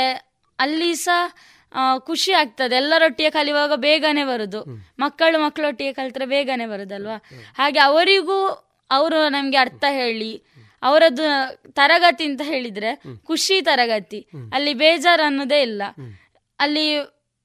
[0.60, 1.22] ಅಲ್ಲಿ ಸಹ
[2.00, 2.76] ಖುಷಿ ಆಗ್ತದೆ.
[2.76, 4.62] ಎಲ್ಲರೊಟ್ಟಿಗೆ ಕಲಿಯುವಾಗ ಬೇಗನೆ ಬರುದು.
[5.00, 7.18] ಮಕ್ಕಳು ಮಕ್ಕಳೊಟ್ಟಿಗೆ ಕಲಿತ್ರೆ ಬೇಗನೆ ಬರುದಲ್ವಾ?
[7.56, 8.38] ಹಾಗೆ ಅವರಿಗೂ
[8.90, 10.32] ಅವರು ನಮ್ಗೆ ಅರ್ಥ ಹೇಳಿ
[10.84, 11.26] ಅವರದ್ದು
[11.72, 12.92] ತರಗತಿ ಅಂತ ಹೇಳಿದ್ರೆ
[13.24, 14.20] ಖುಷಿ ತರಗತಿ.
[14.54, 15.82] ಅಲ್ಲಿ ಬೇಜಾರು ಅನ್ನೋದೇ ಇಲ್ಲ
[16.60, 16.86] ಅಲ್ಲಿ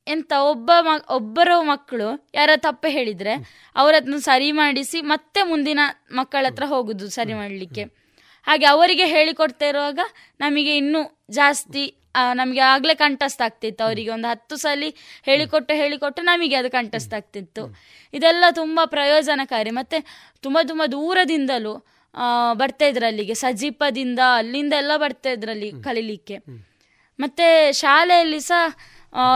[0.07, 3.32] ಎಂತ ಒಬ್ಬ ಮ ಒಬ್ಬರ ಮಕ್ಕಳು ಯಾರ ತಪ್ಪು ಹೇಳಿದ್ರೆ
[3.77, 5.81] ಅವರದ್ನ ಸರಿ ಮಾಡಿಸಿ ಮತ್ತೆ ಮುಂದಿನ
[6.11, 7.85] ಮಕ್ಕಳ ಹತ್ರ ಹೋಗುದು ಸರಿ ಮಾಡಲಿಕ್ಕೆ.
[8.47, 10.01] ಹಾಗೆ ಅವರಿಗೆ ಹೇಳಿಕೊಡ್ತಾ ಇರುವಾಗ
[10.40, 11.01] ನಮಗೆ ಇನ್ನೂ
[11.31, 11.85] ಜಾಸ್ತಿ
[12.34, 14.09] ನಮಗೆ ಆಗಲೇ ಕಂಠಸ್ಥ ಆಗ್ತಿತ್ತು ಅವರಿಗೆ.
[14.09, 14.84] ಒಂದು ಹತ್ತು ಸಲ
[15.22, 17.76] ಹೇಳಿಕೊಟ್ಟು ಹೇಳಿಕೊಟ್ಟು ನಮಗೆ ಅದು ಕಂಠಸ್ಥ ಆಗ್ತಿತ್ತು.
[18.14, 19.70] ಇದೆಲ್ಲ ತುಂಬಾ ಪ್ರಯೋಜನಕಾರಿ.
[19.70, 21.86] ಮತ್ತೆ ತುಂಬಾ ತುಂಬಾ ದೂರದಿಂದಲೂ
[22.55, 23.34] ಬರ್ತಾ ಇದ್ರು ಅಲ್ಲಿಗೆ.
[23.34, 26.38] ಸಜೀಪದಿಂದ ಅಲ್ಲಿಂದ ಎಲ್ಲ ಬರ್ತಾ ಇದ್ರಲ್ಲಿ ಕಲೀಲಿಕ್ಕೆ.
[27.20, 28.76] ಮತ್ತೆ ಶಾಲೆಯಲ್ಲಿ ಸಹ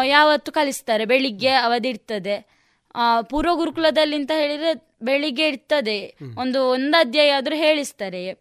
[0.05, 1.05] ಯಾವತ್ತು ಕಲಿಸ್ತಾರೆ.
[1.05, 2.61] ಬೆಳಿಗ್ಗೆ ಅವಧಿ ಇರ್ತದೆ.
[2.95, 6.17] ಆ, ಪೂರ್ವ ಗುರುಕುಲದಲ್ಲಿ ಅಂತ ಹೇಳಿದ್ರೆ ಬೆಳಿಗ್ಗೆ ಇರ್ತದೆ.
[6.39, 8.33] ಒಂದು ಒಂದು ಅಧ್ಯಾಯ ಆದರೂ ಹೇಳಿಸ್ತಾರೆ.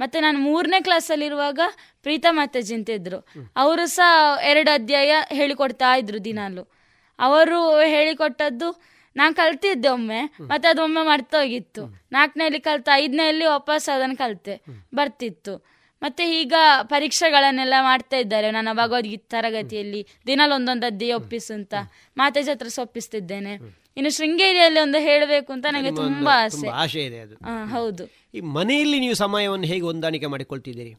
[0.00, 1.60] ಮತ್ತೆ ನಾನು ಮೂರನೇ ಕ್ಲಾಸಲ್ಲಿ ಇರುವಾಗ
[2.02, 3.26] ಪ್ರೀತಮ್ ಮಾತಾಜಿ ಅಂತ ಇದ್ರು.
[3.56, 6.72] ಅವರು ಸಹ ಎರಡು ಅಧ್ಯಾಯ ಹೇಳಿಕೊಡ್ತಾ ಇದ್ರು ದಿನಾಲು.
[7.18, 8.82] ಅವರು ಹೇಳಿಕೊಟ್ಟದ್ದು
[9.16, 11.82] ನಾನು ಕಲ್ತಿದ್ದೆ ಒಮ್ಮೆ ಮತ್ತೆ ಅದು ಒಮ್ಮೆ ಮರ್ತೋಗಿತ್ತು.
[12.12, 14.62] ನಾಲ್ಕನೇಲಿ ಕಲ್ತ ಐದನೇಲಿ ವಾಪಸ್ ಅದನ್ನು ಕಲ್ತೆ
[14.94, 15.80] ಬರ್ತಿತ್ತು.
[16.02, 20.06] ಮತ್ತೆ ಈಗ ಪರೀಕ್ಷೆಗಳನ್ನೆಲ್ಲ ಮಾಡ್ತಾ ಇದ್ದಾರೆ ನನ್ನ ಭಗವದ್ಗೀತೆ ತರಗತಿಯಲ್ಲಿ.
[20.26, 21.74] ದಿನಾಲು ಒಂದೊಂದು ಅಧ್ಯಾಯ ಒಪ್ಪಿಸು ಅಂತ
[22.16, 23.52] ಮಾತಾಜಿ ಹತ್ರ ಒಪ್ಪಿಸ್ತಿದ್ದೇನೆ.
[23.96, 26.68] ಇನ್ನು ಶೃಂಗೇರಿಯಲ್ಲಿ ಒಂದು ಹೇಳಬೇಕು ಅಂತ ನನಗೆ ತುಂಬಾ ಆಸೆ.
[26.68, 27.34] ಆಸೆ ಇದೆ ಅದು.
[27.68, 28.04] ಹೌದು.
[28.34, 30.94] ಈ ಮನೆಯಲ್ಲಿ ನೀವು ಸಮಯವನ್ನು ಹೇಗೆ ಹೊಂದಾಣಿಕೆ ಮಾಡಿಕೊಳ್ತಿದ್ದೀರಿ?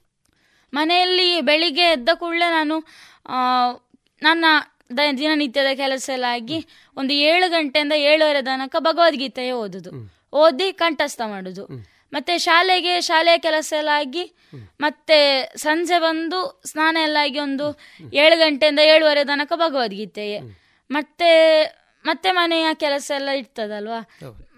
[0.74, 2.76] ಮನೆಯಲ್ಲಿ ಬೆಳಿಗ್ಗೆ ಎದ್ದ ಕೂಡಲೇ ನಾನು
[4.22, 4.46] ನನ್ನ
[4.98, 6.66] ದ- ದಿನನಿತ್ಯದ ಕೆಲಸ ಎಲ್ಲ ಆಗಿ
[6.98, 9.92] ಒಂದು ಏಳು ಗಂಟೆಯಿಂದ ಏಳುವರೆ ತನಕ ಭಗವದ್ಗೀತೆಯೇ ಓದುದು.
[10.34, 11.68] ಓದಿ ಕಂಠಸ್ಥ ಮಾಡುದು.
[12.14, 14.34] ಮತ್ತೆ ಶಾಲೆಗೆ ಶಾಲೆಯ ಕೆಲಸ ಎಲ್ಲ ಆಗಿ
[14.82, 15.18] ಮತ್ತೆ
[15.58, 17.80] ಸಂಜೆ ಬಂದು ಸ್ನಾನ ಎಲ್ಲ ಆಗಿ ಒಂದು
[18.14, 20.40] ಏಳು ಗಂಟೆಯಿಂದ ಏಳುವರೆ ತನಕ ಭಗವದ್ಗೀತೆಯೇ.
[20.92, 21.32] ಮತ್ತೆ
[22.06, 24.00] ಮತ್ತೆ ಮನೆಯ ಕೆಲಸ ಎಲ್ಲ ಇರ್ತದಲ್ವಾ?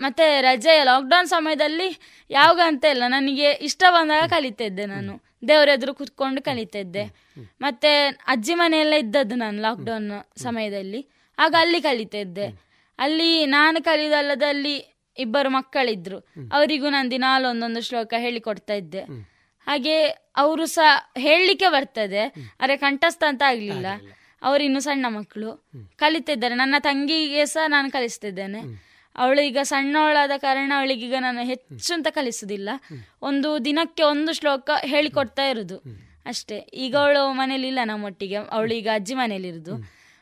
[0.02, 1.88] ಮತ್ತೆ ರಜೆ ಲಾಕ್ಡೌನ್ ಸಮಯದಲ್ಲಿ
[2.30, 5.33] ಯಾವಾಗ ಅಂತ ಇಲ್ಲ ನನಗೆ ಇಷ್ಟ ಬಂದಾಗ ಕಲಿತಿದ್ದೆ ನಾನು.
[5.48, 7.04] ದೇವರ ಎದುರು ಕುತ್ಕೊಂಡು ಕಲಿತಿದ್ದೆ.
[7.62, 11.08] ಮತ್ತೆ ಅಜ್ಜಿ ಮನೆಯೆಲ್ಲ ಇದ್ದದ್ದು ನಾನು ಲಾಕ್ಡೌನ್ ಸಮಯದಲ್ಲಿ.
[11.40, 12.48] ಆಗ ಅಲ್ಲಿ ಕಲಿತಿದ್ದೆ.
[13.00, 14.76] ಅಲ್ಲಿ ನಾನು ಕಲಿದಲ್ಲದಲ್ಲಿ
[15.18, 16.20] ಇಬ್ಬರು ಮಕ್ಕಳಿದ್ರು.
[16.54, 19.02] ಅವರಿಗೂ ನಾನು ದಿನಾಲು ಒಂದೊಂದು ಶ್ಲೋಕ ಹೇಳಿಕೊಡ್ತಾ ಇದ್ದೆ.
[19.68, 20.04] ಹಾಗೆ
[20.36, 22.24] ಅವರು ಸಹ ಹೇಳಲಿಕ್ಕೆ ಬರ್ತದೆ
[22.60, 23.86] ಅರೆ ಕಂಠಸ್ಥ ಅಂತ ಆಗ್ಲಿಲ್ಲ.
[24.42, 25.70] ಅವರು ಇನ್ನು ಸಣ್ಣ ಮಕ್ಕಳು.
[25.96, 26.56] ಕಲಿತಿದ್ದಾರೆ.
[26.56, 28.60] ನನ್ನ ತಂಗಿಗೆ ಸಹ ನಾನು ಕಲಿಸ್ತಿದ್ದೇನೆ.
[29.16, 32.70] ಅವಳು ಈಗ ಸಣ್ಣವಳಾದ ಕಾರಣ ಅವಳಿಗೀಗ ನಾನು ಹೆಚ್ಚು ಅಂತ ಕಲಿಸುದಿಲ್ಲ.
[33.22, 35.78] ಒಂದು ದಿನಕ್ಕೆ ಒಂದು ಶ್ಲೋಕ ಹೇಳಿಕೊಡ್ತಾ ಇರುದು.
[36.26, 36.58] ಅಷ್ಟೇ.
[36.58, 39.76] ಈಗ ಅವಳು ಮನೇಲಿ ಇಲ್ಲ ನಮ್ಮೊಟ್ಟಿಗೆ ಅವಳು ಈಗ ಅಜ್ಜಿ ಮನೇಲಿ ಇರುದು.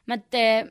[0.08, 0.62] ಮತ್ತೆ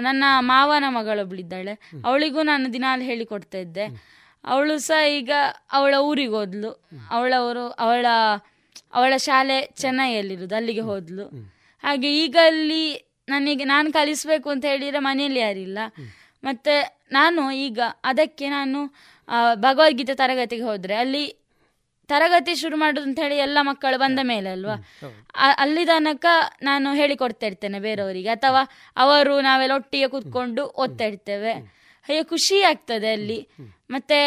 [0.00, 4.18] ನನ್ನ ಮಾವನ ಮಗಳೊಬ್ಳಿದ್ದಾಳೆ ಅವಳಿಗೂ ನಾನು ದಿನಾಲು ಹೇಳಿಕೊಡ್ತಾ ಇದ್ದೆ.
[4.44, 5.30] ಅವಳು ಸಹ ಈಗ
[5.72, 6.70] ಅವಳ ಊರಿಗೆ ಹೋದ್ಲು.
[7.10, 8.06] ಅವಳವರು, ಅವಳ
[8.92, 10.54] ಅವಳ ಶಾಲೆ ಚೆನ್ನೈಯಲ್ಲಿರುದು.
[10.54, 11.24] ಅಲ್ಲಿಗೆ ಹೋದ್ಲು.
[11.82, 12.94] ಹಾಗೆ ಈಗ ಅಲ್ಲಿ
[13.28, 15.78] ನನಗೆ, ನಾನು ಕಲಿಸ್ಬೇಕು ಅಂತ ಹೇಳಿದ್ರೆ ಮನೇಲಿ ಯಾರಿಲ್ಲ.
[16.44, 18.80] ಮತ್ತೆ ನಾನು ಈಗ ಅದಕ್ಕೆ ನಾನು
[19.58, 21.24] ಭಗವದ್ಗೀತೆ ತರಗತಿಗೆ ಹೋದ್ರೆ ಅಲ್ಲಿ
[22.08, 24.76] ತರಗತಿ ಶುರು ಮಾಡುದು ಅಂತ ಹೇಳಿ ಎಲ್ಲ ಮಕ್ಕಳು ಬಂದ ಮೇಲೆ ಅಲ್ವಾ?
[25.58, 26.26] ಅಲ್ಲಿ ತನಕ
[26.62, 28.30] ನಾನು ಹೇಳಿಕೊಡ್ತಾ ಇರ್ತೇನೆ ಬೇರೆಯವರಿಗೆ.
[28.30, 28.62] ಅಥವಾ
[28.96, 31.52] ಅವರು ನಾವೆಲ್ಲ ಒಟ್ಟಿಗೆ ಕೂತ್ಕೊಂಡು ಓದ್ತಾ ಇರ್ತೇವೆ
[32.08, 33.38] ಹಾಗೆ ಖುಷಿ ಆಗ್ತದೆ ಅಲ್ಲಿ.
[33.90, 34.18] ಮತ್ತೆ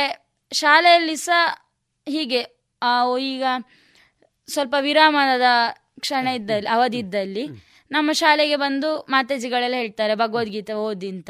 [0.52, 1.40] ಶಾಲೆಯಲ್ಲಿ ಸಹ
[2.08, 2.42] ಹೀಗೆ
[2.82, 2.92] ಆ,
[3.28, 3.44] ಈಗ
[4.50, 5.48] ಸ್ವಲ್ಪ ವಿರಾಮದ
[6.00, 7.44] ಕ್ಷಣ ಇದ್ದಲ್ಲಿ ಅವಧಿ ಇದ್ದಲ್ಲಿ
[7.92, 11.30] ನಮ್ಮ ಶಾಲೆಗೆ ಬಂದು ಮಾತಾಜಿಗಳೆಲ್ಲ ಹೇಳ್ತಾರೆ ಭಗವದ್ಗೀತೆ ಓದಿ ಅಂತ.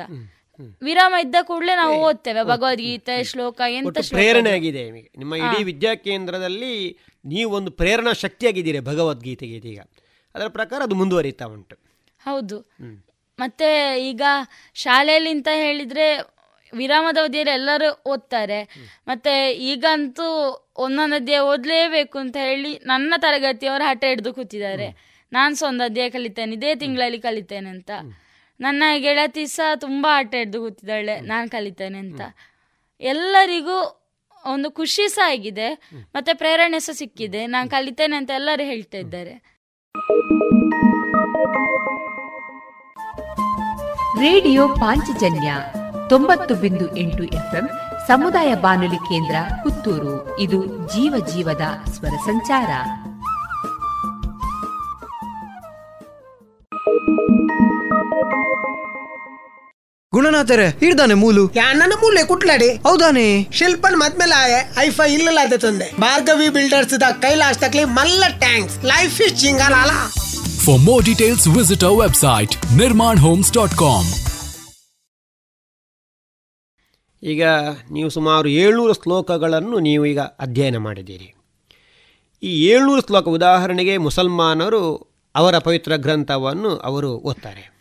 [0.81, 5.11] ವಿರಾಮ ಇದ್ದ ಕೂಡಲೇ ನಾವು ಓದ್ತೇವೆ ಭಗವದ್ಗೀತೆ ಶ್ಲೋಕ ಎಂತ ಪ್ರೇರಣೆ ಆಗಿದೆ ನಿಮಗೆ.
[5.17, 9.79] ನಿಮ್ಮ ಇಡೀ ವಿದ್ಯಾಕೇಂದ್ರದಲ್ಲಿ ನೀವು ಒಂದು ಪ್ರೇರಣಾ ಶಕ್ತಿಯಾಗಿದ್ದೀರಿ ಭಗವದ್ಗೀತೆಗೆ ಇದೀಗ.
[10.35, 11.75] ಅದರ ಪ್ರಕಾರ ಅದು ಮುಂದುವರಿತಾ ಉಂಟು.
[12.23, 12.59] ಹೌದು.
[13.39, 14.21] ಮತ್ತೆ ಈಗ
[14.73, 16.19] ಶಾಲೆಯಲ್ಲಿ ಅಂತ ಹೇಳಿದ್ರೆ
[16.73, 18.63] ವಿರಾಮದ ಅವಧಿಯಲ್ಲಿ ಎಲ್ಲರೂ ಓದ್ತಾರೆ.
[19.07, 20.23] ಮತ್ತೆ ಈಗಂತೂ
[20.77, 25.11] ಒಂದೊಂದು ಅಧ್ಯಾಯ ಓದಲೇಬೇಕು ಅಂತ ಹೇಳಿ ನನ್ನ ತರಗತಿಯವರು ಹಠ ಹಿಡಿದು ಕೂತಿದ್ದಾರೆ.
[25.33, 27.91] ನಾನು ಸಹ ಒಂದು ಅಧ್ಯಾಯ ಕಲಿತೇನೆ ಇದೇ ತಿಂಗಳಲ್ಲಿ ಕಲಿತೇನೆ ಅಂತ.
[28.61, 31.19] ನನ್ನ ಗೆಳತಿ ಸಹ ತುಂಬ ಆಟ ಹಿಡಿದು ಕೂತಿದ್ದಾಳೆ.
[31.19, 32.21] ನಾನು ಕಲಿತೇನೆ ಅಂತ.
[32.99, 34.07] ಎಲ್ಲರಿಗೂ
[34.45, 35.89] ಒಂದು ಖುಷಿ ಸಹ ಆಗಿದೆ.
[35.93, 37.47] ಮತ್ತೆ ಪ್ರೇರಣೆ ಸಹ ಸಿಕ್ಕಿದೆ.
[37.47, 39.61] ನಾನು ಕಲಿತೇನೆ ಅಂತ ಎಲ್ಲರೂ ಹೇಳ್ತಾ ಇದ್ದಾರೆ.
[44.19, 45.53] ರೇಡಿಯೋ ಪಾಂಚಜನ್ಯ
[46.09, 47.69] ತೊಂಬತ್ತು ಬಿಂದು ಎಂಟು ಎಫ್ಎಂ
[48.07, 50.39] ಸಮುದಾಯ ಬಾನುಲಿ ಕೇಂದ್ರ ಪುತ್ತೂರು.
[50.39, 52.67] ಇದು ಜೀವ ಜೀವದ ಸ್ವರ ಸಂಚಾರ.
[60.13, 61.47] ಗುಣನಾಥರೇ ಇಡ್ದಾನೆ ಮೂಲು.
[61.47, 62.69] ನನ್ನ ಮೂಲೆ ಕುಟ್ಲಾಡಿ?
[62.75, 63.47] ಹೌದಾನೆ.
[63.51, 66.01] ಶಿಲ್ಪನ್ ಮದ್ಮೇಲೆ ಆಯೆ ಐಫೈ ಇಲ್ಲಲಾದೆ ತಂದೆ.
[66.01, 68.85] ಭಾರ್ಗವಿ ಬಿಲ್ಡರ್ಸ್ ದ ಕೈಲಾಶ್ ತಕ್ಲಿ ಮಲ್ಲ tanks.
[68.85, 69.33] Life is
[71.05, 71.83] details visit
[72.13, 74.09] website visit homes dot com
[77.23, 77.43] ಈಗ
[77.91, 81.35] ನೀವು ಸುಮಾರು ಏಳ್ನೂರು ಶ್ಲೋಕಗಳನ್ನು ನೀವು ಈಗ ಅಧ್ಯಯನ ಮಾಡಿದ್ದೀರಿ.
[82.43, 87.80] ಈ ಏಳ್ನೂರು ಶ್ಲೋಕ ಉದಾಹರಣೆಗೆ ಮುಸಲ್ಮಾನರು ಅವರ ಪವಿತ್ರ ಗ್ರಂಥವನ್ನು ಅವರು ಓದ್ತಾರೆ.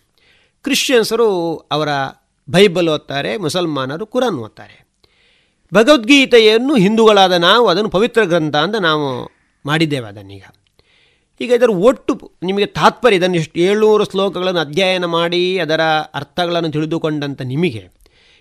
[0.65, 1.29] ಕ್ರಿಶ್ಚಿಯನ್ಸರು
[1.75, 1.91] ಅವರ
[2.49, 4.77] ಬೈಬಲ್ ಓದ್ತಾರೆ, ಮುಸಲ್ಮಾನರು ಕುರಾನ್ ಓದ್ತಾರೆ.
[5.73, 9.07] ಭಗವದ್ಗೀತೆಯನ್ನು ಹಿಂದೂಗಳಾದ ನಾವು ಅದನ್ನು ಪವಿತ್ರ ಗ್ರಂಥ ಅಂತ ನಾವು
[9.65, 10.45] ಮಾಡಿದ್ದೇವೆ ಅದನ್ನೀಗ.
[11.41, 12.13] ಈಗ ಇದರ ಒಟ್ಟು
[12.49, 15.83] ನಿಮಗೆ ತಾತ್ಪರ್ಯ ಇದನ್ನು ಎಷ್ಟು ಏಳ್ನೂರು ಶ್ಲೋಕಗಳನ್ನು ಅಧ್ಯಯನ ಮಾಡಿ ಅದರ
[16.21, 17.83] ಅರ್ಥಗಳನ್ನು ತಿಳಿದುಕೊಂಡಂಥ ನಿಮಗೆ,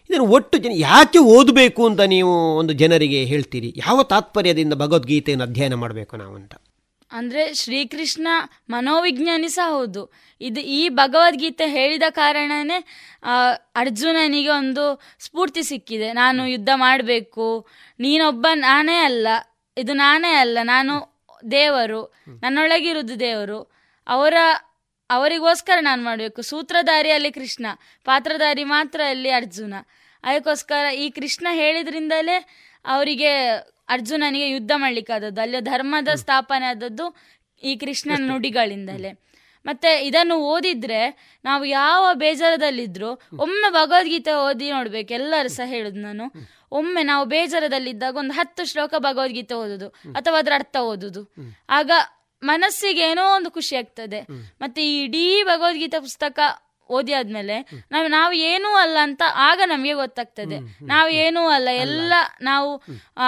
[0.09, 3.69] ಇದನ್ನು ಒಟ್ಟು ಜನ ಯಾಕೆ ಓದಬೇಕು ಅಂತ ನೀವು ಒಂದು ಜನರಿಗೆ ಹೇಳ್ತೀರಿ?
[3.85, 6.53] ಯಾವ ತಾತ್ಪರ್ಯದಿಂದ ಭಗವದ್ಗೀತೆಯನ್ನು ಅಧ್ಯಯನ ಮಾಡಬೇಕು ನಾವು ಅಂತ?
[7.11, 8.27] ಅಂದ್ರೆ ಶ್ರೀಕೃಷ್ಣ
[8.69, 10.13] ಮನೋವಿಜ್ಞಾನಿ ಸಹ ಹೌದು.
[10.41, 12.85] ಇದು ಈ ಭಗವದ್ಗೀತೆ ಹೇಳಿದ ಕಾರಣನೇ
[13.75, 16.13] ಅರ್ಜುನನಿಗೆ ಒಂದು ಸ್ಫೂರ್ತಿ ಸಿಕ್ಕಿದೆ.
[16.13, 17.67] ನಾನು ಯುದ್ಧ ಮಾಡಬೇಕು.
[17.99, 19.27] ನೀನೊಬ್ಬ ನಾನೇ ಅಲ್ಲ.
[19.77, 20.57] ಇದು ನಾನೇ ಅಲ್ಲ.
[20.63, 22.03] ನಾನು ದೇವರು.
[22.43, 23.71] ನನ್ನೊಳಗಿರುವುದು ದೇವರು.
[24.07, 24.33] ಅವರ,
[25.09, 26.41] ಅವರಿಗೋಸ್ಕರ ನಾನು ಮಾಡಬೇಕು.
[26.41, 27.65] ಸೂತ್ರಧಾರಿಯಲ್ಲಿ ಕೃಷ್ಣ,
[28.05, 29.73] ಪಾತ್ರಧಾರಿ ಮಾತ್ರ ಅಲ್ಲಿ ಅರ್ಜುನ.
[30.23, 32.45] ಅದಕ್ಕೋಸ್ಕರ ಈ ಕೃಷ್ಣ ಹೇಳಿದ್ರಿಂದಲೇ
[32.85, 33.57] ಅವರಿಗೆ
[33.89, 37.15] ಅರ್ಜುನನಿಗೆ ಯುದ್ಧ ಮಾಡ್ಲಿಕ್ಕಾದದ್ದು ಅಲ್ಲಿ ಧರ್ಮದ ಸ್ಥಾಪನೆ ಆದದ್ದು
[37.63, 39.11] ಈ ಕೃಷ್ಣನ ನುಡಿಗಳಿಂದಲೇ.
[39.65, 40.99] ಮತ್ತೆ ಇದನ್ನು ಓದಿದ್ರೆ
[41.43, 43.09] ನಾವು ಯಾವ ಬೇಜಾರದಲ್ಲಿದ್ರು
[43.39, 45.13] ಒಮ್ಮೆ ಭಗವದ್ಗೀತೆ ಓದಿ ನೋಡ್ಬೇಕು.
[45.13, 46.23] ಎಲ್ಲರೂ ಸಹ ಹೇಳುದು ನಾನು.
[46.71, 51.33] ಒಮ್ಮೆ ನಾವು ಬೇಜಾರದಲ್ಲಿದ್ದಾಗ ಒಂದು ಹತ್ತು ಶ್ಲೋಕ ಭಗವದ್ಗೀತೆ ಓದುದು ಅಥವಾ ಅದರ ಅರ್ಥ ಓದುದು.
[51.69, 51.91] ಆಗ
[52.43, 54.21] ಮನಸ್ಸಿಗೆ ಏನೋ ಒಂದು ಖುಷಿ ಆಗ್ತದೆ.
[54.61, 56.39] ಮತ್ತೆ ಈ ಇಡೀ ಭಗವದ್ಗೀತೆ ಪುಸ್ತಕ
[56.89, 57.55] ಓದಿ ಆದ್ಮೇಲೆ
[57.91, 60.57] ನಾವ್ ನಾವು ಏನೂ ಅಲ್ಲ ಅಂತ ಆಗ ನಮಗೆ ಗೊತ್ತಾಗ್ತದೆ.
[60.85, 62.69] ನಾವು ಏನೂ ಅಲ್ಲ ಎಲ್ಲ ನಾವು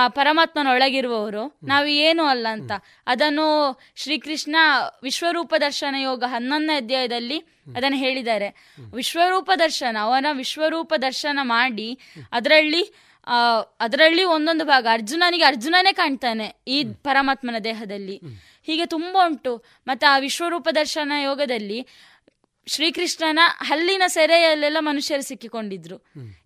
[0.07, 2.71] ಪರಮಾತ್ಮನ ಒಳಗಿರುವವರು ನಾವು ಏನೂ ಅಲ್ಲ ಅಂತ.
[3.07, 3.47] ಅದನ್ನು
[3.95, 4.55] ಶ್ರೀಕೃಷ್ಣ
[5.03, 7.39] ವಿಶ್ವರೂಪ ದರ್ಶನ ಯೋಗ ಹನ್ನೊಂದನೇ ಅಧ್ಯಾಯದಲ್ಲಿ
[7.77, 8.49] ಅದನ್ನು ಹೇಳಿದ್ದಾರೆ.
[8.93, 11.89] ವಿಶ್ವರೂಪ ದರ್ಶನ ಅವನ ವಿಶ್ವರೂಪ ದರ್ಶನ ಮಾಡಿ
[12.31, 12.83] ಅದರಲ್ಲಿ
[13.27, 13.38] ಆ
[13.79, 18.19] ಅದರಲ್ಲಿ ಒಂದೊಂದು ಭಾಗ ಅರ್ಜುನನಿಗೆ ಅರ್ಜುನನೇ ಕಾಣ್ತಾನೆ ಈ ಪರಮಾತ್ಮನ ದೇಹದಲ್ಲಿ.
[18.65, 19.53] ಹೀಗೆ ತುಂಬಾ ಉಂಟು.
[19.88, 21.79] ಮತ್ತೆ ಆ ವಿಶ್ವರೂಪ ದರ್ಶನ ಯೋಗದಲ್ಲಿ
[22.67, 25.97] ಶ್ರೀಕೃಷ್ಣನ ಹಲ್ಲಿನ ಸೆರೆಯಲ್ಲೆಲ್ಲ ಮನುಷ್ಯರು ಸಿಕ್ಕಿಕೊಂಡಿದ್ರು.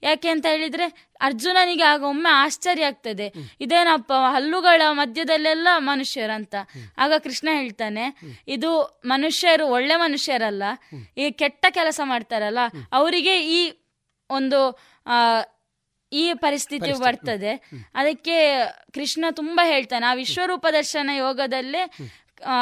[0.03, 0.85] ಯಾಕೆ ಅಂತ ಹೇಳಿದ್ರೆ
[1.21, 3.27] ಅರ್ಜುನನಿಗೆ ಆಗ ಒಮ್ಮೆ ಆಶ್ಚರ್ಯ ಆಗ್ತದೆ.
[3.59, 6.55] ಇದೇನಪ್ಪ ಹಲ್ಲುಗಳ ಮಧ್ಯದಲ್ಲೆಲ್ಲ ಮನುಷ್ಯರಂತ.
[6.97, 8.05] ಆಗ ಕೃಷ್ಣ ಹೇಳ್ತಾನೆ
[8.47, 10.63] ಇದು ಮನುಷ್ಯರು ಒಳ್ಳೆ ಮನುಷ್ಯರಲ್ಲ
[11.17, 12.59] ಈ ಕೆಟ್ಟ ಕೆಲಸ ಮಾಡ್ತಾರಲ್ಲ
[12.91, 13.61] ಅವರಿಗೆ ಈ
[14.29, 14.59] ಒಂದು
[16.11, 17.53] ಈ ಪರಿಸ್ಥಿತಿ ಬರ್ತದೆ.
[17.95, 18.37] ಅದಕ್ಕೆ
[18.93, 21.81] ಕೃಷ್ಣ ತುಂಬಾ ಹೇಳ್ತಾನೆ ಆ ವಿಶ್ವರೂಪ ದರ್ಶನ ಯೋಗದಲ್ಲೇ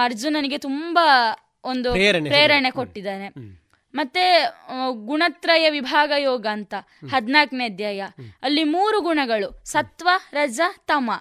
[0.04, 1.06] ಅರ್ಜುನನಿಗೆ ತುಂಬಾ
[1.64, 3.28] ಒಂದು ಪ್ರೇರಣೆ ಕೊಟ್ಟಿದ್ದಾನೆ.
[3.96, 4.44] ಮತ್ತೆ
[4.92, 6.74] ಗುಣತ್ರಯ ವಿಭಾಗ ಯೋಗ ಅಂತ
[7.12, 8.08] ಹದಿನಾಲ್ಕನೇ ಅಧ್ಯಾಯ.
[8.42, 11.12] ಅಲ್ಲಿ ಮೂರು ಗುಣಗಳು ಸತ್ವ ರಜ ತಮ.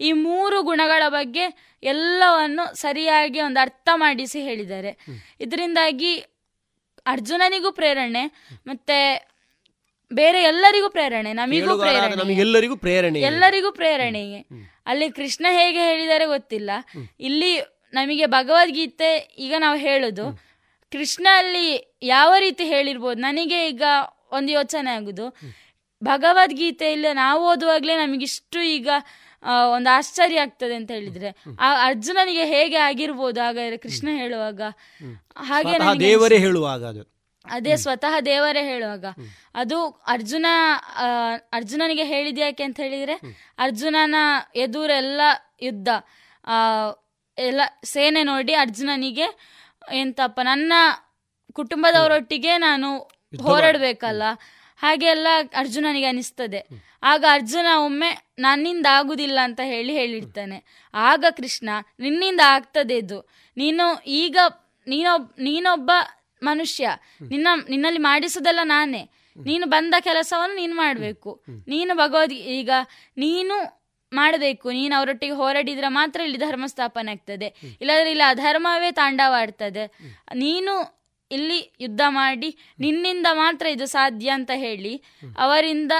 [0.00, 4.98] ಈ ಮೂರು ಗುಣಗಳ ಬಗ್ಗೆ ಎಲ್ಲವನ್ನು ಸರಿಯಾಗಿ ಒಂದು ಅರ್ಥ ಮಾಡಿಸಿ ಹೇಳಿದ್ದಾರೆ.
[5.40, 6.18] ಇದರಿಂದಾಗಿ
[7.06, 8.24] ಅರ್ಜುನನಿಗೂ ಪ್ರೇರಣೆ
[8.66, 9.28] ಮತ್ತೆ
[10.12, 14.46] ಬೇರೆ ಎಲ್ಲರಿಗೂ ಪ್ರೇರಣೆ ನಮಿಗೂ ಪ್ರೇರಣೆ ಎಲ್ಲರಿಗೂ ಪ್ರೇರಣೆ ಎಲ್ಲರಿಗೂ ಪ್ರೇರಣೆಯೇ.
[14.86, 16.70] ಅಲ್ಲಿ ಕೃಷ್ಣ ಹೇಗೆ ಹೇಳಿದರೆ ಗೊತ್ತಿಲ್ಲ.
[17.20, 20.26] ಇಲ್ಲಿ ನಮಗೆ ಭಗವದ್ಗೀತೆ ಈಗ ನಾವು ಹೇಳೋದು
[20.92, 21.66] ಕೃಷ್ಣ ಅಲ್ಲಿ
[22.02, 23.20] ಯಾವ ರೀತಿ ಹೇಳಿರ್ಬೋದು?
[23.20, 23.84] ನನಗೆ ಈಗ
[24.32, 25.26] ಒಂದು ಯೋಚನೆ ಆಗುದು.
[26.02, 28.88] ಭಗವದ್ಗೀತೆಯಲ್ಲಿ ನಾವು ಓದುವಾಗಲೇ ನಮಗಿಷ್ಟು ಈಗ
[29.72, 31.30] ಒಂದು ಆಶ್ಚರ್ಯ ಆಗ್ತದೆ ಅಂತ ಹೇಳಿದ್ರೆ
[31.60, 34.60] ಆ ಅರ್ಜುನನಿಗೆ ಹೇಗೆ ಆಗಿರ್ಬೋದು ಹಾಗಾದ್ರೆ ಕೃಷ್ಣ ಹೇಳುವಾಗ?
[35.42, 37.02] ಹಾಗೆ ದೇವರೇ ಹೇಳುವಾಗ ಅದು.
[37.44, 39.04] ಅದೇ ಸ್ವತಃ ದೇವರೇ ಹೇಳುವಾಗ.
[39.54, 40.46] ಅದು ಅರ್ಜುನ
[41.52, 43.14] ಅರ್ಜುನನಿಗೆ ಹೇಳಿದ ಯಾಕೆ ಅಂತ ಹೇಳಿದ್ರೆ
[43.58, 44.16] ಅರ್ಜುನನ
[44.56, 45.20] ಎದುರೆಲ್ಲ
[45.62, 45.88] ಯುದ್ಧ
[46.44, 46.58] ಆ
[47.38, 49.38] ಎಲ್ಲ ಸೇನೆ ನೋಡಿ ಅರ್ಜುನನಿಗೆ
[49.92, 50.72] ಎಂತಪ್ಪ ನನ್ನ
[51.52, 52.98] ಕುಟುಂಬದವರೊಟ್ಟಿಗೆ ನಾನು
[53.42, 54.22] ಹೋರಾಡ್ಬೇಕಲ್ಲ?
[54.78, 55.26] ಹಾಗೆಲ್ಲ
[55.56, 56.66] ಅರ್ಜುನನಿಗೆ ಅನಿಸ್ತದೆ.
[57.02, 60.64] ಆಗ ಅರ್ಜುನ ಒಮ್ಮೆ ನನ್ನಿಂದ ಆಗುದಿಲ್ಲ ಅಂತ ಹೇಳಿ ಹೇಳಿರ್ತಾನೆ.
[60.94, 61.68] ಆಗ ಕೃಷ್ಣ
[62.00, 63.28] ನಿನ್ನಿಂದ ಆಗ್ತದೆ ಇದು.
[63.56, 64.36] ನೀನು ಈಗ
[64.86, 65.90] ನೀನೊಬ್ ನೀನೊಬ್ಬ
[66.42, 66.88] ಮನುಷ್ಯ.
[67.22, 69.10] ನಿನ್ನ ನಿನ್ನಲ್ಲಿ ಮಾಡಿಸೋದೆಲ್ಲ ನಾನೇ.
[69.36, 71.42] ನೀನು ಬಂದ ಕೆಲಸವನ್ನು ನೀನು ಮಾಡಬೇಕು.
[71.68, 72.70] ನೀನು ಭಗವದ್ ಈಗ
[73.16, 73.79] ನೀನು
[74.12, 74.70] ಮಾಡಬೇಕು.
[74.70, 77.48] ನೀನು ಅವರೊಟ್ಟಿಗೆ ಹೋರಾಡಿದ್ರೆ ಮಾತ್ರ ಇಲ್ಲಿ ಧರ್ಮ ಸ್ಥಾಪನೆ ಆಗ್ತದೆ.
[77.80, 79.84] ಇಲ್ಲಾದ್ರೆ ಇಲ್ಲಿ ಅಧರ್ಮವೇ ತಾಂಡವಾಡ್ತದೆ.
[80.34, 80.72] ನೀನು
[81.30, 85.02] ಇಲ್ಲಿ ಯುದ್ಧ ಮಾಡಿ, ನಿನ್ನಿಂದ ಮಾತ್ರ ಇದು ಸಾಧ್ಯ ಅಂತ ಹೇಳಿ,
[85.38, 85.92] ಅವರಿಂದ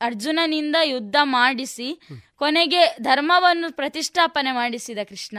[0.00, 1.88] ಅರ್ಜುನನಿಂದ ಯುದ್ಧ ಮಾಡಿಸಿ,
[2.36, 5.38] ಕೊನೆಗೆ ಧರ್ಮವನ್ನು ಪ್ರತಿಷ್ಠಾಪನೆ ಮಾಡಿಸಿದ ಕೃಷ್ಣ.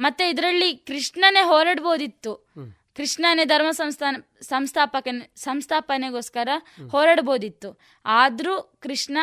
[0.00, 2.34] ಮತ್ತೆ ಇದರಲ್ಲಿ ಕೃಷ್ಣನೇ ಹೋರಾಡ್ಬೋದಿತ್ತು.
[2.96, 6.48] ಕೃಷ್ಣನೇ ಧರ್ಮ ಸಂಸ್ಥಾನ ಸಂಸ್ಥಾಪಕ ಸಂಸ್ಥಾಪನೆಗೋಸ್ಕರ
[6.90, 7.78] ಹೋರಾಡ್ಬೋದಿತ್ತು.
[8.04, 9.18] ಆದರೂ ಕೃಷ್ಣ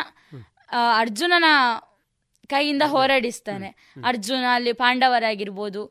[0.72, 1.44] ಅರ್ಜುನನ
[2.46, 3.66] ಕೈಯಿಂದ ಹೋರಾಡಿಸ್ತಾನೆ.
[4.04, 5.84] ಅರ್ಜುನ ಅಲ್ಲಿ ಪಾಂಡವರಾಗಿರ್ಬೋದು.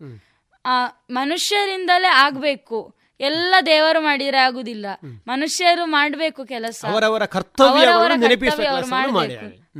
[0.65, 2.95] ಆ ಮನುಷ್ಯರಿಂದಲೇ ಆಗ್ಬೇಕು.
[3.19, 4.85] ಎಲ್ಲ ದೇವರು ಮಾಡಿದ್ರೆ ಆಗುದಿಲ್ಲ.
[5.27, 6.85] ಮನುಷ್ಯರು ಮಾಡ್ಬೇಕು ಕೆಲಸ.
[6.89, 7.85] ಅವರವರ ಕರ್ತವ್ಯ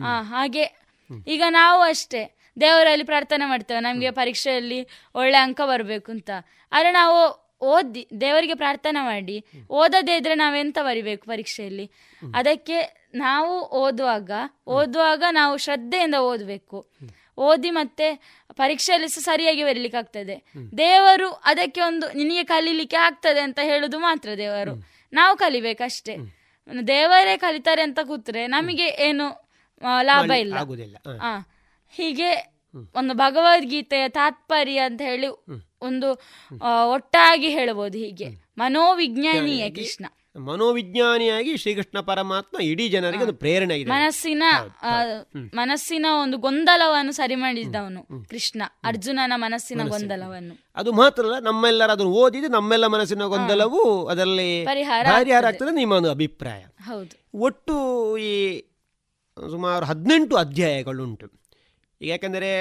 [0.06, 0.64] ಆ, ಹಾಗೆ.
[1.28, 2.36] ಈಗ ನಾವು ಅಷ್ಟೇ.
[2.62, 3.80] ದೇವರಲ್ಲಿ ಪ್ರಾರ್ಥನೆ ಮಾಡ್ತೇವೆ.
[3.80, 6.30] ನಮ್ಗೆ ಪರೀಕ್ಷೆಯಲ್ಲಿ ಒಳ್ಳೆ ಅಂಕ ಬರಬೇಕು ಅಂತ.
[6.72, 9.46] ಆದ್ರೆ ನಾವು ಓದಿ ದೇವರಿಗೆ ಪ್ರಾರ್ಥನೆ ಮಾಡಿ.
[9.70, 11.92] ಓದದೇ ಇದ್ರೆ ನಾವೆಂತ ಬರಿಬೇಕು ಪರೀಕ್ಷೆಯಲ್ಲಿ?
[12.36, 14.32] ಅದಕ್ಕೆ ನಾವು ಓದುವಾಗ
[14.68, 16.78] ಓದುವಾಗ ನಾವು ಶ್ರದ್ಧೆಯಿಂದ ಓದಬೇಕು.
[17.38, 18.08] ಓದಿ ಮತ್ತೆ
[18.54, 20.36] ಪರೀಕ್ಷೆಯಲ್ಲಿ ಸಹ ಸರಿಯಾಗಿ ಬರಲಿಕ್ಕೆ ಆಗ್ತದೆ.
[20.78, 24.74] ದೇವರು ಅದಕ್ಕೆ ಒಂದು ನಿನಗೆ ಕಲೀಲಿಕ್ಕೆ ಆಗ್ತದೆ ಅಂತ ಹೇಳುದು ಮಾತ್ರ ದೇವರು.
[25.14, 26.16] ನಾವು ಕಲಿಬೇಕಷ್ಟೇ.
[26.88, 29.28] ದೇವರೇ ಕಲಿತಾರೆ ಅಂತ ಕೂತ್ರೆ ನಮಗೆ ಏನು
[30.02, 30.56] ಲಾಭ ಇಲ್ಲ.
[31.22, 31.32] ಆ
[31.94, 32.30] ಹೀಗೆ
[32.96, 35.28] ಒಂದು ಭಗವದ್ಗೀತೆಯ ತಾತ್ಪರ್ಯ ಅಂತ ಹೇಳಿ
[35.82, 36.10] ಒಂದು
[36.90, 38.28] ಒಟ್ಟಾಗಿ ಹೇಳಬಹುದು ಹೀಗೆ.
[38.58, 40.06] ಮನೋವಿಜ್ಞಾನಿಯೇ ಕೃಷ್ಣ.
[40.38, 43.90] ಮನೋವಿಜ್ಞಾನಿಯಾಗಿ ಶ್ರೀಕೃಷ್ಣ ಪರಮಾತ್ಮ ಇಡೀ ಜನರಿಗೆ ಒಂದು ಪ್ರೇರಣೆ ಇದೆ.
[43.90, 44.44] ಮನಸ್ಸಿನ
[45.54, 50.66] ಮನಸ್ಸಿನ ಒಂದು ಗೊಂದಲವನ್ನು ಸರಿ ಮಾಡಿದ್ದವನು ಕೃಷ್ಣ ಅರ್ಜುನನ ಮನಸ್ಸಿನ ಗೊಂದಲವನ್ನು.
[50.76, 56.64] ಅದು ಮಾತ್ರ ಅಲ್ಲ ನಮ್ಮೆಲ್ಲರ ಅದನ್ನು ಓದಿದ್ರೆ ನಮ್ಮೆಲ್ಲ ಮನಸ್ಸಿನ ಗೊಂದಲವು ಅದರಲ್ಲಿ ಪರಿಹಾರ ಆಗ್ತದೆ ನಿಮ್ಮ ಒಂದು ಅಭಿಪ್ರಾಯ.
[56.86, 57.40] ಹೌದು.
[57.40, 58.60] ಒಟ್ಟು ಈ
[59.50, 61.28] ಸುಮಾರು ಹದಿನೆಂಟು ಅಧ್ಯಾಯಗಳುಂಟು.
[62.02, 62.52] ಈಗ ಯಾಕಂದರೆ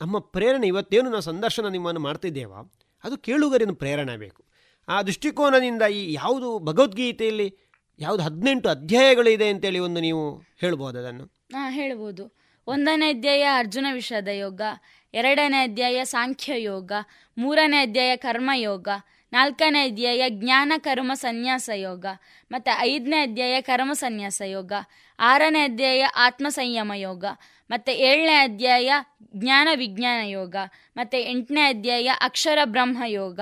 [0.00, 2.72] ನಮ್ಮ ಪ್ರೇರಣೆ ಇವತ್ತೇನು ನಾವು ಸಂದರ್ಶನ ನಿಮ್ಮನ್ನು ಮಾಡ್ತಿದ್ದೇವಾ?
[3.04, 4.49] ಅದು ಕೇಳುಗರಿನ ಪ್ರೇರಣೆ ಬೇಕು.
[4.90, 7.56] ಆ ದೃಷ್ಟಿಕೋನದಿಂದ ಈ ಯಾವುದು ಭಗವದ್ಗೀತೆಯಲ್ಲಿ
[7.98, 10.22] ಯಾವುದು ಹದಿನೆಂಟು ಅಧ್ಯಾಯಗಳಿದೆ ಅಂತೇಳಿ ಒಂದು ನೀವು
[10.60, 11.24] ಹೇಳ್ಬೋದು ಅದನ್ನು.
[11.24, 12.24] ಹಾಂ, ಹೇಳ್ಬೋದು.
[12.66, 14.60] ಒಂದನೇ ಅಧ್ಯಾಯ ಅರ್ಜುನ ವಿಷಾದ ಯೋಗ,
[15.14, 16.92] ಎರಡನೇ ಅಧ್ಯಾಯ ಸಾಂಖ್ಯ ಯೋಗ,
[17.38, 18.88] ಮೂರನೇ ಅಧ್ಯಾಯ ಕರ್ಮಯೋಗ
[19.32, 22.06] ನಾಲ್ಕನೇ ಅಧ್ಯಾಯ ಜ್ಞಾನ ಕರ್ಮ ಸನ್ಯಾಸ ಯೋಗ,
[22.50, 24.72] ಮತ್ತು ಐದನೇ ಅಧ್ಯಾಯ ಕರ್ಮ ಸನ್ಯಾಸ ಯೋಗ,
[25.18, 27.24] ಆರನೇ ಅಧ್ಯಾಯ ಆತ್ಮ ಸಂಯಮ ಯೋಗ
[27.70, 28.90] ಮತ್ತು ಏಳನೇ ಅಧ್ಯಾಯ
[29.36, 30.56] ಜ್ಞಾನ ವಿಜ್ಞಾನ ಯೋಗ,
[30.96, 33.40] ಮತ್ತು ಎಂಟನೇ ಅಧ್ಯಾಯ ಅಕ್ಷರ ಬ್ರಹ್ಮ ಯೋಗ,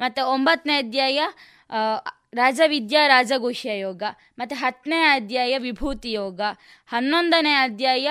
[0.00, 1.20] ಮತ್ತು ಒಂಬತ್ತನೇ ಅಧ್ಯಾಯ
[2.34, 4.02] ರಾಜವಿದ್ಯಾ ರಾಜಗುಹ್ಯ ಯೋಗ,
[4.38, 6.40] ಮತ್ತು ಹತ್ತನೇ ಅಧ್ಯಾಯ ವಿಭೂತಿ ಯೋಗ,
[6.88, 8.08] ಹನ್ನೊಂದನೇ ಅಧ್ಯಾಯ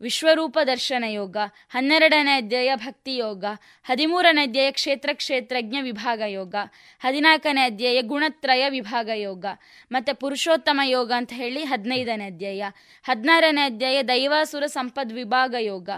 [0.00, 1.36] ವಿಶ್ವರೂಪ ದರ್ಶನ ಯೋಗ
[1.68, 3.44] ಹನ್ನೆರಡನೇ ಅಧ್ಯಾಯ ಭಕ್ತಿ ಯೋಗ
[3.86, 6.54] ಹದಿಮೂರನೇ ಅಧ್ಯಾಯ ಕ್ಷೇತ್ರ ಕ್ಷೇತ್ರಜ್ಞ ವಿಭಾಗ ಯೋಗ
[7.02, 9.44] ಹದಿನಾಲ್ಕನೇ ಅಧ್ಯಾಯ ಗುಣತ್ರಯ ವಿಭಾಗ ಯೋಗ
[9.90, 12.62] ಮತ್ತು ಪುರುಷೋತ್ತಮ ಯೋಗ ಅಂತ ಹೇಳಿ ಹದಿನೈದನೇ ಅಧ್ಯಾಯ
[13.04, 15.90] ಹದಿನಾರನೇ ಅಧ್ಯಾಯ ದೈವಾಸುರ ಸಂಪದ್ ವಿಭಾಗ ಯೋಗ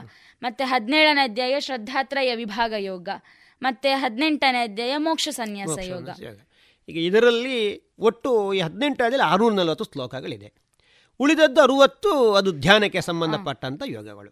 [0.42, 3.08] ಮತ್ತು ಹದಿನೇಳನೇ ಅಧ್ಯಾಯ ಶ್ರದ್ಧಾತ್ರಯ ವಿಭಾಗ ಯೋಗ
[3.62, 6.08] ಮತ್ತು ಹದಿನೆಂಟನೇ ಅಧ್ಯಾಯ ಮೋಕ್ಷ ಸನ್ಯಾಸ ಯೋಗ.
[6.88, 7.58] ಈಗ ಇದರಲ್ಲಿ
[7.98, 10.48] ಒಟ್ಟು ಈ ಹದಿನೆಂಟು ಅದರಲ್ಲಿ ಆರುನೂರ ನಲವತ್ತು ಶ್ಲೋಕಗಳಿದೆ.
[11.20, 14.30] ಉಳಿದದ್ದು ಅರುವತ್ತು ಅದು ಧ್ಯಾನಕ್ಕೆ ಸಂಬಂಧಪಟ್ಟಂಥ ಯೋಗಗಳು.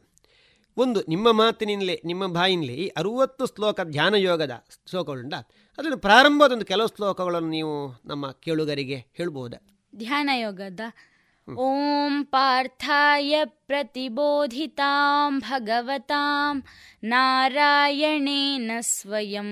[0.76, 5.34] ಒಂದು ನಿಮ್ಮ ಮಾತಿನಿಂದಲೇ ನಿಮ್ಮ ಬಾಯಿನಲ್ಲೇ ಈ ಅರುವತ್ತು ಶ್ಲೋಕ ಧ್ಯಾನ ಯೋಗದ ಶ್ಲೋಕಗಳಿಂದ
[5.78, 9.58] ಅದನ್ನು ಪ್ರಾರಂಭದೊಂದು ಕೆಲವು ಶ್ಲೋಕಗಳನ್ನು ನೀವು ನಮ್ಮ ಕೇಳುಗರಿಗೆ ಹೇಳ್ಬೋದಾ?
[9.96, 10.80] ಧ್ಯಾನ ಯೋಗದ
[11.56, 13.40] ಓಂ ಪಾರ್ಥಾಯ
[13.70, 16.54] प्रतिबोधितां भगवतां
[17.10, 19.50] नारायणेन स्वयं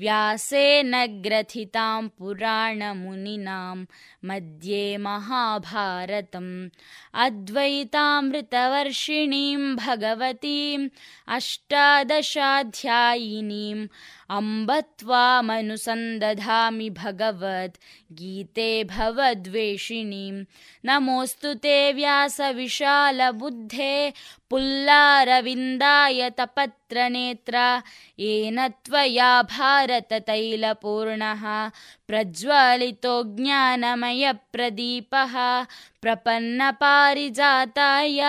[0.00, 0.94] व्यासेन
[1.24, 3.78] ग्रथितां पुराणमुनिनां
[4.28, 6.52] मध्ये महाभारतम्
[7.24, 10.86] अद्वैतामृतवर्षिणीं भगवतीम्
[11.36, 13.82] अष्टादशाध्यायिनीम्
[14.36, 17.80] अम्ब त्वामनुसन्दधामि भगवद्
[18.20, 20.36] गीते भवद्वेषिणीं।
[20.84, 23.39] नमोऽस्तु ते व्यासविशालबुद्धे
[24.49, 27.55] पुल्लारविन्दाय तपत्रनेत्र
[28.19, 31.43] येन त्वया भारततैलपूर्णः
[32.09, 35.33] प्रज्वलितो ज्ञानमयप्रदीपः
[36.01, 38.21] प्रपन्नपारिजाताय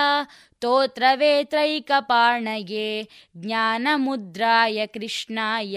[0.57, 2.87] स्तोत्रवेत्रैकपाणये
[3.43, 5.77] ज्ञानमुद्राय कृष्णाय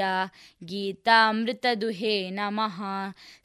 [0.70, 2.78] गीतामृतदुहे नमः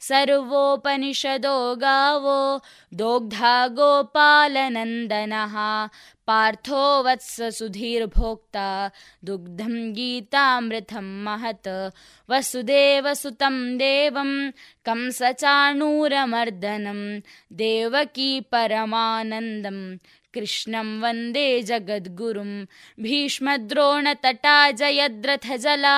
[0.07, 2.39] सर्वोपनिषदो गावो
[3.01, 5.55] दोग्धा गोपालनन्दनः
[6.29, 8.67] पार्थो वत्स सुधीर्भोक्ता
[9.27, 11.69] दुग्धं गीतामृतं महत्
[12.29, 14.31] वसुदेवसुतं देवं
[14.87, 15.79] कंसचाणूरमर्दनं
[17.61, 19.81] देवकी परमानन्दम्
[20.35, 22.53] कृष्णं वन्दे जगद्गुरुं
[23.03, 25.93] भीष्मद्रोणतटा जयद्रथजला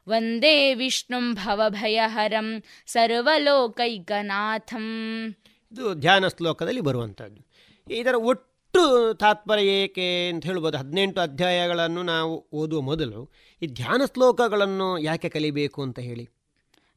[0.07, 4.91] वन्दे विष्णुं भवभयहरं सर्वलोकैकनाथम्
[5.73, 7.41] ಇದು ಧ್ಯಾನ ಶ್ಲೋಕದಲ್ಲಿ ಬರುವಂಥದ್ದು
[7.89, 8.83] ಇದರ ಒಟ್ಟು
[9.23, 13.21] ತಾತ್ಪರ್ಯ ಏಕೆ ಅಂತ ಹೇಳ್ಬೋದು ಹದಿನೆಂಟು ಅಧ್ಯಾಯಗಳನ್ನು ನಾವು ಓದುವ ಮೊದಲು
[13.63, 16.25] ಈ ಧ್ಯಾನ ಶ್ಲೋಕಗಳನ್ನು ಯಾಕೆ ಕಲಿಬೇಕು ಅಂತ ಹೇಳಿ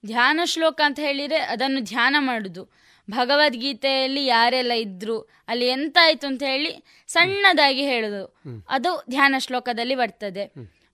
[0.07, 2.71] ಧ್ಯಾನ ಶ್ಲೋಕ ಅಂತ ಹೇಳಿದರೆ ಅದನ್ನು ಧ್ಯಾನ ಮಾಡುದು.
[3.11, 8.37] ಭಗವದ್ಗೀತೆಯಲ್ಲಿ ಯಾರೆಲ್ಲ ಇದ್ರು ಅಲ್ಲಿ ಎಂತ ಆಯ್ತು ಅಂತ ಹೇಳಿ ಸಣ್ಣದಾಗಿ ಹೇಳುದು.
[8.69, 10.45] ಅದು ಧ್ಯಾನ ಶ್ಲೋಕದಲ್ಲಿ ಬರ್ತದೆ.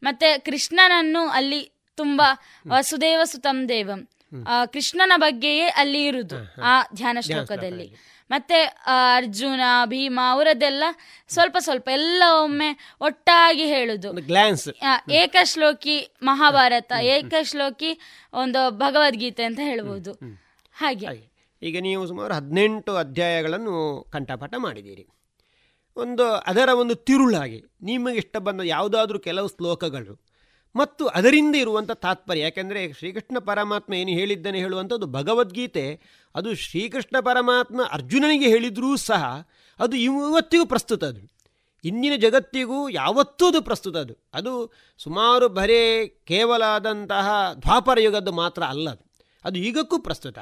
[0.03, 2.39] ಮತ್ತೆ ಕೃಷ್ಣನನ್ನು ಅಲ್ಲಿ ತುಂಬಾ
[2.69, 4.09] ವಸುದೇವ ಸುತಂ ದೇವಂ.
[4.49, 7.87] ಆ, ಕೃಷ್ಣನ ಬಗ್ಗೆಯೇ ಅಲ್ಲಿ ಇರುದು ಆ ಧ್ಯಾನ ಶ್ಲೋಕದಲ್ಲಿ.
[8.31, 8.63] ಮತ್ತೆ
[9.15, 10.85] ಅರ್ಜುನ ಭೀಮ ಅವರದೆಲ್ಲ
[11.29, 14.19] ಸ್ವಲ್ಪ ಸ್ವಲ್ಪ ಎಲ್ಲ ಒಮ್ಮೆ ಒಟ್ಟಾಗಿ ಹೇಳುದು.
[15.11, 18.01] ಏಕಶ್ಲೋಕಿ ಮಹಾಭಾರತ ಏಕಶ್ಲೋಕಿ
[18.33, 20.13] ಒಂದು ಭಗವದ್ಗೀತೆ ಅಂತ ಹೇಳ್ಬೋದು.
[20.75, 21.31] ಹಾಗೆ.
[21.63, 25.07] ಈಗ ನೀವು ಸುಮಾರು ಹದಿನೆಂಟು ಅಧ್ಯಾಯಗಳನ್ನು ಕಂಠಪಾಠ ಮಾಡಿದ್ದೀರಿ.
[25.97, 30.30] ಒಂದು ಅದರ ಒಂದು ತಿರುಳಾಗಿ ನಿಮಗೆ ಇಷ್ಟ ಬಂದ ಯಾವುದಾದ್ರೂ ಕೆಲವು ಶ್ಲೋಕಗಳು
[30.77, 32.41] ಮತ್ತು ಅದರಿಂದ ಇರುವಂಥ ತಾತ್ಪರ್ಯ.
[32.41, 36.01] ಯಾಕೆಂದರೆ ಶ್ರೀಕೃಷ್ಣ ಪರಮಾತ್ಮ ಏನು ಹೇಳಿದ್ದಾನೆ ಹೇಳುವಂಥದ್ದು ಭಗವದ್ಗೀತೆ.
[36.35, 39.49] ಅದು ಶ್ರೀಕೃಷ್ಣ ಪರಮಾತ್ಮ ಅರ್ಜುನನಿಗೆ ಹೇಳಿದರೂ ಸಹ
[39.79, 41.41] ಅದು ಇವತ್ತಿಗೂ ಪ್ರಸ್ತುತ ಅದು.
[41.85, 44.17] ಇಂದಿನ ಜಗತ್ತಿಗೂ ಯಾವತ್ತೂ ಅದು ಪ್ರಸ್ತುತ ಅದು.
[44.35, 49.11] ಅದು ಸುಮಾರು ಬರೇ ಕೇವಲ ಆದಂತಹ ದ್ವಾಪರ ಯುಗದ್ದು ಮಾತ್ರ ಅಲ್ಲ ಅದು.
[49.45, 50.39] ಅದು ಈಗಕ್ಕೂ ಪ್ರಸ್ತುತ.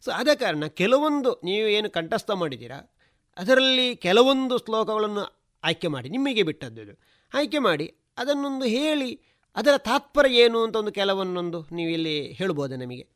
[0.00, 2.94] ಸೊ, ಆದ ಕಾರಣ ಕೆಲವೊಂದು ನೀವು ಏನು ಕಂಠಸ್ಥ ಮಾಡಿದ್ದೀರಾ,
[3.36, 6.08] ಅದರಲ್ಲಿ ಕೆಲವೊಂದು ಶ್ಲೋಕಗಳನ್ನು ಆಯ್ಕೆ ಮಾಡಿ.
[6.08, 7.00] ನಿಮಗೆ ಬಿಟ್ಟದ್ದು
[7.34, 13.06] ಆಯ್ಕೆ ಮಾಡಿ, ಅದನ್ನೊಂದು ಹೇಳಿ ಅದರ ತಾತ್ಪರ್ಯ ಏನು ಅಂತ ಒಂದು ಕೆಲವನ್ನೊಂದು ನೀವು ಇಲ್ಲಿ ಹೇಳ್ಬೋದಾ ನಮಗೆ?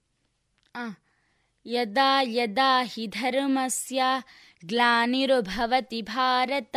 [1.66, 4.02] ಯದಾ ಯದಾ ಹಿ ಧರ್ಮಸ್ಯ
[4.66, 6.76] ಗ್ಲಾನಿರುಭವತಿ ಭಾರತ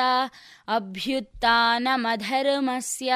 [0.67, 3.13] ಅಭ್ಯುತ್ಥಾನಮಧರ್ಮಸ್ಯ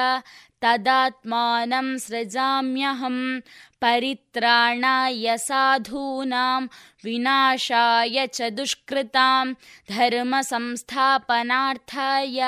[0.60, 3.42] ತದಾತ್ಮಾನಂ ಸೃಜಾಮ್ಯಹಂ,
[3.80, 6.70] ಪರಿತ್ರಾಣಾಯ ಸಾಧೂನಾಂ,
[7.04, 9.56] ವಿನಾಶಾಯ ಚ ದುಷ್ಕೃತಾಂ,
[9.96, 12.42] ಧರ್ಮ ಸಂಸ್ಥಾಪನಾರ್ಥಾಯ,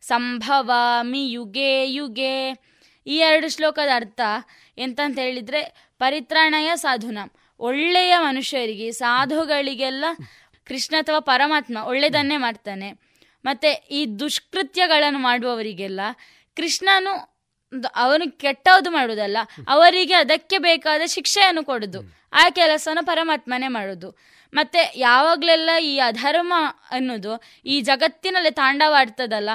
[0.00, 2.70] ಸಂಭವಾಮಿ ಯುಗೇ ಯುಗೆ.
[3.06, 4.20] ಈ ಎರಡು ಶ್ಲೋಕದ ಅರ್ಥ
[4.78, 7.30] ಎಂತಂತ ಹೇಳಿದ್ರೆ ಪರಿತ್ರಾಣಯ ಸಾಧುನಾಂ.
[7.58, 10.04] ಒಳ್ಳೆಯ ಮನುಷ್ಯರಿಗೆ, ಸಾಧುಗಳಿಗೆಲ್ಲ
[10.66, 12.92] ಕೃಷ್ಣ ಅಥವಾ ಪರಮಾತ್ಮ ಒಳ್ಳೆಯದನ್ನೇ ಮಾಡ್ತಾನೆ.
[13.44, 16.00] ಮತ್ತೆ ಈ ದುಷ್ಕೃತ್ಯಗಳನ್ನು ಮಾಡುವವರಿಗೆಲ್ಲ
[16.56, 17.12] ಕೃಷ್ಣನು
[17.94, 22.00] ಅವನು ಕೆಟ್ಟದ್ದು ಮಾಡುವುದಲ್ಲ, ಅವರಿಗೆ ಅದಕ್ಕೆ ಬೇಕಾದ ಶಿಕ್ಷೆಯನ್ನು ಕೊಡೋದು.
[22.32, 24.10] ಆ ಕೆಲಸನ ಪರಮಾತ್ಮನೇ ಮಾಡೋದು.
[24.54, 26.54] ಮತ್ತೆ ಯಾವಾಗಲೆಲ್ಲ ಈ ಅಧರ್ಮ
[26.90, 29.50] ಅನ್ನೋದು ಈ ಜಗತ್ತಿನಲ್ಲಿ ತಾಂಡವಾಡ್ತದಲ್ಲ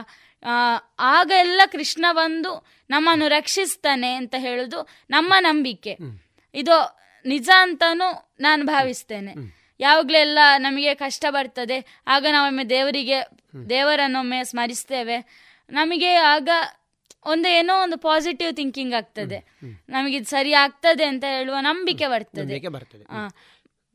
[0.99, 5.97] ಆಗ ಎಲ್ಲ ಕೃಷ್ಣ ಬಂದು ನಮ್ಮನ್ನು ರಕ್ಷಿಸ್ತಾನೆ ಅಂತ ಹೇಳುದು ನಮ್ಮ ನಂಬಿಕೆ.
[6.53, 9.34] ಇದು ನಿಜ ಅಂತಾನು ನಾನು ಭಾವಿಸ್ತೇನೆ.
[9.80, 12.01] ಯಾವಾಗ್ಲೆಲ್ಲ ನಮಗೆ ಕಷ್ಟ ಬರ್ತದೆ.
[12.07, 13.22] ಆಗ ನಾವೊಮ್ಮೆ ದೇವರಿಗೆ
[13.69, 15.45] ದೇವರನ್ನೊಮ್ಮೆ ಸ್ಮರಿಸ್ತೇವೆ.
[15.69, 16.49] ನಮಗೆ ಆಗ
[17.26, 19.38] ಒಂದು ಏನೋ ಒಂದು ಪಾಸಿಟಿವ್ ಥಿಂಕಿಂಗ್ ಆಗ್ತದೆ.
[19.89, 22.55] ನಮಗೆ ಇದು ಸರಿ ಆಗ್ತದೆ ಅಂತ ಹೇಳುವ ನಂಬಿಕೆ ಬರ್ತದೆ.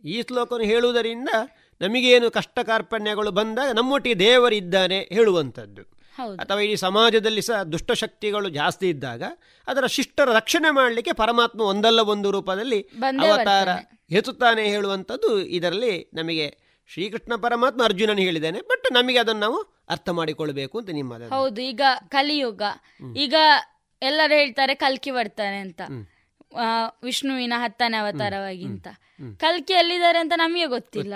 [0.05, 1.29] ಈ ಶ್ಲೋಕವನ್ನು ಹೇಳುವುದರಿಂದ
[1.81, 6.00] ನಮಗೇನು ಕಷ್ಟ ಕಾರ್ಪಣ್ಯಗಳು ಬಂದಾಗ ನಮ್ಮೊಟ್ಟಿಗೆ ದೇವರಿದ್ದಾನೆ ಹೇಳುವಂಥದ್ದು.
[6.41, 9.23] ಅಥವಾ ಇಡೀ ಸಮಾಜದಲ್ಲಿ ಸಹ ದುಷ್ಟಶಕ್ತಿಗಳು ಜಾಸ್ತಿ ಇದ್ದಾಗ
[9.67, 12.81] ಅದರ ಶಿಷ್ಟರ ರಕ್ಷಣೆ ಮಾಡಲಿಕ್ಕೆ ಪರಮಾತ್ಮ ಒಂದಲ್ಲ ಒಂದು ರೂಪದಲ್ಲಿ
[13.27, 13.69] ಅವತಾರ
[14.11, 16.47] ಎತ್ತುತ್ತಾನೆ ಹೇಳುವಂಥದ್ದು ಇದರಲ್ಲಿ ನಮಗೆ
[16.91, 22.63] ಶ್ರೀಕೃಷ್ಣ ಪರಮಾತ್ಮ ಅರ್ಜುನನ್ ಹೇಳಿದ್ದೇನೆ ಬಟ್ ನಮಗೆ ಅದನ್ನು ನಾವು ಅರ್ಥ ಮಾಡಿಕೊಳ್ಬೇಕು ಅಂತ ನಿಮ್ಮ ಹೌದು ಈಗ ಕಲಿಯುಗ.
[23.17, 23.35] ಈಗ
[24.03, 25.81] ಎಲ್ಲರೂ ಹೇಳ್ತಾರೆ ಕಲ್ಕಿ ಬರ್ತಾನೆ ಅಂತ.
[27.03, 28.89] ವಿಷ್ಣುವಿನ ಹತ್ತನೇ ಅವತಾರವಾಗಿ ಅಂತ
[29.37, 31.15] ಕಲ್ಕಿ ಎಲ್ಲಿದ್ದಾರೆ ಅಂತ ನಮಗೆ ಗೊತ್ತಿಲ್ಲ.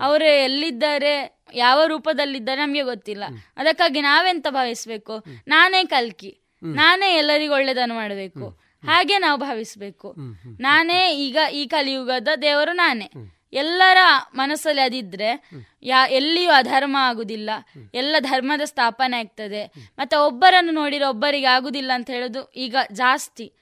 [0.00, 3.24] ಅವರು ಎಲ್ಲಿದ್ದಾರೆ ಯಾವ ರೂಪದಲ್ಲಿದ್ದಾರೆ ನಮಗೆ ಗೊತ್ತಿಲ್ಲ.
[3.56, 5.24] ಅದಕ್ಕಾಗಿ ನಾವೆಂತ ಭಾವಿಸ್ಬೇಕು?
[5.48, 6.38] ನಾನೇ ಕಲ್ಕಿ.
[6.62, 8.48] ನಾನೇ ಎಲ್ಲರಿಗೂ ಒಳ್ಳೆದನ್ನು ಮಾಡಬೇಕು.
[8.86, 10.14] ಹಾಗೆ ನಾವು ಭಾವಿಸ್ಬೇಕು.
[10.60, 13.10] ನಾನೇ ಈಗ ಈ ಕಲಿಯುಗದ ದೇವರು ನಾನೇ.
[13.54, 13.98] ಎಲ್ಲರ
[14.34, 15.50] ಮನಸ್ಸಲ್ಲಿ ಅದಿದ್ರೆ
[15.82, 17.50] ಯಾ, ಎಲ್ಲಿಯೂ ಅಧರ್ಮ ಆಗುದಿಲ್ಲ.
[17.94, 19.66] ಎಲ್ಲ ಧರ್ಮದ ಸ್ಥಾಪನೆ ಆಗ್ತದೆ.
[19.98, 23.52] ಮತ್ತೆ ಒಬ್ಬರನ್ನು ನೋಡಿರೋ ಒಬ್ಬರಿಗೆ ಆಗುದಿಲ್ಲ ಅಂತ ಹೇಳುದು ಈಗ ಜಾಸ್ತಿ.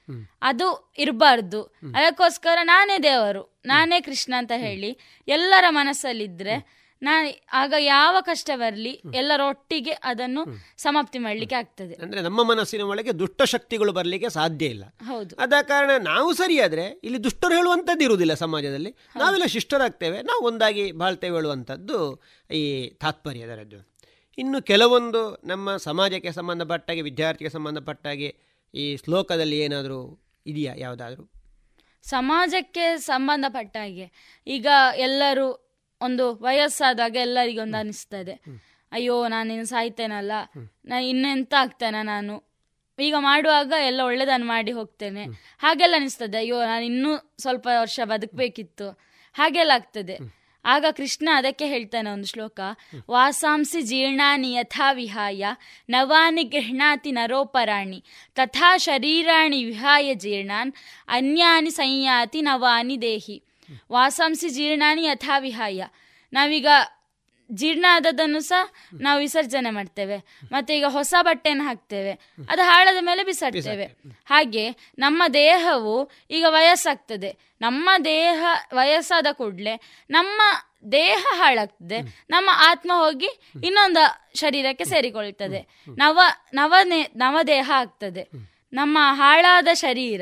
[0.41, 1.63] ಅದು ಇರಬಾರ್ದು.
[1.95, 4.97] ಅದಕ್ಕೋಸ್ಕರ ನಾನೇ ದೇವರು, ನಾನೇ ಕೃಷ್ಣ ಅಂತ ಹೇಳಿ
[5.27, 7.11] ಎಲ್ಲರ ಮನಸ್ಸಲ್ಲಿದ್ರೆ ನಾ
[7.53, 10.45] ಆಗ ಯಾವ ಕಷ್ಟ ಬರಲಿ ಎಲ್ಲರೊಟ್ಟಿಗೆ ಅದನ್ನು
[10.77, 11.93] ಸಮಾಪ್ತಿ ಮಾಡಲಿಕ್ಕೆ ಆಗ್ತದೆ.
[11.93, 14.83] ಅಂದ್ರೆ ನಮ್ಮ ಮನಸ್ಸಿನ ಒಳಗೆ ದುಷ್ಟ ಶಕ್ತಿಗಳು ಬರಲಿಕ್ಕೆ ಸಾಧ್ಯ ಇಲ್ಲ.
[15.07, 15.35] ಹೌದು.
[15.35, 18.95] ಆದ ಕಾರಣ ನಾವು ಸರಿಯಾದ್ರೆ ಇಲ್ಲಿ ದುಷ್ಟರು ಹೇಳುವಂಥದ್ದು ಇರುವುದಿಲ್ಲ ಸಮಾಜದಲ್ಲಿ.
[19.15, 20.21] ನಾವೆಲ್ಲ ಶಿಷ್ಟರಾಗ್ತೇವೆ.
[20.21, 22.21] ನಾವು ಒಂದಾಗಿ ಬಾಳ್ತೇವೆ ಹೇಳುವಂಥದ್ದು
[22.51, 23.93] ಈ ತಾತ್ಪರ್ಯ ಅದರದ್ದು.
[24.37, 28.35] ಇನ್ನು ಕೆಲವೊಂದು ನಮ್ಮ ಸಮಾಜಕ್ಕೆ ಸಂಬಂಧಪಟ್ಟಾಗೆ ವಿದ್ಯಾರ್ಥಿಗೆ ಸಂಬಂಧಪಟ್ಟಾಗೆ
[28.73, 30.73] ಈ ಶ್ಲೋಕದಲ್ಲಿ ಏನಾದರೂ ಇದೆಯಾ?
[30.77, 31.31] ಯಾವುದಾದ್ರೂ?
[32.03, 35.62] ಸಮಾಜಕ್ಕೆ ಸಂಬಂಧಪಟ್ಟ ಹಾಗೆ ಈಗ ಎಲ್ಲರೂ
[36.03, 38.33] ಒಂದು ವಯಸ್ಸಾದಾಗ ಎಲ್ಲರಿಗೊಂದು ಅನಿಸ್ತದೆ.
[38.91, 40.31] ಅಯ್ಯೋ ನಾನು ಸಾಯ್ತೇನಲ್ಲ.
[40.85, 42.43] ನಾನು ಇನ್ನೆಂತ ಆಗ್ತೇನೆ ನಾನು?
[42.99, 45.23] ಈಗ ಮಾಡುವಾಗ ಎಲ್ಲ ಒಳ್ಳೆದನ್ನು ಮಾಡಿ ಹೋಗ್ತೇನೆ.
[45.59, 46.37] ಹಾಗೆಲ್ಲ ಅನಿಸ್ತದೆ.
[46.37, 48.99] ಅಯ್ಯೋ, ನಾನು ಇನ್ನೂ ಸ್ವಲ್ಪ ವರ್ಷ ಬದುಕಬೇಕಿತ್ತು.
[49.33, 50.43] ಹಾಗೆಲ್ಲ ಆಗ್ತದೆ.
[50.65, 52.59] ಆಗ ಕೃಷ್ಣ ಅದಕ್ಕೆ ಹೇಳ್ತಾನೆ ಒಂದು ಶ್ಲೋಕ.
[53.11, 55.45] ವಾಸಾಂಸಿ ಜೀರ್ಣಾನಿ ಯಥಾ ವಿಹಾಯ,
[55.89, 58.03] ನವಾನಿ ಗೃಹ್ಣಾತಿ ನರೋಪರಾಣಿ,
[58.35, 60.73] ತಥಾ ಶರೀರಾಣಿ ವಿಹಾಯ ಜೀರ್ಣಾನ್,
[61.07, 63.43] ಅನ್ಯಾನಿ ಸಂಯಾತಿ ನವಾನಿ ದೇಹಿ.
[63.91, 65.83] ವಾಸಾಂಸಿ ಜೀರ್ಣಾನಿ ಯಥಾ ವಿಹಾಯ
[66.33, 66.67] ನಾವೀಗ
[67.51, 70.17] ಜೀರ್ಣ ಆದದನ್ನು ಸಹ ನಾವು ವಿಸರ್ಜನೆ ಮಾಡ್ತೇವೆ.
[70.51, 72.11] ಮತ್ತೆ ಈಗ ಹೊಸ ಬಟ್ಟೆಯನ್ನು ಹಾಕ್ತೇವೆ.
[72.49, 73.85] ಅದು ಹಾಳದ ಮೇಲೆ ಬಿಸಾಡ್ತೇವೆ.
[74.25, 74.69] ಹಾಗೆ
[74.99, 77.37] ನಮ್ಮ ದೇಹವು ಈಗ ವಯಸ್ಸಾಗ್ತದೆ.
[77.61, 79.79] ನಮ್ಮ ದೇಹ ವಯಸ್ಸಾದ ಕೂಡಲೇ
[80.09, 80.41] ನಮ್ಮ
[80.91, 82.25] ದೇಹ ಹಾಳಾಗ್ತದೆ.
[82.29, 83.29] ನಮ್ಮ ಆತ್ಮ ಹೋಗಿ
[83.63, 84.03] ಇನ್ನೊಂದು
[84.39, 85.67] ಶರೀರಕ್ಕೆ ಸೇರಿಕೊಳ್ತದೆ.
[85.97, 86.19] ನವ
[86.53, 88.27] ನವನೇ ನವದೇಹ ಆಗ್ತದೆ.
[88.73, 90.21] ನಮ್ಮ ಹಾಳಾದ ಶರೀರ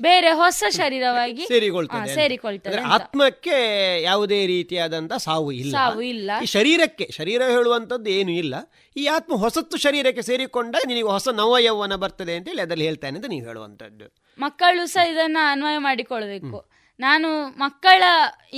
[0.00, 3.56] ಬೇರೆ ಹೊಸ ಶರೀರವಾಗಿ ಸೇರಿಕೊಳ್ತದೆ ಸೇರಿಕೊಳ್ತದೆ ಆತ್ಮಕ್ಕೆ
[4.04, 5.72] ಯಾವುದೇ ರೀತಿಯಾದಂತ ಸಾವು ಇಲ್ಲ.
[5.76, 6.30] ಸಾವು ಇಲ್ಲ.
[6.42, 8.54] ಈ ಶರೀರಕ್ಕೆ ಶರೀರ ಹೇಳುವಂತದ್ದು ಏನು ಇಲ್ಲ.
[8.96, 13.46] ಈ ಆತ್ಮ ಹೊಸತ್ತು ಶರೀರಕ್ಕೆ ಸೇರಿಕೊಂಡ ನಿನಗೆ ಹೊಸ ನವಯೌವನ ಬರ್ತದೆ ಅಂತ ಹೇಳಿ ಅದರಲ್ಲಿ ಹೇಳ್ತಾನೆ ಅಂತ ನೀವು
[13.46, 14.06] ಹೇಳುವಂತದ್ದು
[14.38, 16.58] ಮಕ್ಕಳು ಸಹ ಇದನ್ನ ಅನ್ವಯ ಮಾಡಿಕೊಳ್ಬೇಕು.
[17.00, 17.28] ನಾನು
[17.60, 18.02] ಮಕ್ಕಳ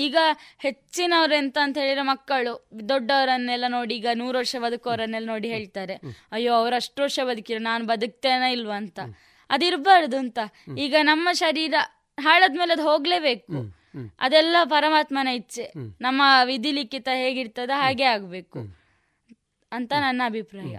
[0.01, 0.16] ಈಗ
[0.65, 2.52] ಹೆಚ್ಚಿನವ್ರು ಎಂತ ಅಂತ ಹೇಳಿದ್ರೆ ಮಕ್ಕಳು
[2.90, 5.94] ದೊಡ್ಡವರನ್ನೆಲ್ಲ ನೋಡಿ ಈಗ ನೂರು ವರ್ಷ ಬದುಕೋರನ್ನೆಲ್ಲ ನೋಡಿ ಹೇಳ್ತಾರೆ.
[6.32, 8.98] ಅಯ್ಯೋ ಅವ್ರು ಅಷ್ಟು ವರ್ಷ ಬದುಕಿರೋ ನಾನು ಬದುಕ್ತೇನೆ ಇಲ್ವಾ ಅಂತ.
[9.50, 10.38] ಅದಿರಬಾರ್ದು ಅಂತ.
[10.78, 11.74] ಈಗ ನಮ್ಮ ಶರೀರ
[12.20, 13.52] ಹಾಳಾದ್ಮೇಲೆ ಅದು ಹೋಗ್ಲೇಬೇಕು.
[14.20, 15.72] ಅದೆಲ್ಲ ಪರಮಾತ್ಮನ ಇಚ್ಛೆ.
[16.00, 18.58] ನಮ್ಮ ವಿಧಿ ಲಿಖಿತ ಹೇಗಿರ್ತದ ಹಾಗೆ ಆಗ್ಬೇಕು.
[19.72, 20.78] ಅಂತ ನನ್ನ ಅಭಿಪ್ರಾಯ.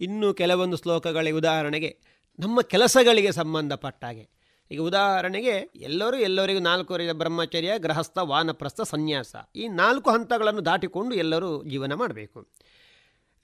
[0.00, 1.98] ಇನ್ನು ಕೆಲವೊಂದು ಶ್ಲೋಕಗಳ ಉದಾಹರಣೆಗೆ
[2.38, 4.28] ನಮ್ಮ ಕೆಲಸಗಳಿಗೆ ಸಂಬಂಧಪಟ್ಟ ಹಾಗೆ
[4.70, 9.36] ಈಗ ಉದಾಹರಣೆಗೆ ಎಲ್ಲರೂ ಎಲ್ಲರಿಗೂ ನಾಲ್ಕು ಬ್ರಹ್ಮಚರ್ಯ ಗೃಹಸ್ಥ ವಾನಪ್ರಸ್ಥ ಸನ್ಯಾಸ.
[9.56, 12.48] ಈ ನಾಲ್ಕು ಹಂತಗಳನ್ನು ದಾಟಿಕೊಂಡು ಎಲ್ಲರೂ ಜೀವನ ಮಾಡಬೇಕು.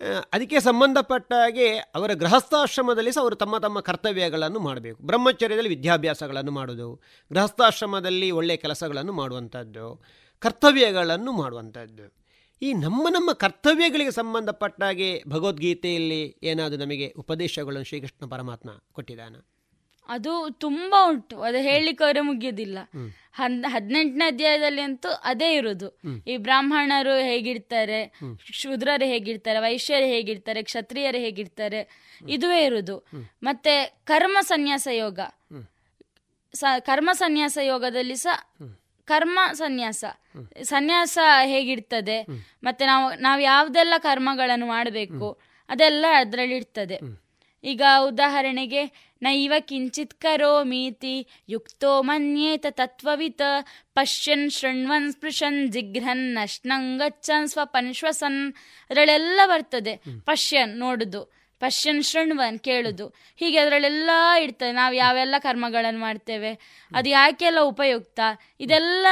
[0.02, 5.02] ಅದಕ್ಕೆ ಸಂಬಂಧಪಟ್ಟ ಹಾಗೆ ಅವರ ಗೃಹಸ್ಥಾಶ್ರಮದಲ್ಲಿ ಸಹ ಅವರು ತಮ್ಮ ತಮ್ಮ ಕರ್ತವ್ಯಗಳನ್ನು ಮಾಡಬೇಕು.
[5.02, 7.00] ಬ್ರಹ್ಮಚರ್ಯದಲ್ಲಿ ವಿದ್ಯಾಭ್ಯಾಸಗಳನ್ನು ಮಾಡೋದು
[7.32, 10.02] ಗೃಹಸ್ಥಾಶ್ರಮದಲ್ಲಿ ಒಳ್ಳೆಯ ಕೆಲಸಗಳನ್ನು ಮಾಡುವಂಥದ್ದು,
[10.38, 12.22] ಕರ್ತವ್ಯಗಳನ್ನು ಮಾಡುವಂಥದ್ದು.
[12.62, 19.36] ಈ ನಮ್ಮ ನಮ್ಮ ಕರ್ತವ್ಯಗಳಿಗೆ ಸಂಬಂಧಪಟ್ಟ ಹಾಗೆ ಭಗವದ್ಗೀತೆಯಲ್ಲಿ ಏನಾದರೂ ನಮಗೆ ಉಪದೇಶಗಳನ್ನು ಶ್ರೀಕೃಷ್ಣ ಪರಮಾತ್ಮ ಕೊಟ್ಟಿದ್ದಾನ?
[20.08, 21.42] ಅದು ತುಂಬಾ ಉಂಟು.
[21.42, 22.78] ಅದು ಹೇಳಲಿಕ್ಕೆ ಅವರೇ ಮುಗಿಯೋದಿಲ್ಲ.
[23.34, 25.88] ಹದ್ ಹದಿನೆಂಟನೇ ಅಧ್ಯಾಯದಲ್ಲಿ ಅಂತೂ ಅದೇ ಇರುದು.
[26.26, 28.00] ಈ ಬ್ರಾಹ್ಮಣರು ಹೇಗಿರ್ತಾರೆ
[28.52, 31.80] ಶೂದ್ರರು ಹೇಗಿರ್ತಾರೆ ವೈಶ್ಯರು ಹೇಗಿರ್ತಾರೆ ಕ್ಷತ್ರಿಯರು ಹೇಗಿರ್ತಾರೆ
[32.28, 32.96] ಇದುವೇ ಇರುದು.
[33.42, 33.74] ಮತ್ತೆ
[34.04, 35.20] ಕರ್ಮ ಸನ್ಯಾಸ ಯೋಗ.
[36.80, 38.36] ಕರ್ಮ ಸನ್ಯಾಸ ಯೋಗದಲ್ಲಿ ಸಹ
[39.04, 40.04] ಕರ್ಮ ಸನ್ಯಾಸ.
[40.62, 42.22] ಸನ್ಯಾಸ ಹೇಗಿರ್ತದೆ
[42.62, 45.38] ಮತ್ತೆ ನಾವು ನಾವು ಯಾವ್ದೆಲ್ಲ ಕರ್ಮಗಳನ್ನು ಮಾಡಬೇಕು
[45.68, 46.96] ಅದೆಲ್ಲ ಅದರಲ್ಲಿ ಇರ್ತದೆ
[47.64, 48.82] ಈಗ ಉದಾಹರಣೆಗೆ
[49.22, 53.42] ನೈವ ಕಿಂಚಿತ್ ಕರೋಮೀತಿ ಯುಕ್ತೋ ಮನ್ಯೇತ ತತ್ವವಿತ
[53.94, 58.52] ಪಶ್ಯನ್ ಶೃಣ್ವನ್ ಸ್ಪೃಶನ್ ಜಿಘ್ರನ್ ನಶ್ನಂ ಗಚ್ಚನ್ ಸ್ವಪನ್ ಶ್ವಸನ್
[58.90, 59.96] ಅದರಲ್ಲೆಲ್ಲ ಬರ್ತದೆ.
[60.24, 61.22] ಪಶ್ಯನ್ ನೋಡುದು
[61.58, 63.06] ಪಶ್ಯನ್ ಶೃಣ್ವನ್ ಕೇಳುದು
[63.36, 64.10] ಹೀಗೆ ಅದರಲ್ಲೆಲ್ಲ
[64.40, 66.52] ಇರ್ತದೆ ನಾವು ಯಾವೆಲ್ಲ ಕರ್ಮಗಳನ್ನು ಮಾಡ್ತೇವೆ
[66.92, 68.20] ಅದು ಯಾಕೆಲ್ಲ ಉಪಯುಕ್ತ
[68.60, 69.06] ಇದೆಲ್ಲ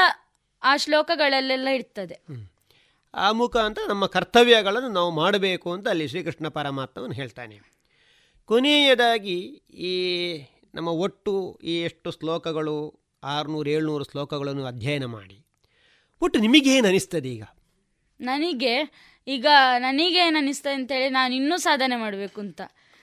[0.63, 2.17] ಆ ಶ್ಲೋಕಗಳಲ್ಲೆಲ್ಲ ಇರ್ತದೆ.
[3.15, 7.70] ಆ ಮುಖಾಂತರ ನಮ್ಮ ಕರ್ತವ್ಯಗಳನ್ನು ನಾವು ಮಾಡಬೇಕು ಅಂತ ಅಲ್ಲಿ ಶ್ರೀಕೃಷ್ಣ ಪರಮಾತ್ಮವನ್ನು ಹೇಳ್ತಾನೆ.
[8.51, 9.37] ಕೊನೆಯದಾಗಿ
[9.91, 9.93] ಈ
[10.75, 11.33] ನಮ್ಮ ಒಟ್ಟು
[11.65, 12.75] ಈ ಎಷ್ಟು ಶ್ಲೋಕಗಳು?
[13.25, 15.37] ಆರುನೂರು ಏಳ್ನೂರು ಶ್ಲೋಕಗಳನ್ನು ಅಧ್ಯಯನ ಮಾಡಿ.
[16.23, 17.45] ಒಟ್ಟು ನಿಮಗೇನು ಅನಿಸ್ತದೆ ಈಗ?
[18.21, 18.73] ನನಗೆ
[19.27, 19.47] ಈಗ
[19.79, 22.61] ನನಗೆ ಏನು ಅನಿಸ್ತದೆ ಅಂತೇಳಿ ನಾನು ಇನ್ನೂ ಸಾಧನೆ ಮಾಡಬೇಕು ಅಂತ.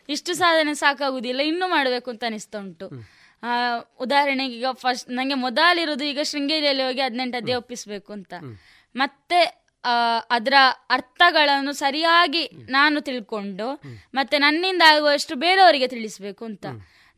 [0.09, 2.87] ಇಷ್ಟು ಸಾಧನೆ ಸಾಕಾಗುವುದಿಲ್ಲ ಇನ್ನೂ ಮಾಡಬೇಕು ಅಂತ ಅನಿಸ್ತಾ ಉಂಟು.
[3.99, 8.33] ಉದಾಹರಣೆಗೆ ಈಗ ಫಸ್ಟ್ ನನಗೆ ಮೊದಲಿರೋದು ಈಗ ಶೃಂಗೇರಿಯಲ್ಲಿ ಹೋಗಿ ಹದಿನೆಂಟು ಅದೇ ಒಪ್ಪಿಸ್ಬೇಕು ಅಂತ.
[8.95, 9.39] ಮತ್ತೆ
[10.29, 10.53] ಅದರ
[10.89, 13.81] ಅರ್ಥಗಳನ್ನು ಸರಿಯಾಗಿ ನಾನು ತಿಳ್ಕೊಂಡು
[14.13, 16.65] ಮತ್ತೆ ನನ್ನಿಂದ ಆಗುವಷ್ಟು ಬೇರೆಯವರಿಗೆ ತಿಳಿಸ್ಬೇಕು ಅಂತ.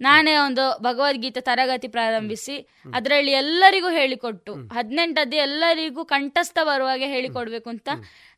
[0.01, 7.89] ನಾನೇ ಒಂದು ಭಗವದ್ಗೀತೆ ತರಗತಿ ಪ್ರಾರಂಭಿಸಿ ಅದರಲ್ಲಿ ಎಲ್ಲರಿಗೂ ಹೇಳಿಕೊಟ್ಟು ಹದಿನೆಂಟದ್ದು ಎಲ್ಲರಿಗೂ ಕಂಠಸ್ಥ ಬರುವಾಗೆ ಹೇಳಿಕೊಡ್ಬೇಕು ಅಂತ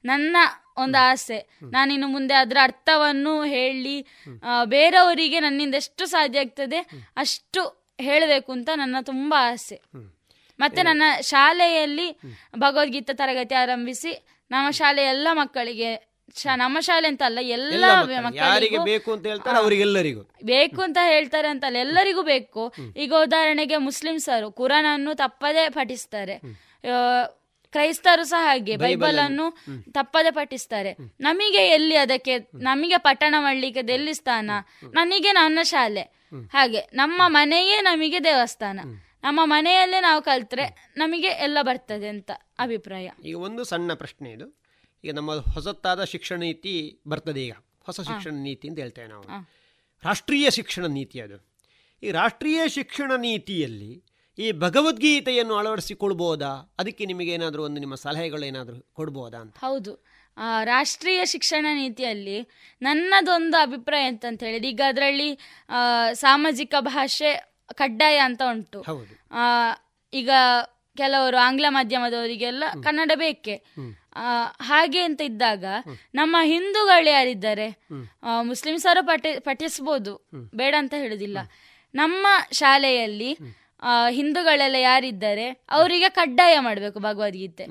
[0.06, 0.38] ನನ್ನ
[0.77, 1.60] ಒಂದು ಆಸೆ.
[1.72, 4.06] ನಾನಿನ್ನು ಮುಂದೆ ಅದರ ಅರ್ಥವನ್ನು ಹೇಳಿ
[4.65, 6.80] ಬೇರೆಯವರಿಗೆ ನನ್ನಿಂದ ಎಷ್ಟು ಸಾಧ್ಯ ಆಗ್ತದೆ
[7.18, 9.81] ಅಷ್ಟು ಹೇಳಬೇಕು ಅಂತ ನನ್ನ ತುಂಬಾ ಆಸೆ.
[10.61, 12.19] ಮತ್ತೆ ನನ್ನ ಶಾಲೆಯಲ್ಲಿ
[12.59, 18.23] ಭಗವದ್ಗೀತಾ ತರಗತಿ ಆರಂಭಿಸಿ ನಮ್ಮ ಶಾಲೆಯ ಎಲ್ಲ ಮಕ್ಕಳಿಗೆ ಶಾ- ನಮ್ಮ ಶಾಲೆ ಅಂತ ಅಲ್ಲ ಎಲ್ಲ ಎಲ್ಲ ಮಕ್ಕಳು.
[18.23, 20.21] ಮಕ್ಕಳಿಗೂ ಬೇಕು ಅಂತ ಹೇಳ್ತಾರೆ ಅವರಿಗೆಲ್ಲರಿಗೂ.
[20.43, 22.73] ಬೇಕು ಅಂತ ಹೇಳ್ತಾರೆ ಅಂತಲ್ಲ ಎಲ್ಲರಿಗೂ ಬೇಕು.
[22.97, 26.38] ಈಗ ಉದಾಹರಣೆಗೆ ಮುಸ್ಲಿಮ್ಸರು ಕುರಾನ್ ಅನ್ನು ತಪ್ಪದೇ ಪಠಿಸ್ತಾರೆ.
[27.71, 29.57] ಕ್ರೈಸ್ತರು ಸಹ ಹಾಗೆ ಬೈಬಲ್ ಅನ್ನು
[29.91, 30.93] ತಪ್ಪದೆ ಪಠಿಸ್ತಾರೆ.
[31.19, 34.51] ನಮಗೆ ಎಲ್ಲಿ ಅದಕ್ಕೆ ನಮಗೆ ಪಠಣ ಮಾಡ್ಲಿಕ್ಕೆ ಎಲ್ಲಿ ಸ್ಥಾನ
[34.93, 36.01] ನನಗೆ ನನ್ನ ಶಾಲೆ.
[36.53, 38.79] ಹಾಗೆ ನಮ್ಮ ಮನೆಯೇ ನಮಗೆ ದೇವಸ್ಥಾನ.
[39.23, 43.10] ನಮ್ಮ ಮನೆಯಲ್ಲೇ ನಾವು ಕಲ್ತ್ರೆ ನಮಗೆ ಎಲ್ಲ ಬರ್ತದೆ ಅಂತ ಅಭಿಪ್ರಾಯ.
[43.26, 44.60] ಈಗ ಒಂದು ಸಣ್ಣ ಪ್ರಶ್ನೆ ಇದು.
[45.03, 47.53] ಈಗ ನಮ್ಮ ಹೊಸತ್ತಾದ ಶಿಕ್ಷಣ ನೀತಿ ಬರ್ತದೆ ಈಗ.
[47.84, 49.23] ಹೊಸ ಶಿಕ್ಷಣ ನೀತಿ ಅಂತ ಹೇಳ್ತೇವೆ ನಾವು.
[50.03, 51.38] ರಾಷ್ಟ್ರೀಯ ಶಿಕ್ಷಣ ನೀತಿ ಅದು.
[52.03, 54.03] ಈ ರಾಷ್ಟ್ರೀಯ ಶಿಕ್ಷಣ ನೀತಿಯಲ್ಲಿ
[54.39, 56.76] ಈ ಭಗವದ್ಗೀತೆಯನ್ನು ಅಳವಡಿಸಿಕೊಳ್ಬೋದಾ?
[56.80, 59.57] ಅದಕ್ಕೆ ನಿಮಗೇನಾದರೂ ಒಂದು ನಿಮ್ಮ ಸಲಹೆಗಳು ಏನಾದರೂ ಕೊಡ್ಬೋದಾ ಅಂತ?
[59.57, 60.03] ಹೌದು.
[60.64, 62.48] ರಾಷ್ಟ್ರೀಯ ಶಿಕ್ಷಣ ನೀತಿಯಲ್ಲಿ
[62.81, 65.39] ನನ್ನದೊಂದು ಅಭಿಪ್ರಾಯ ಅಂತಂತ ಹೇಳಿದ್ರೆ ಈಗ ಅದರಲ್ಲಿ
[66.14, 68.81] ಸಾಮಾಜಿಕ ಭಾಷೆ ಕಡ್ಡಾಯ ಅಂತ ಉಂಟು.
[70.14, 70.30] ಈಗ
[70.98, 73.56] ಕೆಲವರು ಆಂಗ್ಲ ಮಾಧ್ಯಮದವರಿಗೆಲ್ಲ ಕನ್ನಡ ಬೇಕೆ.
[74.15, 75.65] ಆ, ಹಾಗೆ ಅಂತ ಇದ್ದಾಗ
[76.15, 77.69] ನಮ್ಮ ಹಿಂದೂಗಳು ಯಾರಿದ್ದಾರೆ?
[78.41, 80.30] ಮುಸ್ಲಿಮ್ಸರು ಪಠಿ ಪಠಿಸ್ಬೋದು.
[80.56, 81.38] ಬೇಡ ಅಂತ ಹೇಳುದಿಲ್ಲ.
[81.95, 83.38] ನಮ್ಮ ಶಾಲೆಯಲ್ಲಿ
[84.10, 85.49] ಹಿಂದೂಗಳೆಲ್ಲ ಯಾರಿದ್ದಾರೆ?
[85.49, 87.65] ಅವರಿಗೆ ಕಡ್ಡಾಯ ಮಾಡಬೇಕು ಭಗವದ್ಗೀತೆ.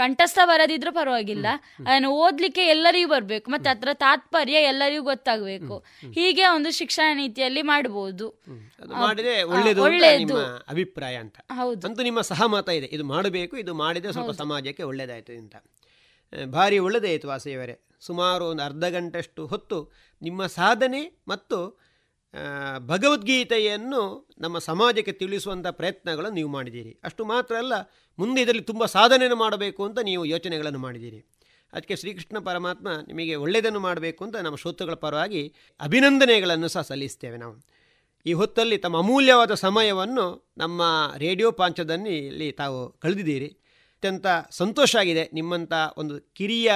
[0.00, 1.46] ಕಂಠಸ್ಥ ಬರದಿದ್ರೂ ಪರವಾಗಿಲ್ಲ.
[1.80, 3.50] ಅದನ್ನು ಓದ್ಲಿಕ್ಕೆ ಎಲ್ಲರಿಗೂ ಬರ್ಬೇಕು.
[3.50, 5.84] ಮತ್ತೆ ಅದರ ತಾತ್ಪರ್ಯ ಎಲ್ಲರಿಗೂ ಗೊತ್ತಾಗಬೇಕು.
[6.12, 8.28] ಹೀಗೆ ಒಂದು ಶಿಕ್ಷಣ ನೀತಿಯಲ್ಲಿ ಮಾಡಬಹುದು
[9.82, 10.36] ಒಳ್ಳೆಯದು
[10.68, 11.36] ಅಭಿಪ್ರಾಯ ಅಂತ.
[11.52, 11.86] ಹೌದು.
[11.86, 12.86] ಅಂತೂ ನಿಮ್ಮ ಸಹಮತ ಇದೆ.
[12.92, 15.56] ಇದು ಮಾಡಬೇಕು ಇದು ಮಾಡಿದ್ರೆ ಸ್ವಲ್ಪ ಸಮಾಜಕ್ಕೆ ಒಳ್ಳೆಯದಾಯ್ತು ಅಂತ.
[16.46, 17.76] ಭಾರಿ ಒಳ್ಳೆದಾಯಿತು ವಾಸಿಯವರೇ.
[18.00, 19.78] ಸುಮಾರು ಒಂದು ಅರ್ಧ ಗಂಟೆಷ್ಟು ಹೊತ್ತು
[20.22, 21.58] ನಿಮ್ಮ ಸಾಧನೆ ಮತ್ತು
[22.78, 26.98] ಭಗವದ್ಗೀತೆಯನ್ನು ನಮ್ಮ ಸಮಾಜಕ್ಕೆ ತಿಳಿಸುವಂಥ ಪ್ರಯತ್ನಗಳನ್ನು ನೀವು ಮಾಡಿದ್ದೀರಿ.
[27.04, 27.72] ಅಷ್ಟು ಮಾತ್ರ ಅಲ್ಲ,
[28.18, 31.20] ಮುಂದೆ ಇದರಲ್ಲಿ ತುಂಬ ಸಾಧನೆಯನ್ನು ಮಾಡಬೇಕು ಅಂತ ನೀವು ಯೋಚನೆಗಳನ್ನು ಮಾಡಿದ್ದೀರಿ.
[31.72, 37.54] ಅದಕ್ಕೆ ಶ್ರೀಕೃಷ್ಣ ಪರಮಾತ್ಮ ನಿಮಗೆ ಒಳ್ಳೆಯದನ್ನು ಮಾಡಬೇಕು ಅಂತ ನಮ್ಮ ಶ್ರೋತೃಗಳ ಪರವಾಗಿ ಅಭಿನಂದನೆಗಳನ್ನು ಸಹ ಸಲ್ಲಿಸ್ತೇವೆ ನಾವು.
[38.26, 40.82] ಈ ಹೊತ್ತಲ್ಲಿ ತಮ್ಮ ಅಮೂಲ್ಯವಾದ ಸಮಯವನ್ನು ನಮ್ಮ
[41.16, 43.46] ರೇಡಿಯೋ ಪಾಂಚದಲ್ಲಿ ತಾವು ಕಳೆದಿದ್ದೀರಿ.
[43.94, 46.72] ಅತ್ಯಂತ ಸಂತೋಷ ಆಗಿದೆ ನಿಮ್ಮಂಥ ಒಂದು ಕಿರಿಯ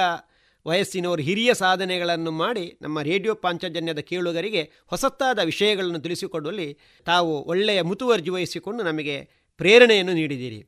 [0.66, 8.84] ವಯಸ್ಸಿನವರು ಹಿರಿಯ ಸಾಧನೆಗಳನ್ನು ಮಾಡಿ ನಮ್ಮ ರೇಡಿಯೋ ಪಾಂಚಜನ್ಯದ ಕೇಳುಗರಿಗೆ ಹೊಸತಾದ ವಿಷಯಗಳನ್ನು ತಿಳಿಸಿಕೊಡುವಲ್ಲಿ ತಾವು ಒಳ್ಳೆಯ ಮುತುವರ್ಜಿ ವಹಿಸಿಕೊಂಡು
[8.84, 10.66] ನಮಗೆ ಪ್ರೇರಣೆಯನ್ನು ನೀಡಿದ್ದೀರಿ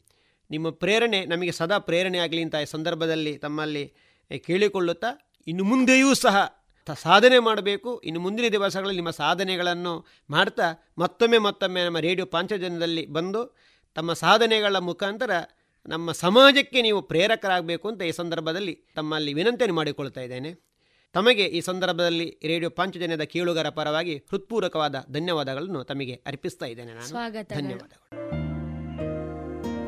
[0.50, 3.92] ನಿಮ್ಮ ಪ್ರೇರಣೆ ನಮಗೆ ಸದಾ ಪ್ರೇರಣೆ ಆಗಲಿ ಅಂತ ಈ ಸಂದರ್ಭದಲ್ಲಿ ತಮ್ಮಲ್ಲಿ
[4.38, 6.36] ಕೇಳಿಕೊಳ್ಳುತ್ತಾ, ಇನ್ನು ಮುಂದೆಯೂ ಸಹ
[6.94, 8.00] ಸಾಧನೆ ಮಾಡಬೇಕು.
[8.04, 13.56] ಇನ್ನು ಮುಂದಿನ ದಿವಸಗಳಲ್ಲಿ ನಿಮ್ಮ ಸಾಧನೆಗಳನ್ನು ಮಾಡ್ತಾ ಮತ್ತೊಮ್ಮೆ ಮತ್ತೊಮ್ಮೆ ನಮ್ಮ ರೇಡಿಯೋ ಪಾಂಚಜನ್ಯದಲ್ಲಿ ಬಂದು
[13.94, 15.30] ತಮ್ಮ ಸಾಧನೆಗಳ ಮುಖಾಂತರ
[15.88, 20.54] ನಮ್ಮ ಸಮಾಜಕ್ಕೆ ನೀವು ಪ್ರೇರಕರಾಗಬೇಕು ಅಂತ ಈ ಸಂದರ್ಭದಲ್ಲಿ ತಮ್ಮಲ್ಲಿ ವಿನಂತಿಯನ್ನು ಮಾಡಿಕೊಳ್ತಾ ಇದ್ದೇನೆ.
[21.12, 27.06] ತಮಗೆ ಈ ಸಂದರ್ಭದಲ್ಲಿ ರೇಡಿಯೋ ಪಾಂಚಜನ್ಯದ ಕೇಳುಗರ ಪರವಾಗಿ ಹೃತ್ಪೂರ್ವಕವಾದ ಧನ್ಯವಾದಗಳನ್ನು ತಮಗೆ ಅರ್ಪಿಸ್ತಾ ಇದ್ದೇನೆ ನಾನು.
[27.06, 27.62] ಸ್ವಾಗತಗಳು.
[27.62, 27.92] ಧನ್ಯವಾದ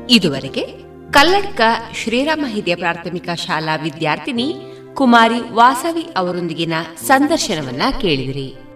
[0.09, 0.65] ಇದುವರೆಗೆ
[1.11, 1.61] ಕಲ್ಲಡ್ಕ
[1.93, 4.55] ಶ್ರೀರಾಮ ಹಿರಿಯ ಪ್ರಾಥಮಿಕ ಶಾಲಾ ವಿದ್ಯಾರ್ಥಿನಿ
[4.93, 8.68] ಕುಮಾರಿ ವಾಸವಿ ಅವರೊಂದಿಗಿನ ಸಂದರ್ಶನವನ್ನ ಕೇಳಿದಿರಿ.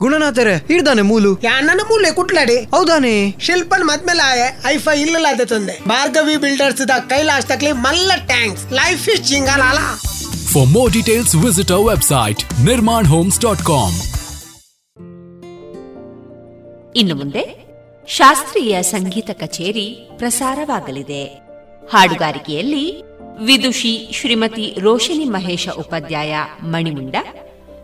[0.00, 1.34] ಗುಣನಾಥರೇ ಹಿಡ್ದಾನೆ ಮೂಲು.
[1.34, 2.56] ನನ್ನ ಮೂಲೆ ಕುಟ್ಲಾಡಿ.
[2.56, 3.30] ಹೌದಾನೆ.
[3.40, 5.88] ಶಿಲ್ಪನ್ ಮದ್ಮೇಲೆ ಆಯೆ ಐಫೈ ಇಲ್ಲ ತಂದೆ.
[5.88, 8.72] ಭಾರ್ಗವಿ ಬಿಲ್ಡರ್ಸ್ ದ ಕೈಲಾಶ್ ತಕ್ಲಿ ಮಲ್ಲ tanks.
[8.72, 13.94] Life is more details visit our website Nirman homes dot com
[16.96, 17.66] ಇನ್ನು ಮುಂದೆ
[18.08, 21.24] ಶಾಸ್ತ್ರೀಯ ಸಂಗೀತ ಕಚೇರಿ ಪ್ರಸಾರವಾಗಲಿದೆ.
[21.92, 23.02] ಹಾಡುಗಾರಿಕೆಯಲ್ಲಿ
[23.44, 27.14] ವಿದುಷಿ ಶ್ರೀಮತಿ ರೋಶಿನಿ ಮಹೇಶ ಉಪಾಧ್ಯಾಯ ಮಣಿಮುಂಡ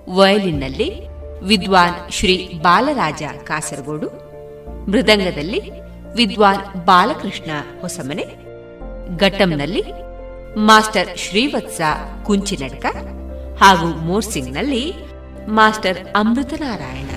[0.09, 4.09] ವಯಲಿನ್ನಲ್ಲಿ ವಿದ್ವಾನ್ ಶ್ರೀ ಬಾಲರಾಜ ಕಾಸರಗೋಡು.
[4.91, 5.63] ಮೃದಂಗದಲ್ಲಿ
[6.15, 7.51] ವಿದ್ವಾನ್ ಬಾಲಕೃಷ್ಣ
[7.81, 8.47] ಹೊಸಮನೆ.
[9.17, 9.85] ಘಟಂನಲ್ಲಿ
[10.57, 11.81] ಮಾಸ್ಟರ್ ಶ್ರೀವತ್ಸ
[12.25, 12.87] ಕುಂಚಿನಡ್ಕ
[13.63, 14.95] ಹಾಗೂ ಮೋರ್ಸಿಂಗ್ನಲ್ಲಿ
[15.49, 17.11] ಮಾಸ್ಟರ್ ಅಮೃತನಾರಾಯಣ.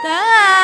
[0.00, 0.57] 等啊。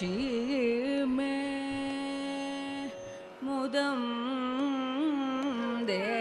[0.00, 1.32] क्षीमे
[3.44, 3.98] मुदं
[5.88, 6.19] दे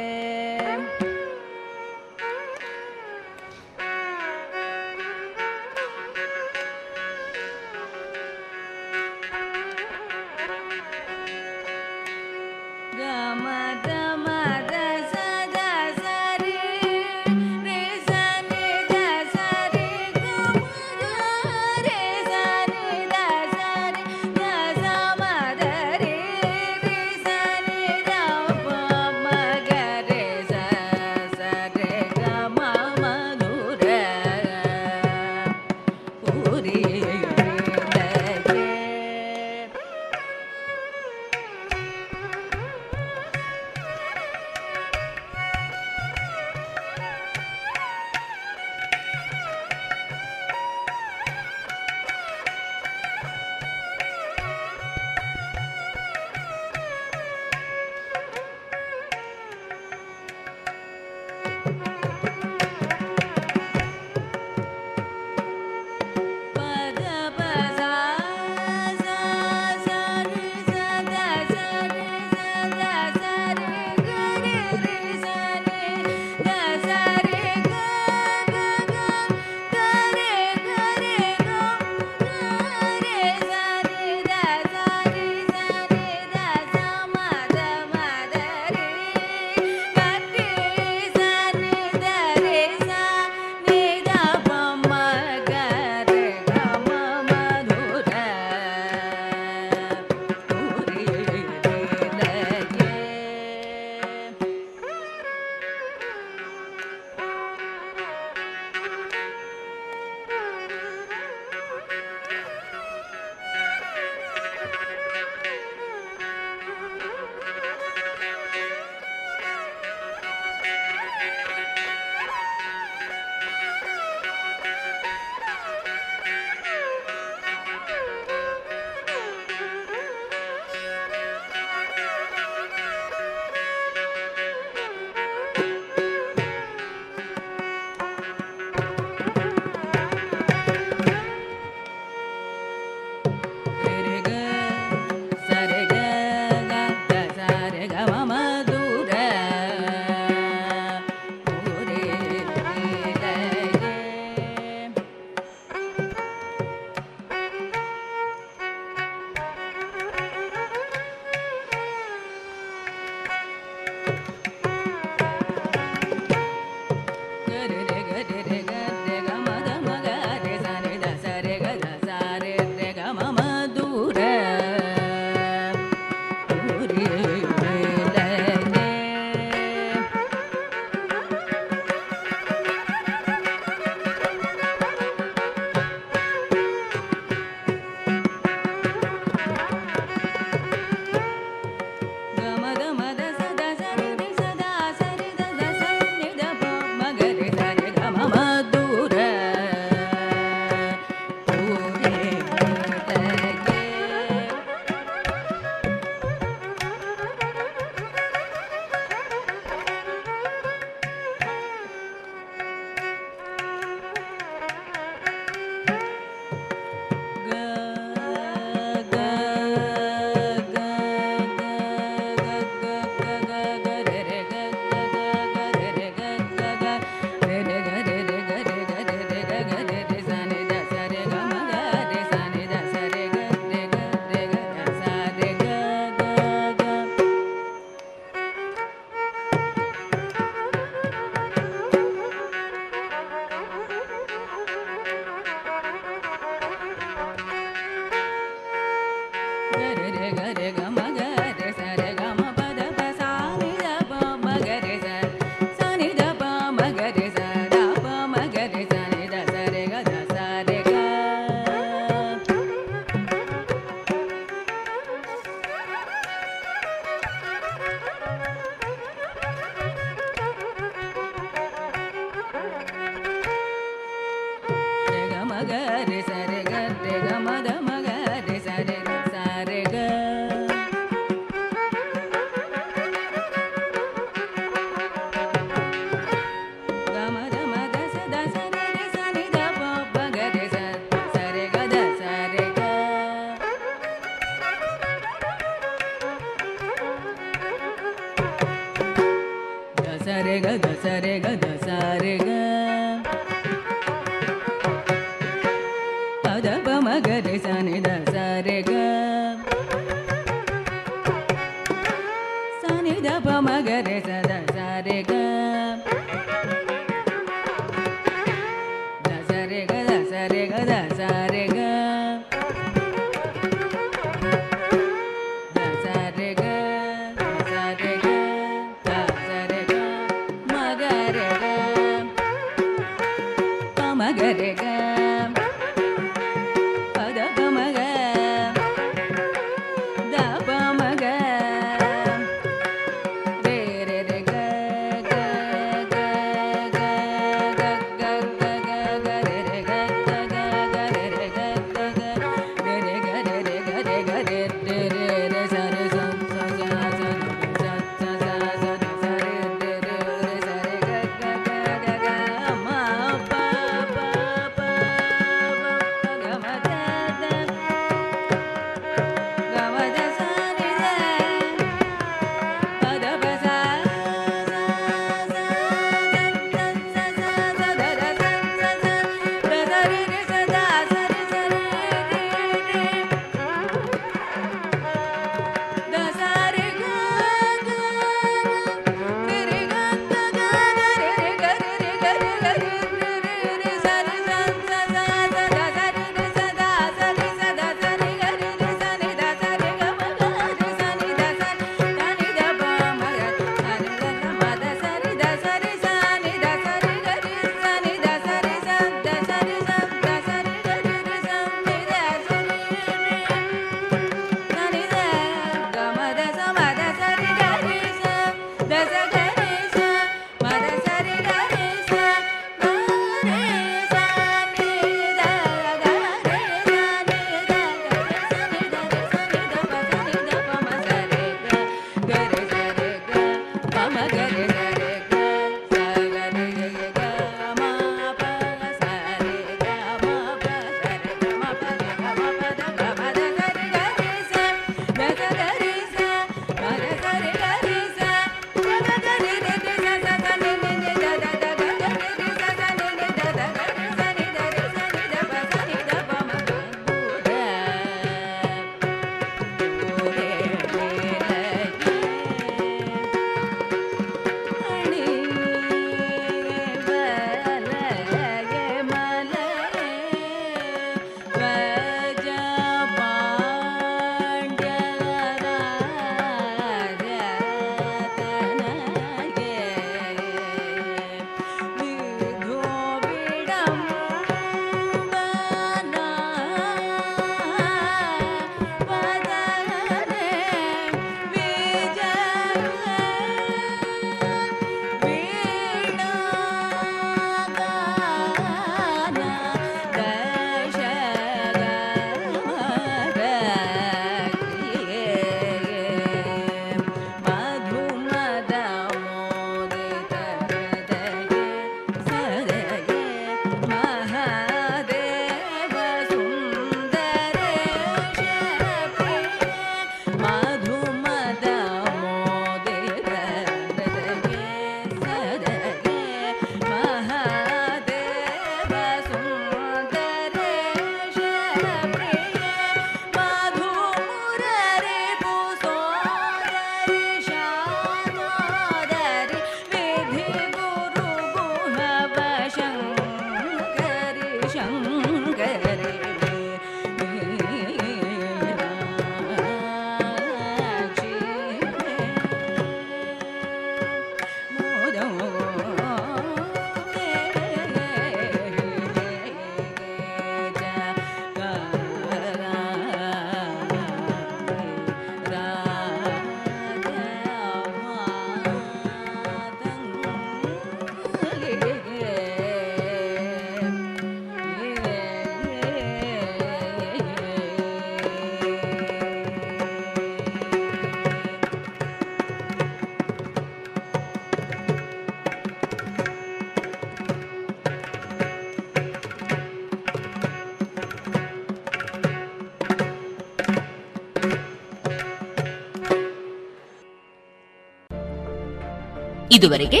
[599.62, 600.00] ಇದುವರೆಗೆ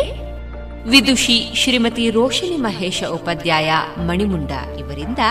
[0.88, 5.22] ವಿದುಷಿ ಶ್ರೀಮತಿ ರೋಶಿನಿ ಮಹೇಶ ಉಪಾಧ್ಯಾಯ ಮಣಿಮುಂಡ ಇವರಿಂದ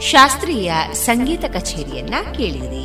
[0.00, 2.84] ಶಾಸ್ತ್ರೀಯ ಸಂಗೀತ ಕಚೇರಿಯನ್ನ ಕೇಳಿದಿರಿ